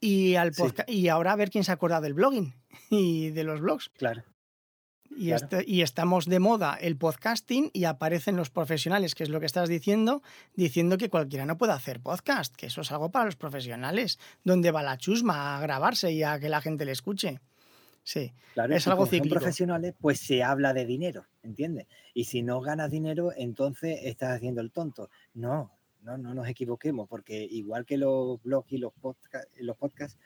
Y, 0.00 0.34
al 0.34 0.52
y 0.86 1.08
ahora 1.08 1.32
a 1.32 1.36
ver 1.36 1.50
quién 1.50 1.64
se 1.64 1.72
acuerda 1.72 2.00
del 2.00 2.14
blogging 2.14 2.54
y 2.90 3.30
de 3.30 3.44
los 3.44 3.60
blogs. 3.60 3.90
Claro. 3.90 4.22
Y, 5.10 5.32
este, 5.32 5.64
y, 5.66 5.82
estamos 5.82 6.26
de 6.26 6.40
moda 6.40 6.76
el 6.80 6.96
podcasting 6.96 7.70
y 7.72 7.84
aparecen 7.84 8.36
los 8.36 8.50
profesionales, 8.50 9.14
que 9.14 9.22
es 9.22 9.28
lo 9.28 9.38
que 9.38 9.46
estás 9.46 9.68
diciendo, 9.68 10.22
diciendo 10.54 10.98
que 10.98 11.08
cualquiera 11.08 11.46
no 11.46 11.56
puede 11.56 11.72
hacer 11.72 12.00
podcast, 12.00 12.54
que 12.56 12.66
eso 12.66 12.80
es 12.80 12.90
algo 12.90 13.10
para 13.10 13.26
los 13.26 13.36
profesionales, 13.36 14.18
donde 14.42 14.72
va 14.72 14.82
la 14.82 14.98
chusma 14.98 15.56
a 15.56 15.60
grabarse 15.60 16.10
y 16.12 16.22
a 16.22 16.40
que 16.40 16.48
la 16.48 16.60
gente 16.60 16.84
le 16.84 16.92
escuche. 16.92 17.40
Sí, 18.02 18.32
claro, 18.52 18.74
es 18.74 18.86
algo 18.86 19.06
cíclico. 19.06 19.36
profesionales, 19.36 19.94
pues 19.98 20.20
se 20.20 20.42
habla 20.42 20.74
de 20.74 20.84
dinero, 20.84 21.24
¿entiendes? 21.42 21.86
Y 22.12 22.24
si 22.24 22.42
no 22.42 22.60
ganas 22.60 22.90
dinero, 22.90 23.32
entonces 23.34 24.00
estás 24.02 24.36
haciendo 24.36 24.60
el 24.60 24.72
tonto. 24.72 25.08
No, 25.32 25.70
no, 26.02 26.18
no 26.18 26.34
nos 26.34 26.46
equivoquemos, 26.46 27.08
porque 27.08 27.42
igual 27.42 27.86
que 27.86 27.96
los 27.96 28.42
blogs 28.42 28.72
y 28.72 28.78
los, 28.78 28.92
los 29.56 29.76
podcasts, 29.76 30.18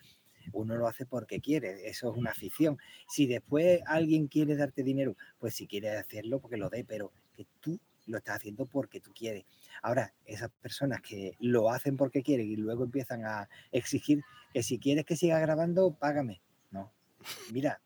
uno 0.52 0.76
lo 0.76 0.86
hace 0.86 1.06
porque 1.06 1.40
quiere, 1.40 1.88
eso 1.88 2.10
es 2.10 2.16
una 2.16 2.30
afición. 2.30 2.78
Si 3.08 3.26
después 3.26 3.80
alguien 3.86 4.28
quiere 4.28 4.56
darte 4.56 4.82
dinero, 4.82 5.16
pues 5.38 5.54
si 5.54 5.66
quiere 5.66 5.90
hacerlo, 5.90 6.40
porque 6.40 6.56
lo 6.56 6.68
dé, 6.68 6.84
pero 6.84 7.12
que 7.34 7.46
tú 7.60 7.78
lo 8.06 8.18
estás 8.18 8.36
haciendo 8.36 8.66
porque 8.66 9.00
tú 9.00 9.12
quieres. 9.14 9.44
Ahora, 9.82 10.12
esas 10.24 10.50
personas 10.62 11.00
que 11.02 11.32
lo 11.40 11.70
hacen 11.70 11.96
porque 11.96 12.22
quieren 12.22 12.50
y 12.50 12.56
luego 12.56 12.84
empiezan 12.84 13.24
a 13.24 13.48
exigir 13.70 14.22
que 14.52 14.62
si 14.62 14.78
quieres 14.78 15.04
que 15.04 15.16
siga 15.16 15.38
grabando, 15.38 15.92
págame. 15.92 16.40
No. 16.70 16.92
Mira, 17.52 17.80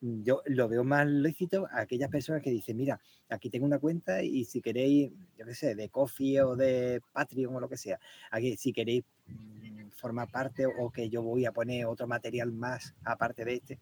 yo 0.00 0.42
lo 0.46 0.68
veo 0.68 0.84
más 0.84 1.06
lícito 1.06 1.66
a 1.70 1.80
aquellas 1.80 2.10
personas 2.10 2.42
que 2.42 2.50
dicen, 2.50 2.76
mira, 2.76 3.00
aquí 3.28 3.50
tengo 3.50 3.66
una 3.66 3.78
cuenta 3.78 4.22
y 4.22 4.44
si 4.44 4.60
queréis, 4.60 5.10
yo 5.38 5.46
qué 5.46 5.54
sé, 5.54 5.74
de 5.74 5.88
Coffee 5.88 6.40
o 6.42 6.56
de 6.56 7.00
Patreon 7.12 7.56
o 7.56 7.60
lo 7.60 7.68
que 7.68 7.76
sea, 7.76 7.98
aquí 8.30 8.56
si 8.56 8.72
queréis 8.72 9.04
mm, 9.28 9.88
formar 9.96 10.30
parte 10.30 10.66
o 10.66 10.90
que 10.90 11.08
yo 11.08 11.22
voy 11.22 11.46
a 11.46 11.52
poner 11.52 11.86
otro 11.86 12.06
material 12.06 12.52
más 12.52 12.94
aparte 13.04 13.44
de 13.44 13.54
este, 13.54 13.78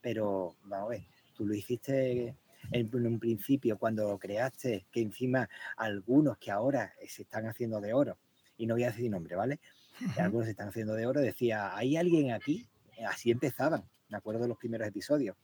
pero 0.00 0.56
vamos 0.64 0.86
a 0.86 0.90
ver, 0.90 1.06
tú 1.34 1.46
lo 1.46 1.54
hiciste 1.54 2.34
en, 2.72 3.06
un 3.06 3.18
principio 3.18 3.78
cuando 3.78 4.18
creaste, 4.18 4.86
que 4.90 5.00
encima 5.00 5.48
algunos 5.76 6.38
que 6.38 6.50
ahora 6.50 6.92
se 7.06 7.22
están 7.22 7.46
haciendo 7.46 7.80
de 7.80 7.92
oro, 7.92 8.18
y 8.56 8.66
no 8.66 8.74
voy 8.74 8.84
a 8.84 8.90
decir 8.90 9.10
nombre, 9.10 9.36
¿vale? 9.36 9.60
Algunos 10.18 10.46
se 10.46 10.52
están 10.52 10.68
haciendo 10.68 10.94
de 10.94 11.06
oro, 11.06 11.20
decía, 11.20 11.76
¿hay 11.76 11.96
alguien 11.96 12.32
aquí? 12.32 12.66
Así 13.08 13.30
empezaban, 13.30 13.84
me 14.08 14.16
acuerdo 14.18 14.42
de 14.42 14.48
los 14.48 14.58
primeros 14.58 14.86
episodios. 14.86 15.36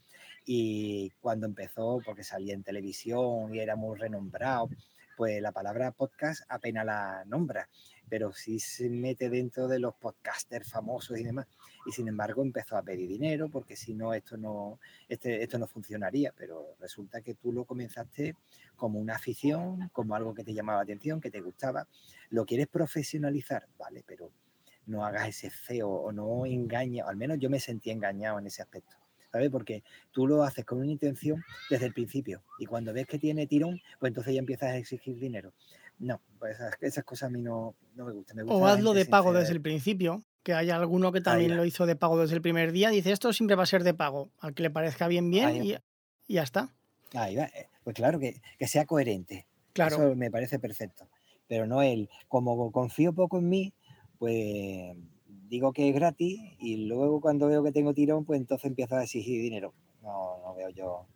Y 0.46 1.10
cuando 1.20 1.46
empezó, 1.46 2.00
porque 2.04 2.24
salía 2.24 2.54
en 2.54 2.62
televisión 2.62 3.54
y 3.54 3.60
era 3.60 3.76
muy 3.76 3.98
renombrado, 3.98 4.68
pues 5.16 5.40
la 5.42 5.52
palabra 5.52 5.92
podcast 5.92 6.42
apenas 6.48 6.84
la 6.84 7.24
nombra, 7.26 7.68
pero 8.08 8.32
sí 8.32 8.58
se 8.58 8.88
mete 8.88 9.28
dentro 9.28 9.68
de 9.68 9.78
los 9.78 9.94
podcasters 9.94 10.70
famosos 10.70 11.18
y 11.18 11.24
demás. 11.24 11.46
Y 11.86 11.92
sin 11.92 12.08
embargo 12.08 12.42
empezó 12.42 12.76
a 12.76 12.82
pedir 12.82 13.08
dinero 13.08 13.48
porque 13.48 13.76
si 13.76 13.94
no 13.94 14.14
esto 14.14 14.36
no, 14.36 14.78
este, 15.08 15.42
esto 15.42 15.58
no 15.58 15.66
funcionaría. 15.66 16.32
Pero 16.36 16.76
resulta 16.80 17.20
que 17.20 17.34
tú 17.34 17.52
lo 17.52 17.64
comenzaste 17.64 18.36
como 18.76 18.98
una 18.98 19.16
afición, 19.16 19.90
como 19.92 20.14
algo 20.14 20.34
que 20.34 20.44
te 20.44 20.54
llamaba 20.54 20.78
la 20.78 20.84
atención, 20.84 21.20
que 21.20 21.30
te 21.30 21.40
gustaba. 21.40 21.86
Lo 22.30 22.44
quieres 22.44 22.66
profesionalizar, 22.68 23.66
vale, 23.78 24.02
pero 24.06 24.30
no 24.86 25.04
hagas 25.04 25.28
ese 25.28 25.50
feo 25.50 25.88
o 25.88 26.12
no 26.12 26.44
engañes, 26.46 27.04
al 27.06 27.16
menos 27.16 27.38
yo 27.38 27.48
me 27.48 27.60
sentí 27.60 27.90
engañado 27.90 28.38
en 28.38 28.46
ese 28.46 28.62
aspecto. 28.62 28.99
¿Sabes? 29.30 29.50
Porque 29.50 29.82
tú 30.10 30.26
lo 30.26 30.42
haces 30.42 30.64
con 30.64 30.78
una 30.78 30.90
intención 30.90 31.42
desde 31.68 31.86
el 31.86 31.92
principio 31.92 32.42
y 32.58 32.66
cuando 32.66 32.92
ves 32.92 33.06
que 33.06 33.18
tiene 33.18 33.46
tirón, 33.46 33.80
pues 33.98 34.10
entonces 34.10 34.34
ya 34.34 34.40
empiezas 34.40 34.70
a 34.70 34.76
exigir 34.76 35.18
dinero. 35.18 35.52
No, 35.98 36.20
pues 36.38 36.56
esas, 36.80 37.04
cosas 37.04 37.28
a 37.28 37.30
mí 37.30 37.42
no, 37.42 37.74
me 37.94 38.10
gustan. 38.12 38.38
o 38.48 38.66
hazlo 38.66 38.94
de 38.94 39.04
pago 39.04 39.34
desde 39.34 39.52
el 39.52 39.60
principio, 39.60 40.24
que 40.42 40.54
haya 40.54 40.76
alguno 40.76 41.12
que 41.12 41.20
también 41.20 41.56
lo 41.56 41.64
hizo 41.66 41.84
de 41.84 41.94
pago 41.94 42.18
desde 42.18 42.34
el 42.34 42.42
primer 42.42 42.72
día, 42.72 42.88
dice 42.88 43.12
esto 43.12 43.32
siempre 43.34 43.54
va 43.54 43.64
a 43.64 43.66
ser 43.66 43.84
de 43.84 43.92
pago, 43.92 44.30
al 44.38 44.54
que 44.54 44.62
le 44.62 44.70
parezca 44.70 45.08
bien, 45.08 45.30
bien 45.30 45.62
y, 45.62 45.76
ya 46.26 46.42
está. 46.42 46.72
Ahí 47.12 47.36
va. 47.36 47.44
Eh, 47.44 47.68
pues 47.84 47.96
claro, 47.96 48.18
que, 48.18 48.40
sea 48.66 48.86
coherente. 48.86 49.46
Claro. 49.72 49.96
Eso 49.96 50.16
me 50.16 50.30
parece 50.30 50.58
perfecto. 50.58 51.08
Pero 51.46 51.66
no 51.66 51.82
él, 51.82 52.08
como 52.28 52.70
confío 52.70 53.12
poco 53.12 53.38
en 53.38 53.48
mí, 53.48 53.74
pues 54.18 54.96
digo 55.50 55.72
que 55.72 55.88
es 55.88 55.94
gratis 55.94 56.40
y 56.60 56.86
luego 56.86 57.20
cuando 57.20 57.48
veo 57.48 57.62
que 57.64 57.72
tengo 57.72 57.92
tirón, 57.92 58.24
pues 58.24 58.40
entonces 58.40 58.66
empiezo 58.66 58.96
a 58.96 59.02
exigir 59.02 59.42
dinero. 59.42 59.74
No, 60.00 60.38
no 60.44 60.54
veo 60.54 60.70
yo. 60.70 61.06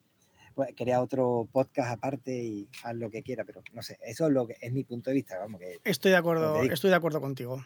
Pues, 0.55 0.75
crea 0.77 1.01
otro 1.01 1.49
podcast 1.51 1.93
aparte 1.93 2.45
y 2.45 2.69
haz 2.83 2.95
lo 2.97 3.11
que 3.11 3.23
quiera, 3.23 3.45
pero 3.45 3.63
no 3.73 3.83
sé, 3.83 3.99
eso 4.05 4.27
es 4.27 4.33
lo 4.33 4.47
que 4.47 4.57
es 4.61 4.73
mi 4.73 4.85
punto 4.85 5.11
de 5.11 5.15
vista. 5.15 5.39
Vamos, 5.39 5.61
que, 5.61 5.79
estoy 5.85 6.11
de 6.11 6.17
acuerdo, 6.17 6.63
estoy 6.63 6.91
de 6.91 6.97
acuerdo 6.97 7.21
contigo. 7.21 7.65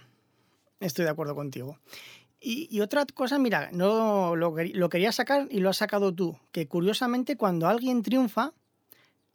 Estoy 0.80 1.06
de 1.06 1.10
acuerdo 1.10 1.34
contigo. 1.34 1.78
Y, 2.40 2.80
otra 2.80 3.04
cosa, 3.06 3.38
mira, 3.38 3.68
no 3.72 4.36
lo, 4.36 4.54
lo 4.56 4.88
quería 4.88 5.10
sacar 5.10 5.48
y 5.50 5.58
lo 5.58 5.70
has 5.70 5.78
sacado 5.78 6.14
tú, 6.14 6.38
que 6.52 6.68
curiosamente 6.68 7.36
cuando 7.36 7.66
alguien 7.66 8.02
triunfa, 8.02 8.52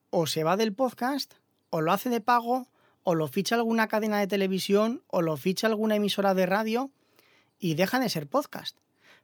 o 0.09 0.25
se 0.25 0.45
va 0.45 0.55
del 0.55 0.73
podcast, 0.73 1.33
o 1.69 1.81
lo 1.81 1.91
hace 1.91 2.09
de 2.09 2.21
pago, 2.21 2.67
o 3.03 3.13
lo 3.13 3.27
ficha 3.27 3.55
alguna 3.55 3.89
cadena 3.89 4.19
de 4.19 4.27
televisión, 4.27 5.03
o 5.07 5.21
lo 5.21 5.35
ficha 5.35 5.67
alguna 5.67 5.97
emisora 5.97 6.33
de 6.33 6.45
radio, 6.45 6.91
y 7.63 7.75
dejan 7.75 8.01
de 8.01 8.09
ser 8.09 8.27
podcast. 8.27 8.77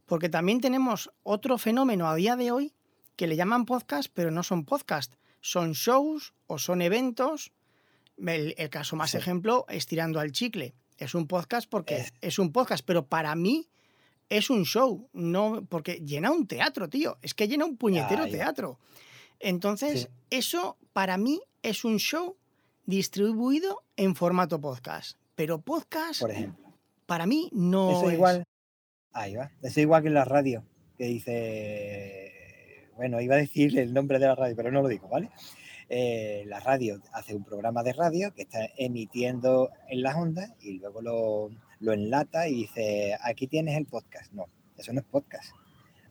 Porque 0.06 0.30
también 0.30 0.62
tenemos 0.62 1.12
otro 1.24 1.58
fenómeno 1.58 2.08
a 2.08 2.16
día 2.16 2.38
de 2.38 2.54
hoy 2.54 2.74
que 3.18 3.28
le 3.28 3.36
llaman 3.36 3.66
podcast, 3.66 4.10
pero 4.14 4.32
no 4.32 4.44
son 4.44 4.64
podcast. 4.64 5.14
Son 5.42 5.74
shows 5.74 6.34
o 6.48 6.58
son 6.58 6.82
eventos. 6.82 7.52
El, 8.16 8.56
caso 8.70 8.96
más 8.96 9.14
ejemplo 9.14 9.66
es 9.68 9.88
Tirando 9.88 10.22
al 10.22 10.32
Chicle. 10.32 10.74
Es 10.98 11.16
un 11.16 11.28
podcast 11.28 11.70
porque 11.70 12.06
es. 12.22 12.40
un 12.40 12.54
podcast, 12.54 12.86
pero 12.86 13.06
para 13.06 13.36
mí 13.36 13.68
es 14.30 14.50
un 14.50 14.64
show, 14.64 15.10
no 15.12 15.66
porque 15.68 15.96
llena 16.06 16.32
un 16.32 16.48
teatro, 16.48 16.88
tío. 16.88 17.18
Es 17.22 17.34
que 17.34 17.50
llena 17.50 17.66
un 17.66 17.76
puñetero 17.76 18.26
teatro. 18.30 18.80
Entonces, 19.42 20.08
eso 20.30 20.78
para 20.94 21.18
mí 21.18 21.42
es 21.62 21.84
un 21.84 21.98
show 22.00 22.38
distribuido 22.86 23.84
en 23.98 24.16
formato 24.16 24.62
podcast. 24.62 25.18
Pero 25.36 25.60
podcast, 25.60 26.22
por 26.22 26.32
ejemplo, 26.32 26.69
para 27.10 27.26
mí 27.26 27.50
no 27.52 27.92
Eso 27.92 28.08
es 28.08 28.14
igual. 28.14 28.44
Ahí 29.12 29.36
va. 29.36 29.52
Eso 29.62 29.68
es 29.68 29.78
igual 29.80 30.04
que 30.04 30.08
en 30.08 30.14
la 30.14 30.24
radio, 30.24 30.64
que 30.98 31.06
dice. 31.06 32.88
Bueno, 32.96 33.20
iba 33.20 33.36
a 33.36 33.40
decir 33.40 33.78
el 33.78 33.94
nombre 33.94 34.20
de 34.20 34.28
la 34.28 34.36
radio, 34.36 34.56
pero 34.56 34.72
no 34.72 34.82
lo 34.82 34.88
digo, 34.88 35.10
¿vale? 35.10 35.30
Eh, 35.90 36.44
la 36.46 36.60
radio 36.60 37.02
hace 37.14 37.34
un 37.34 37.44
programa 37.44 37.82
de 37.82 37.94
radio 37.94 38.34
que 38.34 38.44
está 38.44 38.60
emitiendo 38.78 39.72
en 39.90 40.04
las 40.04 40.16
ondas 40.16 40.54
y 40.62 40.78
luego 40.78 41.02
lo, 41.02 41.50
lo 41.80 41.94
enlata 41.94 42.48
y 42.48 42.56
dice, 42.56 43.18
aquí 43.22 43.48
tienes 43.48 43.76
el 43.76 43.88
podcast. 43.88 44.32
No, 44.32 44.46
eso 44.78 44.94
no 44.94 45.00
es 45.00 45.06
podcast. 45.06 45.52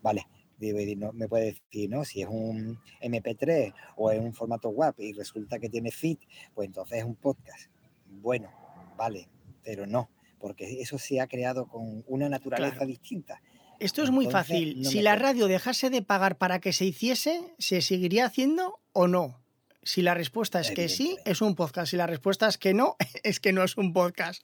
Vale, 0.03 0.27
me 0.59 1.29
puede 1.29 1.45
decir, 1.45 1.89
¿no? 1.89 2.05
Si 2.05 2.23
es 2.23 2.29
un 2.29 2.79
MP3 3.01 3.73
o 3.97 4.11
es 4.11 4.21
un 4.21 4.35
formato 4.35 4.71
web 4.71 4.95
y 4.99 5.13
resulta 5.13 5.59
que 5.59 5.69
tiene 5.69 5.91
feed, 5.91 6.19
pues 6.55 6.67
entonces 6.67 6.99
es 6.99 7.05
un 7.05 7.15
podcast. 7.15 7.71
Bueno, 8.07 8.51
vale, 8.97 9.29
pero 9.63 9.87
no, 9.87 10.11
porque 10.39 10.81
eso 10.81 10.99
se 10.99 11.21
ha 11.21 11.27
creado 11.27 11.67
con 11.67 12.05
una 12.07 12.29
naturaleza 12.29 12.85
distinta. 12.85 13.41
Esto 13.81 14.03
es 14.03 14.11
muy 14.11 14.27
fácil. 14.27 14.85
si 14.85 15.03
la 15.03 15.15
radio 15.15 15.47
dejase 15.47 15.91
de 15.91 16.03
pagar 16.03 16.37
para 16.37 16.61
que 16.61 16.73
se 16.73 16.85
hiciese, 16.85 17.55
¿se 17.59 17.81
seguiría 17.81 18.27
haciendo 18.27 18.81
o 18.93 19.07
no? 19.07 19.41
Si 19.83 20.03
la 20.03 20.15
respuesta 20.15 20.61
es 20.61 20.73
que 20.73 20.89
sí, 20.89 21.17
es 21.25 21.41
un 21.41 21.55
podcast. 21.55 21.91
Si 21.91 21.97
la 21.97 22.07
respuesta 22.07 22.49
es 22.49 22.59
que 22.59 22.75
no, 22.75 22.97
es 23.23 23.41
que 23.41 23.53
no 23.53 23.63
es 23.63 23.77
un 23.77 23.93
podcast. 23.93 24.43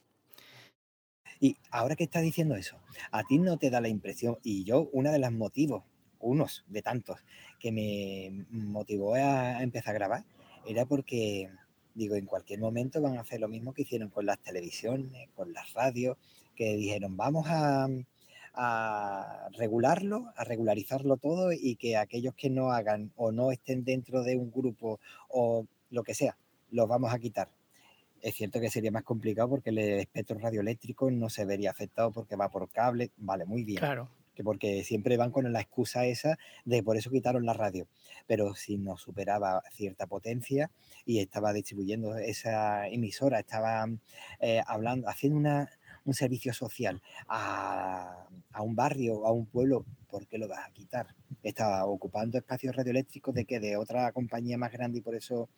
Y 1.40 1.57
ahora 1.70 1.97
que 1.97 2.05
estás 2.05 2.22
diciendo 2.22 2.55
eso, 2.55 2.78
a 3.11 3.24
ti 3.24 3.38
no 3.38 3.59
te 3.59 3.68
da 3.68 3.80
la 3.80 3.88
impresión, 3.88 4.38
y 4.42 4.64
yo, 4.64 4.88
uno 4.92 5.11
de 5.11 5.18
los 5.18 5.32
motivos 5.32 5.82
unos 6.24 6.64
de 6.66 6.82
tantos, 6.82 7.20
que 7.61 7.70
me 7.70 8.47
motivó 8.51 9.14
a 9.14 9.62
empezar 9.62 9.95
a 9.95 9.99
grabar, 9.99 10.24
era 10.66 10.86
porque, 10.86 11.51
digo, 11.95 12.16
en 12.16 12.26
cualquier 12.26 12.61
momento 12.61 13.01
van 13.01 13.16
a 13.16 13.20
hacer 13.20 13.40
lo 13.40 13.49
mismo 13.49 13.72
que 13.72 13.82
hicieron 13.82 14.11
con 14.11 14.26
las 14.26 14.38
televisiones, 14.40 15.28
con 15.34 15.53
las 15.53 15.72
radios, 15.72 16.16
que 16.55 16.76
dijeron, 16.76 17.16
vamos 17.16 17.47
a, 17.49 17.88
regularlo, 19.59 20.32
a 20.36 20.45
regularizarlo 20.45 21.16
todo 21.16 21.51
y 21.53 21.74
que 21.74 21.97
aquellos 21.97 22.34
que 22.34 22.51
no 22.51 22.70
hagan 22.70 23.11
o 23.16 23.32
no 23.32 23.51
estén 23.51 23.84
dentro 23.84 24.22
de 24.22 24.36
un 24.36 24.53
grupo 24.53 25.01
o 25.28 25.66
lo 25.90 26.05
que 26.05 26.14
sea, 26.14 26.36
los 26.70 26.88
vamos 26.88 27.12
a 27.12 27.18
quitar. 27.18 27.49
Es 28.22 28.36
cierto 28.36 28.61
que 28.61 28.70
sería 28.70 28.92
más 28.92 29.03
complicado 29.03 29.49
porque 29.49 29.70
el 29.70 29.78
espectro 29.78 30.38
radioeléctrico 30.38 31.11
no 31.11 31.28
se 31.30 31.45
vería 31.45 31.72
afectado 31.72 32.12
porque 32.12 32.36
va 32.36 32.49
por 32.49 32.68
cable, 32.70 33.11
vale, 33.16 33.45
muy 33.45 33.64
bien. 33.64 33.78
Claro 33.78 34.09
que 34.35 34.45
porque 34.45 34.85
siempre 34.85 35.16
van 35.16 35.30
con 35.30 35.51
la 35.53 35.61
excusa 35.61 36.07
esa 36.07 36.39
de 36.64 36.82
por 36.82 36.97
eso 36.97 37.11
quitaron 37.11 37.47
la 37.47 37.55
radio. 37.55 37.87
Pero 38.26 38.55
si 38.55 38.76
no 38.76 38.97
superaba 38.97 39.62
cierta 39.72 40.07
potencia 40.07 40.70
y 41.05 41.20
estaba 41.20 41.53
distribuyendo 41.53 42.16
esa 42.16 42.89
emisora, 42.89 43.41
estaba 43.41 43.87
eh, 44.41 44.62
hablando, 44.66 45.09
haciendo 45.09 45.39
una, 45.39 45.70
un 46.05 46.14
servicio 46.14 46.53
social 46.53 47.03
a, 47.28 48.26
un 48.61 48.74
barrio, 48.74 49.26
a 49.26 49.32
un 49.32 49.47
pueblo, 49.47 49.85
¿por 50.09 50.26
qué 50.26 50.39
lo 50.39 50.49
vas 50.49 50.66
a 50.66 50.72
quitar? 50.72 51.14
Estaba 51.43 51.85
ocupando 51.87 52.39
espacios 52.39 52.74
radioeléctricos 52.74 53.35
de 53.35 53.45
que 53.45 53.61
de 53.61 53.76
otra 53.76 54.12
compañía 54.12 54.59
más 54.59 54.72
grande 54.72 54.99
y 54.99 55.03
por 55.03 55.14
eso 55.14 55.49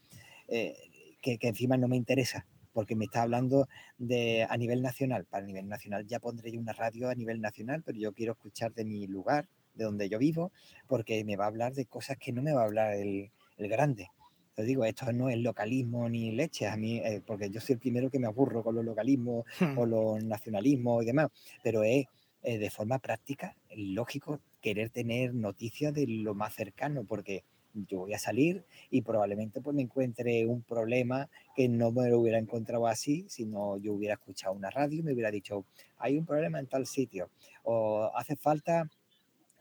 eh, 0.48 0.76
que, 1.20 1.38
que 1.38 1.48
encima 1.48 1.76
no 1.76 1.88
me 1.88 1.96
interesa 1.96 2.46
porque 2.76 2.94
me 2.94 3.06
está 3.06 3.22
hablando 3.22 3.68
de 3.96 4.46
a 4.46 4.54
nivel 4.58 4.82
nacional. 4.82 5.24
Para 5.24 5.40
el 5.40 5.46
nivel 5.46 5.66
nacional 5.66 6.06
ya 6.06 6.20
pondré 6.20 6.52
yo 6.52 6.60
una 6.60 6.74
radio 6.74 7.08
a 7.08 7.14
nivel 7.14 7.40
nacional, 7.40 7.82
pero 7.82 7.98
yo 7.98 8.12
quiero 8.12 8.34
escuchar 8.34 8.74
de 8.74 8.84
mi 8.84 9.06
lugar, 9.06 9.48
de 9.72 9.84
donde 9.84 10.10
yo 10.10 10.18
vivo, 10.18 10.52
porque 10.86 11.24
me 11.24 11.36
va 11.36 11.44
a 11.44 11.48
hablar 11.48 11.72
de 11.72 11.86
cosas 11.86 12.18
que 12.18 12.32
no 12.32 12.42
me 12.42 12.52
va 12.52 12.60
a 12.60 12.64
hablar 12.66 12.92
el, 12.92 13.30
grande. 13.56 14.10
Te 14.54 14.62
digo, 14.62 14.84
esto 14.84 15.10
no 15.14 15.30
es 15.30 15.38
localismo 15.38 16.06
ni 16.10 16.32
leche, 16.32 16.66
a 16.66 16.76
mí, 16.76 16.98
eh, 16.98 17.22
porque 17.26 17.48
yo 17.48 17.62
soy 17.62 17.76
el 17.76 17.78
primero 17.78 18.10
que 18.10 18.18
me 18.18 18.26
aburro 18.26 18.62
con 18.62 18.74
los 18.74 18.84
localismos 18.84 19.46
hmm. 19.58 19.78
o 19.78 19.86
los 19.86 20.22
nacionalismos 20.22 21.02
y 21.02 21.06
demás, 21.06 21.28
pero 21.62 21.82
es 21.82 22.04
eh, 22.42 22.58
de 22.58 22.68
forma 22.68 22.98
práctica, 22.98 23.56
lógico, 23.74 24.42
querer 24.60 24.90
tener 24.90 25.32
noticias 25.32 25.94
de 25.94 26.06
lo 26.06 26.34
más 26.34 26.54
cercano, 26.54 27.04
porque 27.04 27.42
yo 27.84 28.00
voy 28.00 28.14
a 28.14 28.18
salir 28.18 28.64
y 28.90 29.02
probablemente 29.02 29.60
pues 29.60 29.74
me 29.76 29.82
encuentre 29.82 30.46
un 30.46 30.62
problema 30.62 31.28
que 31.54 31.68
no 31.68 31.92
me 31.92 32.08
lo 32.08 32.20
hubiera 32.20 32.38
encontrado 32.38 32.86
así, 32.86 33.26
sino 33.28 33.76
yo 33.78 33.92
hubiera 33.92 34.14
escuchado 34.14 34.54
una 34.54 34.70
radio 34.70 35.00
y 35.00 35.02
me 35.02 35.12
hubiera 35.12 35.30
dicho, 35.30 35.64
hay 35.98 36.16
un 36.16 36.24
problema 36.24 36.58
en 36.58 36.66
tal 36.66 36.86
sitio, 36.86 37.30
o 37.64 38.10
hace 38.14 38.36
falta, 38.36 38.88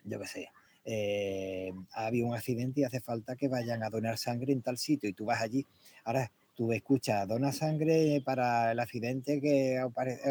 yo 0.03 0.19
qué 0.19 0.27
sé, 0.27 0.49
eh, 0.85 1.73
ha 1.93 2.07
habido 2.07 2.27
un 2.27 2.35
accidente 2.35 2.81
y 2.81 2.83
hace 2.83 3.01
falta 3.01 3.35
que 3.35 3.47
vayan 3.47 3.83
a 3.83 3.89
donar 3.89 4.17
sangre 4.17 4.53
en 4.53 4.61
tal 4.61 4.77
sitio 4.77 5.09
y 5.09 5.13
tú 5.13 5.25
vas 5.25 5.41
allí. 5.41 5.65
Ahora, 6.03 6.31
tú 6.53 6.71
escuchas, 6.71 7.27
dona 7.27 7.51
sangre 7.51 8.21
para 8.23 8.71
el 8.71 8.79
accidente 8.79 9.41
que, 9.41 9.83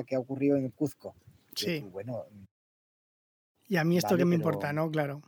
que 0.06 0.14
ha 0.14 0.18
ocurrido 0.18 0.56
en 0.56 0.70
Cuzco. 0.70 1.14
Sí. 1.56 1.80
bueno, 1.80 2.24
y 3.66 3.76
a 3.76 3.84
mí 3.84 3.96
esto 3.96 4.16
que 4.16 4.24
me 4.24 4.34
importa, 4.34 4.72
¿no? 4.72 4.90
Claro 4.90 5.22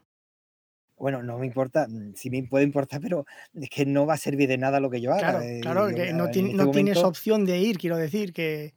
bueno, 0.98 1.22
no 1.22 1.38
me 1.38 1.46
importa, 1.46 1.86
mm, 1.88 2.14
sí 2.14 2.30
me 2.30 2.42
puede 2.44 2.64
importar, 2.64 3.00
pero 3.00 3.26
es 3.54 3.68
que 3.68 3.84
no 3.86 4.06
va 4.06 4.14
a 4.14 4.18
servir 4.18 4.48
de 4.48 4.58
nada 4.58 4.80
lo 4.80 4.90
que 4.90 5.00
yo 5.00 5.12
haga. 5.12 5.38
Claro, 5.38 5.42
eh, 5.42 5.60
claro, 5.60 5.88
que 5.88 6.12
no, 6.12 6.26
este 6.26 6.42
no 6.42 6.70
tienes 6.70 6.98
opción 6.98 7.44
de 7.44 7.58
ir, 7.58 7.78
quiero 7.78 7.96
decir 7.96 8.32
que... 8.32 8.74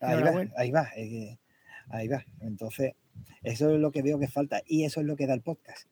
Ahí 0.00 0.20
va, 0.20 0.50
ahí 0.56 0.70
va, 0.72 0.90
ahí 1.88 2.08
va. 2.08 2.24
Entonces, 2.40 2.94
eso 3.42 3.72
es 3.72 3.80
lo 3.80 3.92
que 3.92 4.02
veo 4.02 4.18
que 4.18 4.26
falta 4.26 4.60
y 4.66 4.84
eso 4.84 5.00
es 5.00 5.06
lo 5.06 5.14
que 5.16 5.28
da 5.28 5.34
el 5.34 5.42
podcast, 5.42 5.86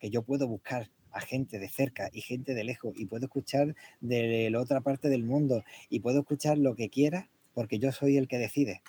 que 0.00 0.10
yo 0.10 0.22
puedo 0.22 0.48
buscar 0.48 0.90
a 1.12 1.20
gente 1.20 1.58
de 1.58 1.68
cerca 1.68 2.10
y 2.12 2.22
gente 2.22 2.54
de 2.54 2.64
lejos 2.64 2.92
y 2.96 3.06
puedo 3.06 3.26
escuchar 3.26 3.76
de 4.00 4.50
la 4.50 4.60
otra 4.60 4.80
parte 4.80 5.08
del 5.08 5.22
mundo 5.22 5.62
y 5.88 6.00
puedo 6.00 6.20
escuchar 6.20 6.58
lo 6.58 6.74
que 6.74 6.88
quiera 6.90 7.28
porque 7.54 7.78
yo 7.78 7.92
soy 7.92 8.16
el 8.16 8.26
que 8.26 8.38
decide. 8.38 8.82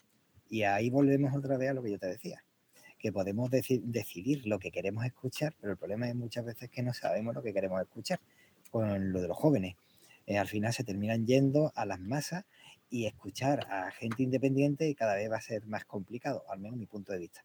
Y 0.50 0.64
ahí 0.64 0.90
volvemos 0.90 1.36
otra 1.36 1.58
vez 1.58 1.70
a 1.70 1.74
lo 1.74 1.84
que 1.84 1.92
yo 1.92 2.00
te 2.00 2.08
decía 2.08 2.44
que 3.04 3.12
podemos 3.12 3.52
decidir 3.52 4.48
lo 4.48 4.60
que 4.60 4.72
queremos 4.72 5.04
escuchar, 5.04 5.54
pero 5.60 5.74
el 5.74 5.78
problema 5.78 6.08
es 6.08 6.16
muchas 6.16 6.46
veces 6.46 6.70
que 6.70 6.82
no 6.82 6.94
sabemos 6.94 7.36
lo 7.36 7.44
que 7.44 7.54
queremos 7.54 7.82
escuchar 7.82 8.22
con 8.72 9.12
lo 9.12 9.22
de 9.22 9.28
los 9.28 9.36
jóvenes. 9.36 9.76
Eh, 10.26 10.38
al 10.38 10.48
final 10.48 10.72
se 10.72 10.86
terminan 10.86 11.28
yendo 11.28 11.74
a 11.76 11.86
las 11.86 12.00
masas 12.00 12.46
y 12.90 13.06
escuchar 13.06 13.68
a 13.70 13.92
gente 13.92 14.24
independiente 14.24 14.88
y 14.88 14.96
cada 14.96 15.16
vez 15.16 15.30
va 15.30 15.36
a 15.36 15.42
ser 15.42 15.66
más 15.66 15.84
complicado, 15.84 16.46
al 16.50 16.62
menos 16.62 16.78
mi 16.78 16.86
punto 16.86 17.12
de 17.12 17.20
vista. 17.20 17.44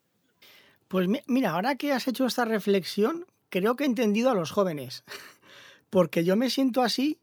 Pues 0.86 1.08
mira, 1.26 1.50
ahora 1.50 1.74
que 1.74 1.92
has 1.92 2.06
hecho 2.06 2.24
esta 2.24 2.44
reflexión, 2.44 3.26
creo 3.48 3.74
que 3.74 3.82
he 3.82 3.88
entendido 3.88 4.30
a 4.30 4.34
los 4.34 4.52
jóvenes, 4.52 5.02
porque 5.90 6.22
yo 6.22 6.36
me 6.36 6.50
siento 6.50 6.82
así 6.82 7.18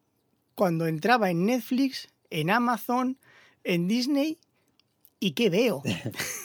cuando 0.56 0.88
entraba 0.88 1.30
en 1.30 1.46
Netflix, 1.46 2.10
en 2.30 2.50
Amazon, 2.50 3.18
en 3.64 3.88
Disney, 3.88 4.40
¿y 5.22 5.32
qué 5.32 5.50
veo? 5.50 5.84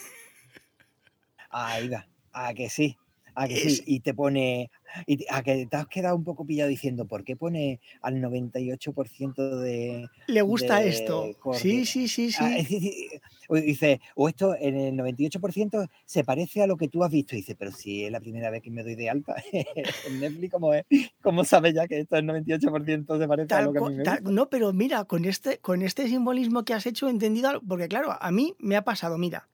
Ahí 1.50 1.88
va, 1.88 2.06
a 2.32 2.54
que 2.54 2.70
sí, 2.70 2.96
a 3.34 3.48
que 3.48 3.56
sí. 3.56 3.82
Y 3.86 4.00
te 4.00 4.14
pone, 4.14 4.70
y 5.06 5.24
a 5.30 5.42
que 5.42 5.66
te 5.66 5.76
has 5.76 5.86
quedado 5.86 6.16
un 6.16 6.24
poco 6.24 6.44
pillado 6.44 6.68
diciendo, 6.68 7.06
¿por 7.06 7.24
qué 7.24 7.36
pone 7.36 7.80
al 8.02 8.16
98% 8.16 9.58
de... 9.60 10.08
Le 10.26 10.42
gusta 10.42 10.82
esto. 10.82 11.26
Sí, 11.54 11.86
sí, 11.86 12.08
sí, 12.08 12.30
ah, 12.38 12.56
sí. 12.66 13.08
dice, 13.48 14.00
o 14.14 14.28
esto 14.28 14.54
en 14.58 14.76
el 14.76 14.94
98% 14.94 15.88
se 16.04 16.24
parece 16.24 16.62
a 16.62 16.66
lo 16.66 16.76
que 16.76 16.88
tú 16.88 17.02
has 17.04 17.10
visto. 17.10 17.36
dice, 17.36 17.54
pero 17.54 17.72
si 17.72 18.04
es 18.04 18.12
la 18.12 18.20
primera 18.20 18.50
vez 18.50 18.62
que 18.62 18.70
me 18.70 18.82
doy 18.82 18.94
de 18.94 19.10
alta 19.10 19.36
en 19.52 20.20
Netflix, 20.20 20.52
¿cómo, 20.52 20.74
es? 20.74 20.84
¿cómo 21.22 21.44
sabes 21.44 21.74
ya 21.74 21.86
que 21.86 22.00
esto 22.00 22.16
el 22.16 22.26
98% 22.26 23.18
se 23.18 23.28
parece 23.28 23.54
a 23.54 23.62
lo 23.62 23.72
que 23.72 23.78
a 23.78 23.82
mí 23.82 23.90
me 23.90 23.96
gusta? 23.96 24.20
No, 24.22 24.48
pero 24.48 24.72
mira, 24.72 25.04
con 25.04 25.24
este, 25.24 25.58
con 25.58 25.82
este 25.82 26.08
simbolismo 26.08 26.64
que 26.64 26.74
has 26.74 26.86
hecho 26.86 27.08
he 27.08 27.10
entendido, 27.10 27.60
porque 27.66 27.88
claro, 27.88 28.16
a 28.20 28.30
mí 28.30 28.54
me 28.58 28.76
ha 28.76 28.82
pasado, 28.82 29.18
mira, 29.18 29.48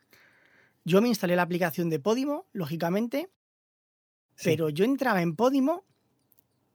yo 0.86 1.02
me 1.02 1.08
instalé 1.08 1.34
la 1.34 1.42
aplicación 1.42 1.90
de 1.90 1.98
Podimo, 1.98 2.46
lógicamente, 2.52 3.28
pero 4.44 4.68
yo 4.68 4.84
entraba 4.84 5.20
en 5.20 5.34
Podimo 5.34 5.84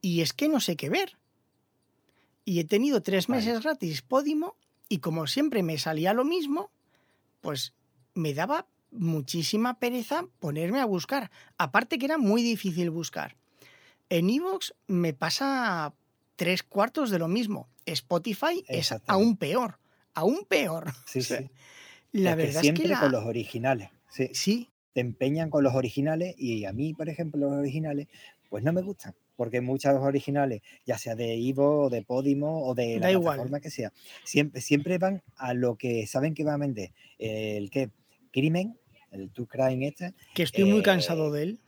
y 0.01 0.20
es 0.20 0.34
que 0.34 0.49
no 0.49 0.59
sé 0.59 0.76
qué 0.76 0.89
ver. 0.89 1.18
Y 2.43 2.59
he 2.59 2.66
tenido 2.66 3.01
tres 3.01 3.30
meses 3.30 3.64
gratis 3.64 4.01
Podimo 4.01 4.57
y 4.89 4.97
como 4.97 5.28
siempre 5.28 5.64
me 5.64 5.78
salía 5.78 6.14
lo 6.14 6.26
mismo, 6.26 6.72
pues 7.39 7.74
me 8.14 8.34
daba 8.34 8.68
muchísima 8.91 9.80
pereza 9.80 10.26
ponerme 10.39 10.82
a 10.82 10.86
buscar. 10.86 11.32
Aparte 11.57 11.97
que 11.97 12.07
era 12.07 12.18
muy 12.18 12.43
difícil 12.43 12.89
buscar. 12.89 13.38
En 14.09 14.30
Evox 14.30 14.76
me 14.88 15.14
pasa 15.14 15.93
tres 16.36 16.64
cuartos 16.64 17.12
de 17.12 17.20
lo 17.20 17.30
mismo. 17.30 17.70
Spotify 17.86 18.62
es 18.68 18.93
aún 19.07 19.38
peor, 19.38 19.80
aún 20.14 20.43
peor. 20.49 20.91
Sí, 21.05 21.22
sí. 21.22 21.49
La 22.12 22.36
verdad 22.36 22.66
es 22.66 22.74
que 22.74 22.93
con 22.93 23.12
los 23.14 23.24
originales. 23.24 23.89
Sí. 24.12 24.70
Te 24.93 24.99
empeñan 24.99 25.49
con 25.49 25.64
los 25.64 25.74
originales 25.74 26.36
y 26.38 26.66
a 26.66 26.74
mí, 26.74 26.93
por 26.93 27.07
ejemplo, 27.07 27.49
los 27.49 27.53
originales, 27.53 28.07
pues 28.49 28.64
no 28.64 28.74
me 28.74 28.82
gustan. 28.82 29.16
Porque 29.38 29.62
muchos 29.62 29.93
originales, 29.95 30.62
ya 30.86 30.97
sea 30.97 31.16
de 31.16 31.36
Ivo 31.36 31.86
o 31.86 31.89
de 31.89 32.03
Podimo 32.03 32.66
o 32.66 32.76
de 32.76 32.99
la 32.99 33.09
plataforma 33.09 33.62
que 33.62 33.72
sea, 33.72 33.93
siempre, 34.26 34.62
siempre 34.62 34.97
van 34.97 35.24
a 35.38 35.53
lo 35.53 35.78
que 35.78 36.05
saben 36.07 36.34
que 36.34 36.43
va 36.43 36.55
a 36.55 36.57
vender. 36.57 36.91
El 37.18 37.72
que 37.72 37.89
crimen 38.32 38.78
el 39.12 39.32
True 39.32 39.47
Crime 39.47 39.88
este. 39.88 40.14
Que 40.34 40.43
estoy 40.43 40.64
muy 40.64 40.80
eh, 40.80 40.84
cansado 40.84 41.32
de 41.32 41.43
él. 41.43 41.59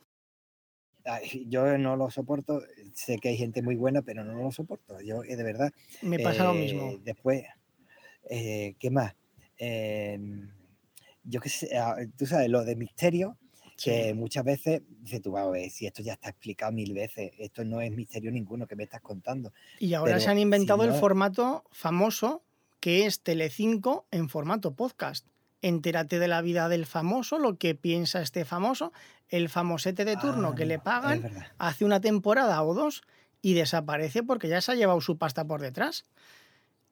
Yo 1.48 1.78
no 1.78 1.98
lo 1.98 2.10
soporto, 2.10 2.64
sé 2.94 3.18
que 3.18 3.30
hay 3.30 3.38
gente 3.38 3.62
muy 3.62 3.76
buena, 3.76 4.02
pero 4.02 4.24
no 4.24 4.42
lo 4.42 4.52
soporto. 4.52 5.02
Yo, 5.02 5.24
eh, 5.24 5.36
de 5.36 5.44
verdad. 5.44 5.74
Me 6.02 6.20
pasa 6.20 6.46
lo 6.46 6.54
eh, 6.54 6.62
mismo. 6.62 6.98
Después, 7.04 7.44
eh, 8.30 8.76
¿qué 8.80 8.90
más? 8.90 9.14
Em, 9.58 10.50
yo 11.24 11.40
qué 11.40 11.50
sé, 11.50 11.70
tú 12.18 12.26
sabes, 12.26 12.50
lo 12.50 12.64
de 12.64 12.76
misterio, 12.76 13.38
que 13.76 14.14
muchas 14.14 14.44
veces 14.44 14.82
dices 15.02 15.22
tú, 15.22 15.34
ver, 15.34 15.70
si 15.70 15.86
esto 15.86 16.02
ya 16.04 16.14
está 16.14 16.30
explicado 16.30 16.72
mil 16.72 16.94
veces, 16.94 17.32
esto 17.38 17.66
no 17.66 17.82
es 17.82 17.92
misterio 17.92 18.32
ninguno 18.32 18.68
que 18.68 18.76
me 18.76 18.84
estás 18.84 19.02
contando. 19.02 19.52
Y 19.80 19.94
ahora 19.94 20.20
se 20.20 20.30
han 20.30 20.38
si 20.38 20.44
inventado 20.44 20.84
el 20.84 20.94
formato 20.94 21.64
famoso 21.72 22.44
que 22.80 23.06
es 23.06 23.22
Telecinco 23.22 24.08
en 24.12 24.28
formato 24.28 24.76
podcast. 24.76 25.26
Entérate 25.62 26.20
de 26.20 26.28
la 26.28 26.42
vida 26.42 26.68
del 26.68 26.86
famoso, 26.86 27.40
lo 27.40 27.58
que 27.58 27.76
piensa 27.76 28.22
este 28.22 28.44
famoso, 28.44 28.92
el 29.30 29.48
famosete 29.48 30.04
de 30.04 30.18
turno 30.18 30.54
que 30.54 30.66
le 30.66 30.76
Ah, 30.76 30.84
pagan 30.84 31.32
hace 31.58 31.86
una 31.86 32.02
temporada 32.02 32.62
o 32.62 32.74
dos 32.74 33.04
y 33.42 33.54
desaparece 33.54 34.24
porque 34.24 34.50
ya 34.50 34.60
se 34.60 34.74
ha 34.74 34.76
llevado 34.76 35.00
su 35.00 35.18
pasta 35.18 35.46
por 35.46 35.62
detrás. 35.62 36.06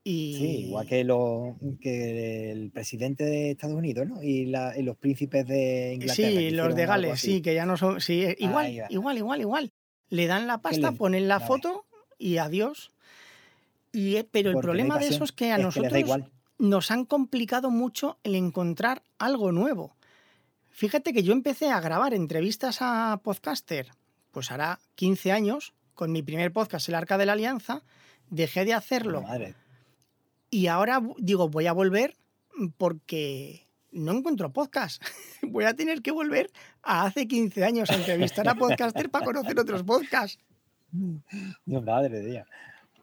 Y 0.03 0.35
Sí, 0.35 0.45
igual 0.67 0.87
que, 0.87 1.03
lo, 1.03 1.57
que 1.79 2.51
el 2.51 2.71
presidente 2.71 3.23
de 3.23 3.51
Estados 3.51 3.75
Unidos, 3.75 4.07
¿no? 4.07 4.23
Y, 4.23 4.45
la- 4.47 4.75
y 4.77 4.81
los 4.81 4.97
príncipes 4.97 5.45
de 5.47 5.93
Inglaterra. 5.93 6.29
Sí, 6.29 6.49
los 6.51 6.75
de 6.75 6.85
Gales, 6.87 7.19
sí, 7.19 7.41
que 7.41 7.53
ya 7.53 7.65
no 7.67 7.77
son. 7.77 8.01
Sí, 8.01 8.23
eh, 8.23 8.35
igual, 8.39 8.71
igual, 8.89 9.17
igual, 9.17 9.41
igual. 9.41 9.71
Le 10.09 10.25
dan 10.27 10.47
la 10.47 10.57
pasta, 10.59 10.91
ponen 10.93 11.27
la 11.27 11.39
foto 11.39 11.85
y 12.17 12.37
adiós. 12.37 12.91
Y, 13.93 14.15
eh, 14.15 14.27
pero 14.29 14.49
el 14.49 14.53
Porque 14.55 14.65
problema 14.65 14.97
de 14.97 15.07
eso 15.07 15.23
es 15.23 15.31
que 15.31 15.51
a 15.51 15.57
es 15.57 15.61
nosotros 15.63 15.97
igual. 15.99 16.31
nos 16.57 16.89
han 16.91 17.05
complicado 17.05 17.69
mucho 17.69 18.17
el 18.23 18.35
encontrar 18.35 19.03
algo 19.19 19.51
nuevo. 19.51 19.95
Fíjate 20.71 21.13
que 21.13 21.21
yo 21.23 21.33
empecé 21.33 21.69
a 21.69 21.79
grabar 21.79 22.13
entrevistas 22.13 22.77
a 22.81 23.19
podcaster, 23.23 23.87
pues 24.31 24.49
hará 24.51 24.79
15 24.95 25.31
años, 25.31 25.73
con 25.93 26.11
mi 26.11 26.23
primer 26.23 26.51
podcast, 26.51 26.89
El 26.89 26.95
Arca 26.95 27.17
de 27.17 27.25
la 27.27 27.33
Alianza, 27.33 27.83
dejé 28.29 28.63
de 28.65 28.73
hacerlo 28.73 29.21
Madre, 29.21 29.53
y 30.51 30.67
ahora 30.67 31.01
digo, 31.17 31.49
voy 31.49 31.65
a 31.67 31.73
volver 31.73 32.13
porque 32.77 33.67
no 33.91 34.11
encuentro 34.11 34.51
podcast. 34.51 35.01
voy 35.41 35.63
a 35.63 35.73
tener 35.73 36.01
que 36.01 36.11
volver 36.11 36.51
a 36.83 37.05
hace 37.05 37.27
15 37.27 37.63
años 37.63 37.89
a 37.89 37.95
entrevistar 37.95 38.47
a 38.47 38.55
podcaster 38.55 39.09
para 39.09 39.25
conocer 39.25 39.57
otros 39.57 39.83
podcasts. 39.83 40.43
no, 41.65 41.81
madre 41.81 42.21
mía. 42.21 42.45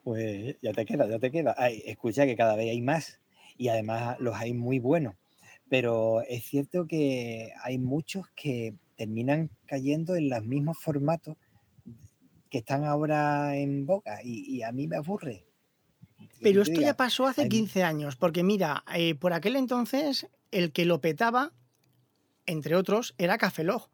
Pues 0.05 0.57
ya 0.61 0.73
te 0.73 0.85
queda, 0.85 1.09
ya 1.09 1.19
te 1.19 1.31
queda. 1.31 1.53
Escucha 1.87 2.27
que 2.27 2.37
cada 2.37 2.55
vez 2.55 2.71
hay 2.71 2.83
más 2.83 3.19
y 3.57 3.69
además 3.69 4.21
los 4.21 4.35
hay 4.37 4.53
muy 4.53 4.79
buenos. 4.79 5.15
Pero 5.71 6.23
es 6.23 6.45
cierto 6.45 6.87
que 6.87 7.53
hay 7.63 7.79
muchos 7.79 8.27
que 8.37 8.75
terminan 8.97 9.51
cayendo 9.67 10.17
en 10.17 10.29
los 10.29 10.45
mismos 10.45 10.79
formatos 10.79 11.37
que 12.51 12.59
están 12.59 12.85
ahora 12.85 13.57
en 13.57 13.87
boca 13.87 14.21
y, 14.23 14.55
y 14.55 14.63
a 14.63 14.73
mí 14.73 14.87
me 14.87 14.97
aburre. 14.97 15.48
Pero 16.43 16.63
esto 16.63 16.81
ya 16.81 16.97
pasó 16.97 17.27
hace 17.27 17.43
hay- 17.43 17.49
15 17.49 17.83
años, 17.83 18.17
porque 18.17 18.43
mira, 18.43 18.85
eh, 18.95 19.15
por 19.15 19.33
aquel 19.33 19.57
entonces 19.57 20.27
el 20.51 20.73
que 20.73 20.85
lo 20.85 21.01
petaba, 21.01 21.53
entre 22.47 22.77
otros, 22.77 23.15
era 23.19 23.39
Cafelog. 23.39 23.89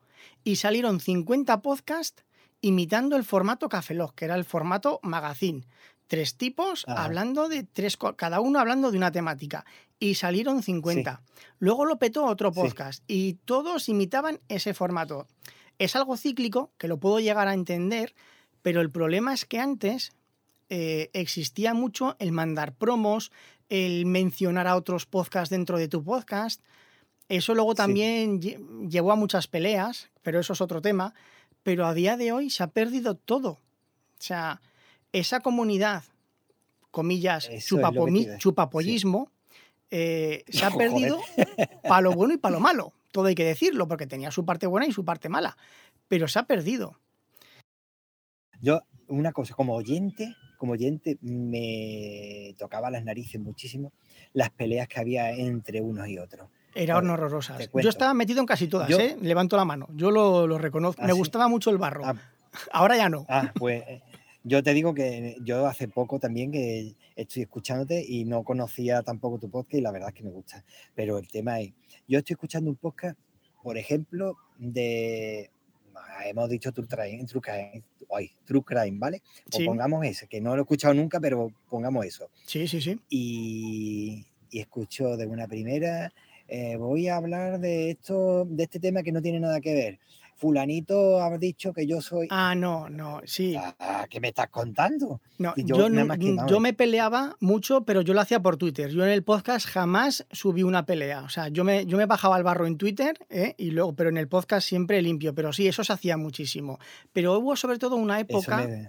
Y 0.45 0.57
salieron 0.57 1.01
50 1.01 1.61
podcasts 1.63 2.25
imitando 2.61 3.17
el 3.17 3.25
formato 3.25 3.69
Cafelog, 3.69 4.15
que 4.15 4.25
era 4.25 4.35
el 4.37 4.45
formato 4.45 5.01
magazine. 5.03 5.67
Tres 6.07 6.37
tipos 6.37 6.85
hablando 6.87 7.49
de 7.49 7.63
tres, 7.65 7.97
cada 8.17 8.41
uno 8.41 8.59
hablando 8.61 8.91
de 8.91 8.97
una 8.99 9.11
temática. 9.11 9.65
Y 9.99 10.15
salieron 10.17 10.63
50. 10.63 11.23
Luego 11.59 11.87
lo 11.87 11.99
petó 11.99 12.27
otro 12.27 12.53
Sí. 12.53 12.61
podcast 12.61 13.03
y 13.07 13.35
todos 13.45 13.89
imitaban 13.89 14.41
ese 14.49 14.75
formato. 14.75 15.27
Es 15.79 15.97
algo 15.97 16.17
cíclico, 16.17 16.73
que 16.79 16.89
lo 16.89 16.99
puedo 16.99 17.21
llegar 17.21 17.49
a 17.49 17.55
entender, 17.55 18.15
pero 18.63 18.81
el 18.81 18.91
problema 18.91 19.33
es 19.35 19.45
que 19.45 19.59
antes 19.59 20.13
eh, 20.69 21.11
existía 21.13 21.75
mucho 21.75 22.17
el 22.19 22.33
mandar 22.33 22.75
promos, 22.75 23.31
el 23.69 24.07
mencionar 24.07 24.67
a 24.67 24.77
otros 24.77 25.07
podcasts 25.07 25.51
dentro 25.51 25.79
de 25.79 25.89
tu 25.89 26.03
podcast. 26.05 26.63
Eso 27.29 27.55
luego 27.55 27.73
Sí. 27.73 27.77
también 27.77 28.41
lle- 28.41 28.89
llevó 28.91 29.13
a 29.13 29.17
muchas 29.17 29.47
peleas, 29.47 30.11
pero 30.23 30.41
eso 30.41 30.53
es 30.53 30.61
otro 30.61 30.81
tema. 30.83 31.15
Pero 31.63 31.87
a 31.87 31.95
día 31.95 32.17
de 32.17 32.33
hoy 32.33 32.51
se 32.51 32.63
ha 32.63 32.67
perdido 32.69 33.15
todo. 33.15 33.51
O 33.53 33.61
sea, 34.19 34.61
esa 35.13 35.41
comunidad, 35.41 36.05
comillas, 36.91 37.49
decir, 37.49 37.79
chupapollismo, 38.39 39.31
eh, 39.91 40.45
se 40.49 40.65
ha 40.65 40.71
perdido 40.77 41.21
para 41.83 42.03
lo 42.03 42.13
bueno 42.13 42.35
y 42.35 42.39
para 42.39 42.55
lo 42.55 42.61
malo. 42.61 42.93
Todo 43.13 43.27
hay 43.27 43.35
que 43.35 43.45
decirlo, 43.45 43.87
porque 43.89 44.07
tenía 44.07 44.31
su 44.31 44.45
parte 44.45 44.67
buena 44.67 44.87
y 44.87 44.93
su 44.93 45.05
parte 45.05 45.29
mala. 45.29 45.57
Pero 46.09 46.29
se 46.29 46.39
ha 46.39 46.43
perdido. 46.47 46.99
Yo, 48.61 48.83
una 49.09 49.33
cosa, 49.33 49.55
como 49.55 49.75
oyente, 49.75 50.35
como 50.65 50.73
oyente, 50.73 51.19
me 51.21 52.55
tocaba 52.59 52.91
las 52.91 53.05
narices 53.05 53.39
muchísimo 53.41 53.93
las 54.33 54.49
peleas 54.51 54.89
que 54.89 54.99
había 54.99 55.31
entre 55.31 55.83
unos 55.83 56.09
y 56.09 56.19
otros. 56.19 56.49
Eran 56.75 57.09
horrorosas. 57.11 57.69
Yo 57.75 57.89
estaba 57.91 58.15
metido 58.15 58.41
en 58.41 58.47
casi 58.47 58.67
todas, 58.67 58.89
Yo- 58.89 58.99
¿eh? 58.99 59.17
Levanto 59.21 59.57
la 59.59 59.65
mano. 59.67 59.87
Yo 59.95 60.11
lo, 60.11 60.47
lo 60.47 60.57
reconozco. 60.59 61.03
¿Ah, 61.03 61.07
Me 61.07 61.13
sí? 61.13 61.19
gustaba 61.19 61.49
mucho 61.49 61.69
el 61.71 61.77
barro. 61.79 62.03
Ah, 62.07 62.15
Ahora 62.73 62.97
ya 62.97 63.09
no. 63.11 63.27
ah, 63.29 63.53
pues 63.59 63.83
eh, 63.87 64.03
yo 64.43 64.63
te 64.63 64.73
digo 64.73 64.95
que 64.95 65.37
yo 65.45 65.67
hace 65.67 65.87
poco 65.87 66.19
también 66.19 66.51
que 66.51 66.95
estoy 67.15 67.43
escuchándote 67.43 68.03
y 68.09 68.25
no 68.25 68.43
conocía 68.43 69.03
tampoco 69.03 69.39
tu 69.39 69.51
podcast 69.51 69.75
y 69.75 69.81
la 69.83 69.93
verdad 69.93 70.09
es 70.09 70.15
que 70.15 70.25
me 70.25 70.31
gusta. 70.31 70.65
Pero 70.95 71.19
el 71.19 71.29
tema 71.29 71.61
es, 71.61 71.73
yo 72.09 72.19
estoy 72.19 72.35
escuchando 72.35 72.71
un 72.71 72.77
podcast, 72.77 73.19
por 73.63 73.77
ejemplo, 73.79 74.37
de, 74.59 75.51
hemos 76.27 76.49
dicho 76.49 76.73
True 76.73 76.87
Crime, 76.87 77.25
True 77.27 77.41
Crime, 77.41 77.83
True 78.45 78.63
Crime, 78.63 78.99
¿vale? 78.99 79.23
O 79.53 79.57
Sí. 79.57 79.65
pongamos 79.65 80.05
ese, 80.07 80.27
que 80.27 80.41
no 80.41 80.55
lo 80.55 80.63
he 80.63 80.65
escuchado 80.65 80.95
nunca, 80.95 81.21
pero 81.21 81.51
pongamos 81.69 82.05
eso. 82.07 82.29
Sí, 82.47 82.67
sí, 82.69 82.81
sí. 82.81 82.99
y, 83.09 84.27
y 84.51 84.61
escucho 84.61 85.17
de 85.17 85.27
una 85.27 85.47
primera, 85.49 86.13
eh, 86.49 86.77
voy 86.77 87.09
a 87.09 87.17
hablar 87.17 87.59
de 87.59 87.91
esto, 87.91 88.45
de 88.45 88.65
este 88.65 88.79
tema 88.79 89.03
que 89.03 89.13
no 89.13 89.23
tiene 89.23 89.41
nada 89.41 89.61
que 89.61 89.75
ver. 89.75 89.99
Fulanito 90.37 91.23
ha 91.23 91.37
dicho 91.39 91.73
que 91.73 91.87
yo 91.87 92.01
soy. 92.01 92.27
Ah, 92.31 92.55
no, 92.55 92.89
no, 92.89 93.21
sí. 93.25 93.55
Ah, 93.57 94.07
¿Qué 94.11 94.21
me 94.21 94.29
estás 94.29 94.49
contando? 94.49 95.21
No, 95.39 95.55
yo, 95.57 95.77
yo 95.77 95.89
nu- 95.89 95.95
nada 95.97 96.05
más 96.07 96.19
que, 96.19 96.35
vamos. 96.35 96.51
yo 96.51 96.61
me 96.61 96.73
peleaba 96.73 97.37
mucho, 97.41 97.85
pero 97.85 98.01
yo 98.03 98.15
lo 98.15 98.21
hacía 98.21 98.41
por 98.41 98.57
Twitter. 98.57 98.91
Yo 98.91 99.05
en 99.05 99.11
el 99.11 99.23
podcast 99.23 99.67
jamás 99.67 100.27
subí 100.31 100.63
una 100.63 100.85
pelea. 100.87 101.23
O 101.23 101.29
sea, 101.29 101.49
yo 101.49 101.65
me, 101.65 101.87
yo 101.87 101.97
me 101.97 102.07
bajaba 102.07 102.37
al 102.37 102.43
barro 102.43 102.67
en 102.67 102.77
Twitter, 102.79 103.19
¿eh? 103.31 103.55
y 103.59 103.71
luego, 103.71 103.95
pero 103.95 104.11
en 104.11 104.17
el 104.17 104.29
podcast 104.29 104.67
siempre 104.69 105.01
limpio. 105.03 105.35
Pero 105.35 105.53
sí, 105.53 105.67
eso 105.69 105.85
se 105.85 105.93
hacía 105.93 106.17
muchísimo. 106.17 106.79
Pero 107.13 107.39
hubo 107.39 107.57
sobre 107.57 107.79
todo 107.79 107.97
una 107.97 108.21
época 108.21 108.59
me- 108.67 108.89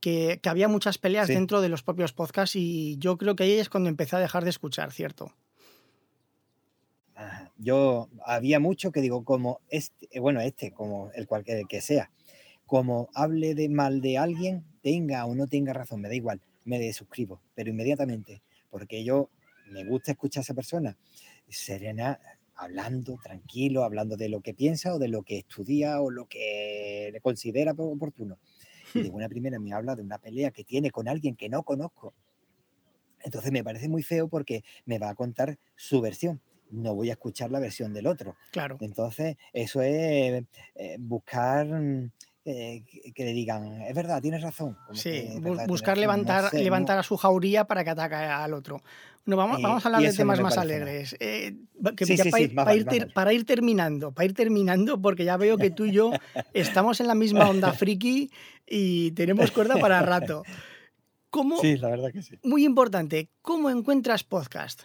que, 0.00 0.38
que 0.42 0.48
había 0.48 0.68
muchas 0.68 0.98
peleas 0.98 1.26
Sí. 1.26 1.34
dentro 1.34 1.60
de 1.60 1.68
los 1.68 1.82
propios 1.82 2.12
podcasts 2.12 2.54
y 2.56 2.96
yo 2.98 3.16
creo 3.18 3.34
que 3.34 3.42
ahí 3.44 3.52
es 3.52 3.68
cuando 3.68 3.88
empecé 3.90 4.14
a 4.16 4.20
dejar 4.20 4.44
de 4.44 4.50
escuchar, 4.50 4.92
¿cierto? 4.92 5.32
Yo 7.58 8.08
había 8.24 8.60
mucho 8.60 8.92
que 8.92 9.00
digo, 9.00 9.24
como 9.24 9.60
este, 9.70 10.08
eh, 10.10 10.20
bueno, 10.20 10.40
este, 10.40 10.72
como 10.72 11.10
el 11.14 11.26
cual 11.26 11.42
el 11.46 11.66
que 11.68 11.80
sea, 11.80 12.10
como 12.66 13.08
hable 13.14 13.54
de 13.54 13.68
mal 13.68 14.00
de 14.00 14.18
alguien, 14.18 14.64
tenga 14.82 15.24
o 15.26 15.34
no 15.34 15.46
tenga 15.48 15.72
razón, 15.72 16.00
me 16.02 16.08
da 16.08 16.14
igual, 16.14 16.42
me 16.64 16.78
desuscribo, 16.78 17.42
pero 17.54 17.70
inmediatamente, 17.70 18.42
porque 18.70 19.04
yo 19.04 19.30
me 19.72 19.84
gusta 19.84 20.12
escuchar 20.12 20.42
a 20.42 20.44
esa 20.44 20.54
persona 20.54 20.98
serena, 21.48 22.20
hablando, 22.56 23.18
tranquilo, 23.22 23.84
hablando 23.84 24.16
de 24.16 24.28
lo 24.28 24.40
que 24.42 24.54
piensa 24.54 24.94
o 24.94 24.98
de 24.98 25.08
lo 25.08 25.22
que 25.22 25.38
estudia 25.38 26.00
o 26.02 26.10
lo 26.10 26.26
que 26.28 27.10
le 27.12 27.20
considera 27.20 27.74
po- 27.74 27.84
oportuno. 27.90 28.38
Y 28.94 29.02
de 29.02 29.10
una 29.10 29.28
primera 29.28 29.58
me 29.60 29.72
habla 29.74 29.96
de 29.96 30.02
una 30.02 30.18
pelea 30.18 30.50
que 30.52 30.64
tiene 30.64 30.90
con 30.90 31.08
alguien 31.08 31.36
que 31.36 31.48
no 31.50 31.62
conozco. 31.64 32.14
Entonces 33.22 33.52
me 33.52 33.64
parece 33.64 33.88
muy 33.88 34.02
feo 34.02 34.28
porque 34.28 34.62
me 34.84 34.98
va 34.98 35.10
a 35.10 35.14
contar 35.14 35.58
su 35.76 36.00
versión. 36.00 36.40
No 36.70 36.94
voy 36.94 37.10
a 37.10 37.12
escuchar 37.12 37.50
la 37.50 37.60
versión 37.60 37.92
del 37.94 38.06
otro. 38.06 38.36
Claro. 38.50 38.76
Entonces, 38.80 39.36
eso 39.52 39.80
es 39.82 40.44
eh, 40.74 40.96
buscar 40.98 41.66
mm, 41.66 42.10
eh, 42.44 42.84
que- 43.14 43.24
le 43.24 43.32
digan, 43.32 43.82
es 43.82 43.94
verdad, 43.94 44.22
tienes 44.22 44.40
razón. 44.42 44.76
Como 44.86 44.98
Sí, 44.98 45.10
que, 45.10 45.18
"Es 45.18 45.24
bu- 45.26 45.34
verdad, 45.34 45.42
tienes 45.42 45.66
buscar 45.68 45.88
razón", 45.88 45.96
no 45.96 46.00
levantar, 46.00 46.50
sé, 46.50 46.62
levantar 46.62 46.98
a 46.98 47.02
su 47.02 47.16
jauría 47.16 47.64
para 47.64 47.82
que 47.82 47.90
ataque 47.90 48.14
al 48.14 48.54
otro. 48.54 48.82
No, 49.24 49.36
vamos, 49.36 49.58
Eh, 49.58 49.62
vamos 49.62 49.84
a 49.84 49.88
hablar 49.88 50.02
y 50.02 50.04
de 50.04 50.10
no 50.12 50.16
temas 50.16 50.40
más 50.40 50.56
alegres. 50.56 51.16
Eh, 51.18 51.56
va- 51.84 51.92
que 51.96 52.06
Sí, 52.06 52.16
ya 52.16 52.22
sí, 52.22 52.30
para, 52.30 52.72
sí, 52.72 52.78
ir 52.78 52.84
ter- 52.86 53.12
para 53.12 53.32
ir 53.32 53.44
terminando, 53.44 54.12
para 54.12 54.26
ir 54.26 54.34
terminando, 54.34 55.00
porque 55.02 55.24
ya 55.24 55.36
veo 55.36 55.56
que 55.58 55.70
tú 55.70 55.86
y 55.86 55.92
yo 55.92 56.12
estamos 56.54 57.00
en 57.00 57.08
la 57.08 57.16
misma 57.16 57.48
onda 57.50 57.72
friki 57.88 58.30
y 58.66 59.10
tenemos 59.12 59.50
cuerda 59.50 59.76
para 59.78 60.00
rato. 60.02 60.42
¿Cómo, 61.30 61.58
Sí, 61.60 61.76
la 61.76 61.88
verdad 61.88 62.12
que 62.12 62.22
sí. 62.22 62.38
Muy 62.44 62.64
importante, 62.64 63.28
¿cómo 63.42 63.68
encuentras 63.70 64.22
podcast? 64.22 64.84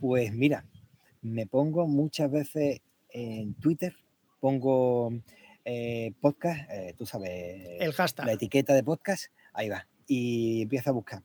Pues 0.00 0.32
mira, 0.32 0.64
me 1.20 1.46
pongo 1.46 1.86
muchas 1.86 2.30
veces 2.30 2.80
en 3.10 3.52
Twitter, 3.52 3.94
pongo 4.40 5.12
eh, 5.66 6.12
podcast, 6.22 6.70
eh, 6.70 6.94
tú 6.96 7.04
sabes, 7.04 7.30
El 7.78 7.92
la 8.24 8.32
etiqueta 8.32 8.72
de 8.72 8.82
podcast, 8.82 9.26
ahí 9.52 9.68
va, 9.68 9.86
y 10.06 10.62
empiezo 10.62 10.88
a 10.88 10.92
buscar. 10.94 11.22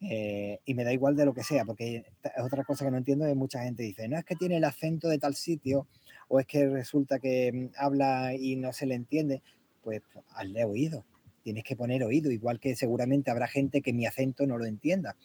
Eh, 0.00 0.60
y 0.64 0.74
me 0.74 0.84
da 0.84 0.92
igual 0.92 1.16
de 1.16 1.24
lo 1.24 1.34
que 1.34 1.42
sea, 1.42 1.64
porque 1.64 2.04
es 2.22 2.44
otra 2.44 2.62
cosa 2.62 2.84
que 2.84 2.92
no 2.92 2.98
entiendo 2.98 3.26
es 3.26 3.34
mucha 3.34 3.64
gente 3.64 3.82
dice, 3.82 4.06
no 4.06 4.16
es 4.16 4.24
que 4.24 4.36
tiene 4.36 4.58
el 4.58 4.64
acento 4.64 5.08
de 5.08 5.18
tal 5.18 5.34
sitio, 5.34 5.88
o 6.28 6.38
es 6.38 6.46
que 6.46 6.68
resulta 6.68 7.18
que 7.18 7.52
mm, 7.52 7.70
habla 7.76 8.34
y 8.34 8.54
no 8.54 8.72
se 8.72 8.86
le 8.86 8.94
entiende, 8.94 9.42
pues 9.82 10.02
hazle 10.36 10.64
oído, 10.64 11.04
tienes 11.42 11.64
que 11.64 11.74
poner 11.74 12.04
oído, 12.04 12.30
igual 12.30 12.60
que 12.60 12.76
seguramente 12.76 13.32
habrá 13.32 13.48
gente 13.48 13.82
que 13.82 13.92
mi 13.92 14.06
acento 14.06 14.46
no 14.46 14.56
lo 14.56 14.66
entienda 14.66 15.16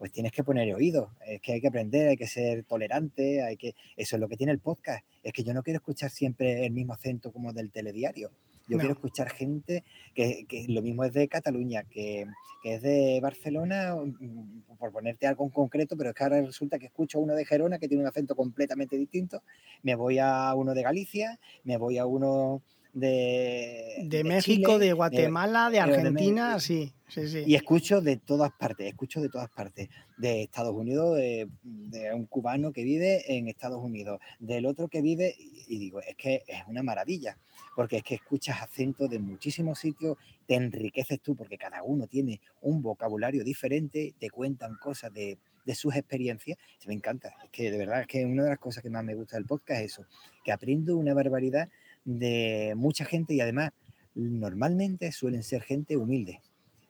pues 0.00 0.12
tienes 0.12 0.32
que 0.32 0.42
poner 0.42 0.74
oído, 0.74 1.10
es 1.26 1.42
que 1.42 1.52
hay 1.52 1.60
que 1.60 1.68
aprender, 1.68 2.08
hay 2.08 2.16
que 2.16 2.26
ser 2.26 2.64
tolerante, 2.64 3.42
hay 3.42 3.58
que 3.58 3.74
eso 3.98 4.16
es 4.16 4.20
lo 4.20 4.28
que 4.28 4.36
tiene 4.38 4.50
el 4.50 4.58
podcast, 4.58 5.04
es 5.22 5.30
que 5.30 5.44
yo 5.44 5.52
no 5.52 5.62
quiero 5.62 5.76
escuchar 5.76 6.08
siempre 6.08 6.64
el 6.64 6.72
mismo 6.72 6.94
acento 6.94 7.30
como 7.30 7.52
del 7.52 7.70
telediario. 7.70 8.30
Yo 8.66 8.78
quiero 8.78 8.94
escuchar 8.94 9.28
gente 9.28 9.84
que, 10.14 10.46
lo 10.68 10.80
mismo 10.80 11.04
es 11.04 11.12
de 11.12 11.28
Cataluña, 11.28 11.82
que, 11.82 12.26
es 12.64 12.80
de 12.80 13.20
Barcelona, 13.20 13.94
mm, 13.94 14.76
por 14.78 14.90
ponerte 14.90 15.26
algo 15.26 15.44
en 15.44 15.50
concreto, 15.50 15.98
pero 15.98 16.10
es 16.10 16.16
que 16.16 16.24
ahora 16.24 16.40
resulta 16.40 16.78
que 16.78 16.86
escucho 16.86 17.18
a 17.18 17.20
uno 17.20 17.34
de 17.34 17.44
Gerona 17.44 17.78
que 17.78 17.86
tiene 17.86 18.02
un 18.02 18.08
acento 18.08 18.34
completamente 18.34 18.96
distinto, 18.96 19.42
me 19.82 19.96
voy 19.96 20.18
a 20.18 20.54
uno 20.54 20.72
de 20.72 20.82
Galicia, 20.82 21.38
me 21.62 21.76
voy 21.76 21.98
a 21.98 22.06
uno 22.06 22.62
de, 22.92 24.02
de, 24.04 24.24
México, 24.24 24.78
de 24.78 24.92
Guatemala, 24.92 25.70
de, 25.70 25.80
Argentina, 25.80 26.58
sí, 26.58 26.92
sí, 27.08 27.28
sí. 27.28 27.44
Y 27.46 27.54
escucho 27.54 28.00
de 28.00 28.16
todas 28.16 28.52
partes, 28.52 28.88
escucho 28.88 29.20
de 29.20 29.28
todas 29.28 29.48
partes, 29.48 29.88
de 30.16 30.42
Estados 30.42 30.74
Unidos, 30.74 31.16
de, 31.16 31.48
un 32.14 32.26
cubano 32.26 32.72
que 32.72 32.82
vive 32.82 33.36
en 33.36 33.48
Estados 33.48 33.82
Unidos, 33.82 34.20
del 34.38 34.66
otro 34.66 34.88
que 34.88 35.02
vive, 35.02 35.34
y 35.38 35.78
digo, 35.78 36.00
es 36.00 36.16
que 36.16 36.42
es 36.46 36.62
una 36.66 36.82
maravilla, 36.82 37.38
porque 37.76 37.98
es 37.98 38.02
que 38.02 38.16
escuchas 38.16 38.60
acentos 38.60 39.08
de 39.08 39.18
muchísimos 39.18 39.78
sitios, 39.78 40.16
te 40.46 40.54
enriqueces 40.54 41.20
tú, 41.20 41.36
porque 41.36 41.58
cada 41.58 41.82
uno 41.82 42.06
tiene 42.06 42.40
un 42.60 42.82
vocabulario 42.82 43.44
diferente, 43.44 44.14
te 44.18 44.30
cuentan 44.30 44.76
cosas 44.76 45.12
de, 45.12 45.38
de 45.64 45.74
sus 45.74 45.94
experiencias, 45.94 46.58
me 46.86 46.94
encanta, 46.94 47.34
es 47.44 47.50
que 47.50 47.70
de 47.70 47.78
verdad 47.78 48.00
es 48.00 48.06
que 48.06 48.24
una 48.24 48.44
de 48.44 48.50
las 48.50 48.58
cosas 48.58 48.82
que 48.82 48.90
más 48.90 49.04
me 49.04 49.14
gusta 49.14 49.36
del 49.36 49.46
podcast 49.46 49.80
es 49.80 49.92
eso, 49.92 50.04
que 50.44 50.52
aprendo 50.52 50.96
una 50.96 51.14
barbaridad 51.14 51.68
de 52.04 52.74
mucha 52.76 53.04
gente 53.04 53.34
y 53.34 53.40
además 53.40 53.72
normalmente 54.14 55.12
suelen 55.12 55.42
ser 55.42 55.62
gente 55.62 55.96
humilde, 55.96 56.40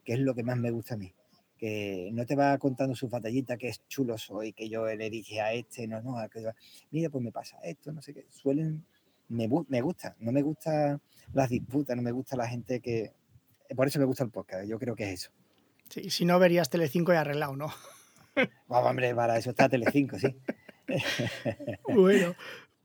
que 0.05 0.15
es 0.15 0.19
lo 0.21 0.35
que 0.35 0.43
más 0.43 0.57
me 0.57 0.71
gusta 0.71 0.95
a 0.95 0.99
mí. 0.99 1.15
Que 1.59 2.11
no 2.13 2.25
te 2.25 2.37
va 2.37 2.57
contando 2.57 2.95
su 2.95 3.09
batallita, 3.09 3.59
que 3.59 3.69
es 3.69 3.87
chulo 3.87 4.17
soy, 4.17 4.55
que 4.55 4.69
yo 4.69 4.87
le 4.87 5.11
dije 5.11 5.41
a 5.41 5.53
este, 5.53 5.87
no, 5.87 6.01
no, 6.01 6.17
mira, 6.91 7.11
pues 7.11 7.23
me 7.23 7.33
pasa 7.33 7.59
esto, 7.63 7.93
no 7.93 8.01
sé 8.01 8.15
qué. 8.15 8.25
Suelen, 8.31 8.85
me, 9.29 9.49
me 9.69 9.81
gusta, 9.83 10.17
no 10.21 10.33
me 10.33 10.41
gusta 10.41 10.99
las 11.35 11.51
disputas, 11.51 11.97
no 11.97 12.03
me 12.03 12.13
gusta 12.13 12.37
la 12.37 12.49
gente 12.49 12.81
que. 12.81 13.13
Por 13.77 13.87
eso 13.87 13.99
me 13.99 14.05
gusta 14.07 14.25
el 14.25 14.31
podcast, 14.31 14.67
yo 14.67 14.79
creo 14.79 14.97
que 14.97 15.05
es 15.05 15.21
eso. 15.21 15.31
Sí, 15.91 16.09
si 16.09 16.25
no 16.25 16.39
verías 16.39 16.71
Telecinco 16.71 17.13
y 17.13 17.17
arreglado, 17.17 17.57
¿no? 17.57 17.73
Vamos, 18.69 18.91
hombre, 18.91 19.15
para 19.15 19.37
eso 19.37 19.51
está 19.51 19.69
Telecinco, 19.69 20.19
sí. 20.19 20.35
bueno, 21.95 22.35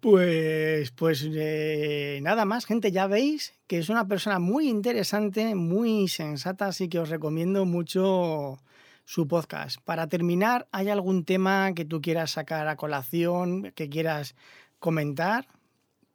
pues, 0.06 0.91
pues 0.91 1.28
eh, 1.34 2.20
nada 2.22 2.45
más, 2.45 2.68
gente, 2.68 2.91
ya 2.91 3.08
veis 3.08 3.56
que 3.66 3.80
es 3.80 3.89
una 3.89 4.08
persona 4.08 4.38
muy 4.38 4.70
interesante, 4.70 5.56
muy 5.56 6.08
sensata, 6.10 6.68
así 6.68 6.89
que 6.89 6.99
os 6.99 7.10
recomiendo 7.10 7.66
mucho 7.66 8.60
su 9.03 9.28
podcast. 9.28 9.82
Para 9.84 10.08
terminar, 10.08 10.68
¿hay 10.72 10.89
algún 10.89 11.26
tema 11.26 11.74
que 11.74 11.86
tú 11.86 12.01
quieras 12.01 12.30
sacar 12.30 12.68
a 12.68 12.76
colación, 12.76 13.72
que 13.74 13.89
quieras 13.89 14.36
comentar 14.78 15.47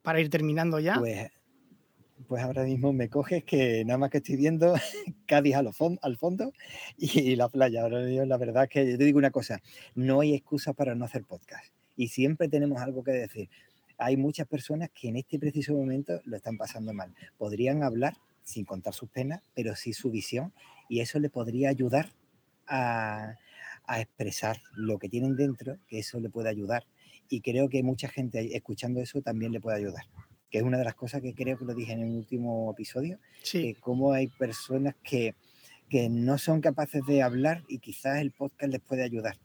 para 0.03 0.21
ir 0.21 0.29
terminando 0.29 0.79
ya? 0.79 0.97
Pues, 0.97 1.29
pues 2.29 2.43
ahora 2.43 2.63
mismo 2.63 2.93
me 2.93 3.09
coges 3.09 3.43
que 3.43 3.83
nada 3.83 3.97
más 3.97 4.09
que 4.09 4.19
estoy 4.19 4.37
viendo 4.37 4.73
Cádiz 5.25 5.55
al, 5.55 5.73
fondo 5.73 6.53
y 6.95 7.35
la 7.35 7.49
playa. 7.49 7.81
Ahora 7.81 7.99
la 7.99 8.37
verdad 8.37 8.63
es 8.63 8.69
que 8.69 8.89
yo 8.89 8.97
te 8.97 9.03
digo 9.03 9.17
una 9.17 9.31
cosa, 9.31 9.61
no 9.95 10.21
hay 10.21 10.33
excusa 10.33 10.71
para 10.71 10.95
no 10.95 11.03
hacer 11.03 11.25
podcast 11.25 11.73
y 12.01 12.07
siempre 12.07 12.47
tenemos 12.47 12.81
algo 12.81 13.03
que 13.03 13.11
decir 13.11 13.49
hay 14.01 14.17
muchas 14.17 14.47
personas 14.47 14.89
que 14.89 15.09
en 15.09 15.17
este 15.17 15.37
preciso 15.37 15.73
momento 15.73 16.21
lo 16.25 16.35
están 16.35 16.57
pasando 16.57 16.91
mal. 16.91 17.13
Podrían 17.37 17.83
hablar 17.83 18.17
sin 18.43 18.65
contar 18.65 18.95
sus 18.95 19.09
penas, 19.09 19.43
pero 19.53 19.75
sí 19.75 19.93
su 19.93 20.09
visión 20.09 20.53
y 20.89 21.01
eso 21.01 21.19
le 21.19 21.29
podría 21.29 21.69
ayudar 21.69 22.11
a, 22.67 23.37
expresar 23.97 24.57
lo 24.73 24.97
que 24.97 25.09
tienen 25.09 25.35
dentro, 25.35 25.77
que 25.87 25.99
eso 25.99 26.19
le 26.19 26.29
puede 26.29 26.49
ayudar. 26.49 26.85
Y 27.29 27.41
creo 27.41 27.69
que 27.69 27.83
mucha 27.83 28.07
gente 28.07 28.55
escuchando 28.55 29.01
eso 29.01 29.21
también 29.21 29.51
le 29.51 29.61
puede 29.61 29.77
ayudar 29.77 30.05
que 30.49 30.57
es 30.57 30.63
una 30.65 30.77
de 30.77 30.83
las 30.83 30.95
cosas 30.95 31.21
que 31.21 31.33
creo 31.33 31.57
que 31.57 31.63
lo 31.63 31.73
dije 31.73 31.93
en 31.93 32.01
el 32.01 32.11
último 32.11 32.69
episodio, 32.73 33.19
que 33.49 33.73
cómo 33.79 34.11
hay 34.11 34.27
personas 34.27 34.95
que, 35.01 35.33
que 35.89 36.09
no 36.09 36.37
son 36.37 36.59
capaces 36.59 37.05
de 37.07 37.21
hablar 37.21 37.63
y 37.69 37.79
quizás 37.79 38.19
el 38.19 38.31
podcast 38.31 38.69
les 38.69 38.81
puede 38.81 39.01
ayudar. 39.01 39.37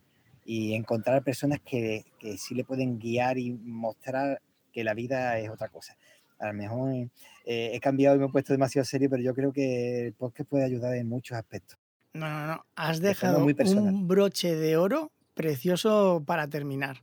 Y 0.43 0.73
encontrar 0.73 1.23
personas 1.23 1.61
que, 1.61 2.03
que 2.19 2.37
sí 2.37 2.55
le 2.55 2.65
pueden 2.65 2.99
guiar 2.99 3.37
y 3.37 3.53
mostrar 3.53 4.41
que 4.77 4.83
la 4.83 4.93
vida 4.93 5.39
es 5.39 5.49
otra 5.49 5.69
cosa. 5.69 5.97
A 6.37 6.45
lo 6.45 6.53
mejor 6.53 6.93
eh, 6.93 7.71
he 7.73 7.79
cambiado 7.79 8.15
y 8.15 8.19
me 8.19 8.25
he 8.27 8.29
puesto 8.29 8.53
demasiado 8.53 8.85
serio, 8.85 9.09
pero 9.09 9.23
yo 9.23 9.33
creo 9.33 9.51
que 9.51 10.05
el 10.05 10.13
podcast 10.13 10.47
puede 10.47 10.65
ayudar 10.65 10.93
en 10.93 11.09
muchos 11.09 11.35
aspectos. 11.35 11.79
No, 12.13 12.29
no, 12.29 12.45
no. 12.45 12.65
Has 12.75 13.01
dejado 13.01 13.43
un 13.43 14.07
broche 14.07 14.55
de 14.55 14.77
oro 14.77 15.11
precioso 15.33 16.21
para 16.27 16.47
terminar. 16.47 17.01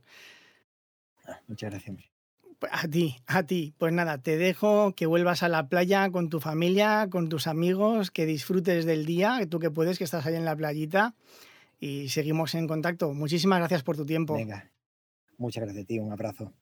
Ah, 1.27 1.41
muchas 1.49 1.69
gracias. 1.69 1.97
Pues 2.59 2.71
a 2.73 2.87
ti, 2.87 3.17
a 3.27 3.43
ti. 3.43 3.73
Pues 3.77 3.91
nada, 3.91 4.19
te 4.19 4.37
dejo 4.37 4.93
que 4.93 5.05
vuelvas 5.05 5.43
a 5.43 5.49
la 5.49 5.67
playa 5.67 6.09
con 6.11 6.29
tu 6.29 6.39
familia, 6.39 7.09
con 7.11 7.27
tus 7.27 7.45
amigos, 7.45 8.09
que 8.09 8.25
disfrutes 8.25 8.85
del 8.85 9.05
día, 9.05 9.41
tú 9.49 9.59
que 9.59 9.69
puedes, 9.69 9.97
que 9.97 10.05
estás 10.05 10.25
ahí 10.25 10.35
en 10.35 10.45
la 10.45 10.55
playita 10.55 11.13
y 11.77 12.07
seguimos 12.07 12.55
en 12.55 12.69
contacto. 12.69 13.13
Muchísimas 13.13 13.59
gracias 13.59 13.83
por 13.83 13.97
tu 13.97 14.05
tiempo. 14.05 14.35
Venga, 14.35 14.71
muchas 15.37 15.65
gracias, 15.65 15.85
tío. 15.85 16.03
Un 16.03 16.13
abrazo. 16.13 16.53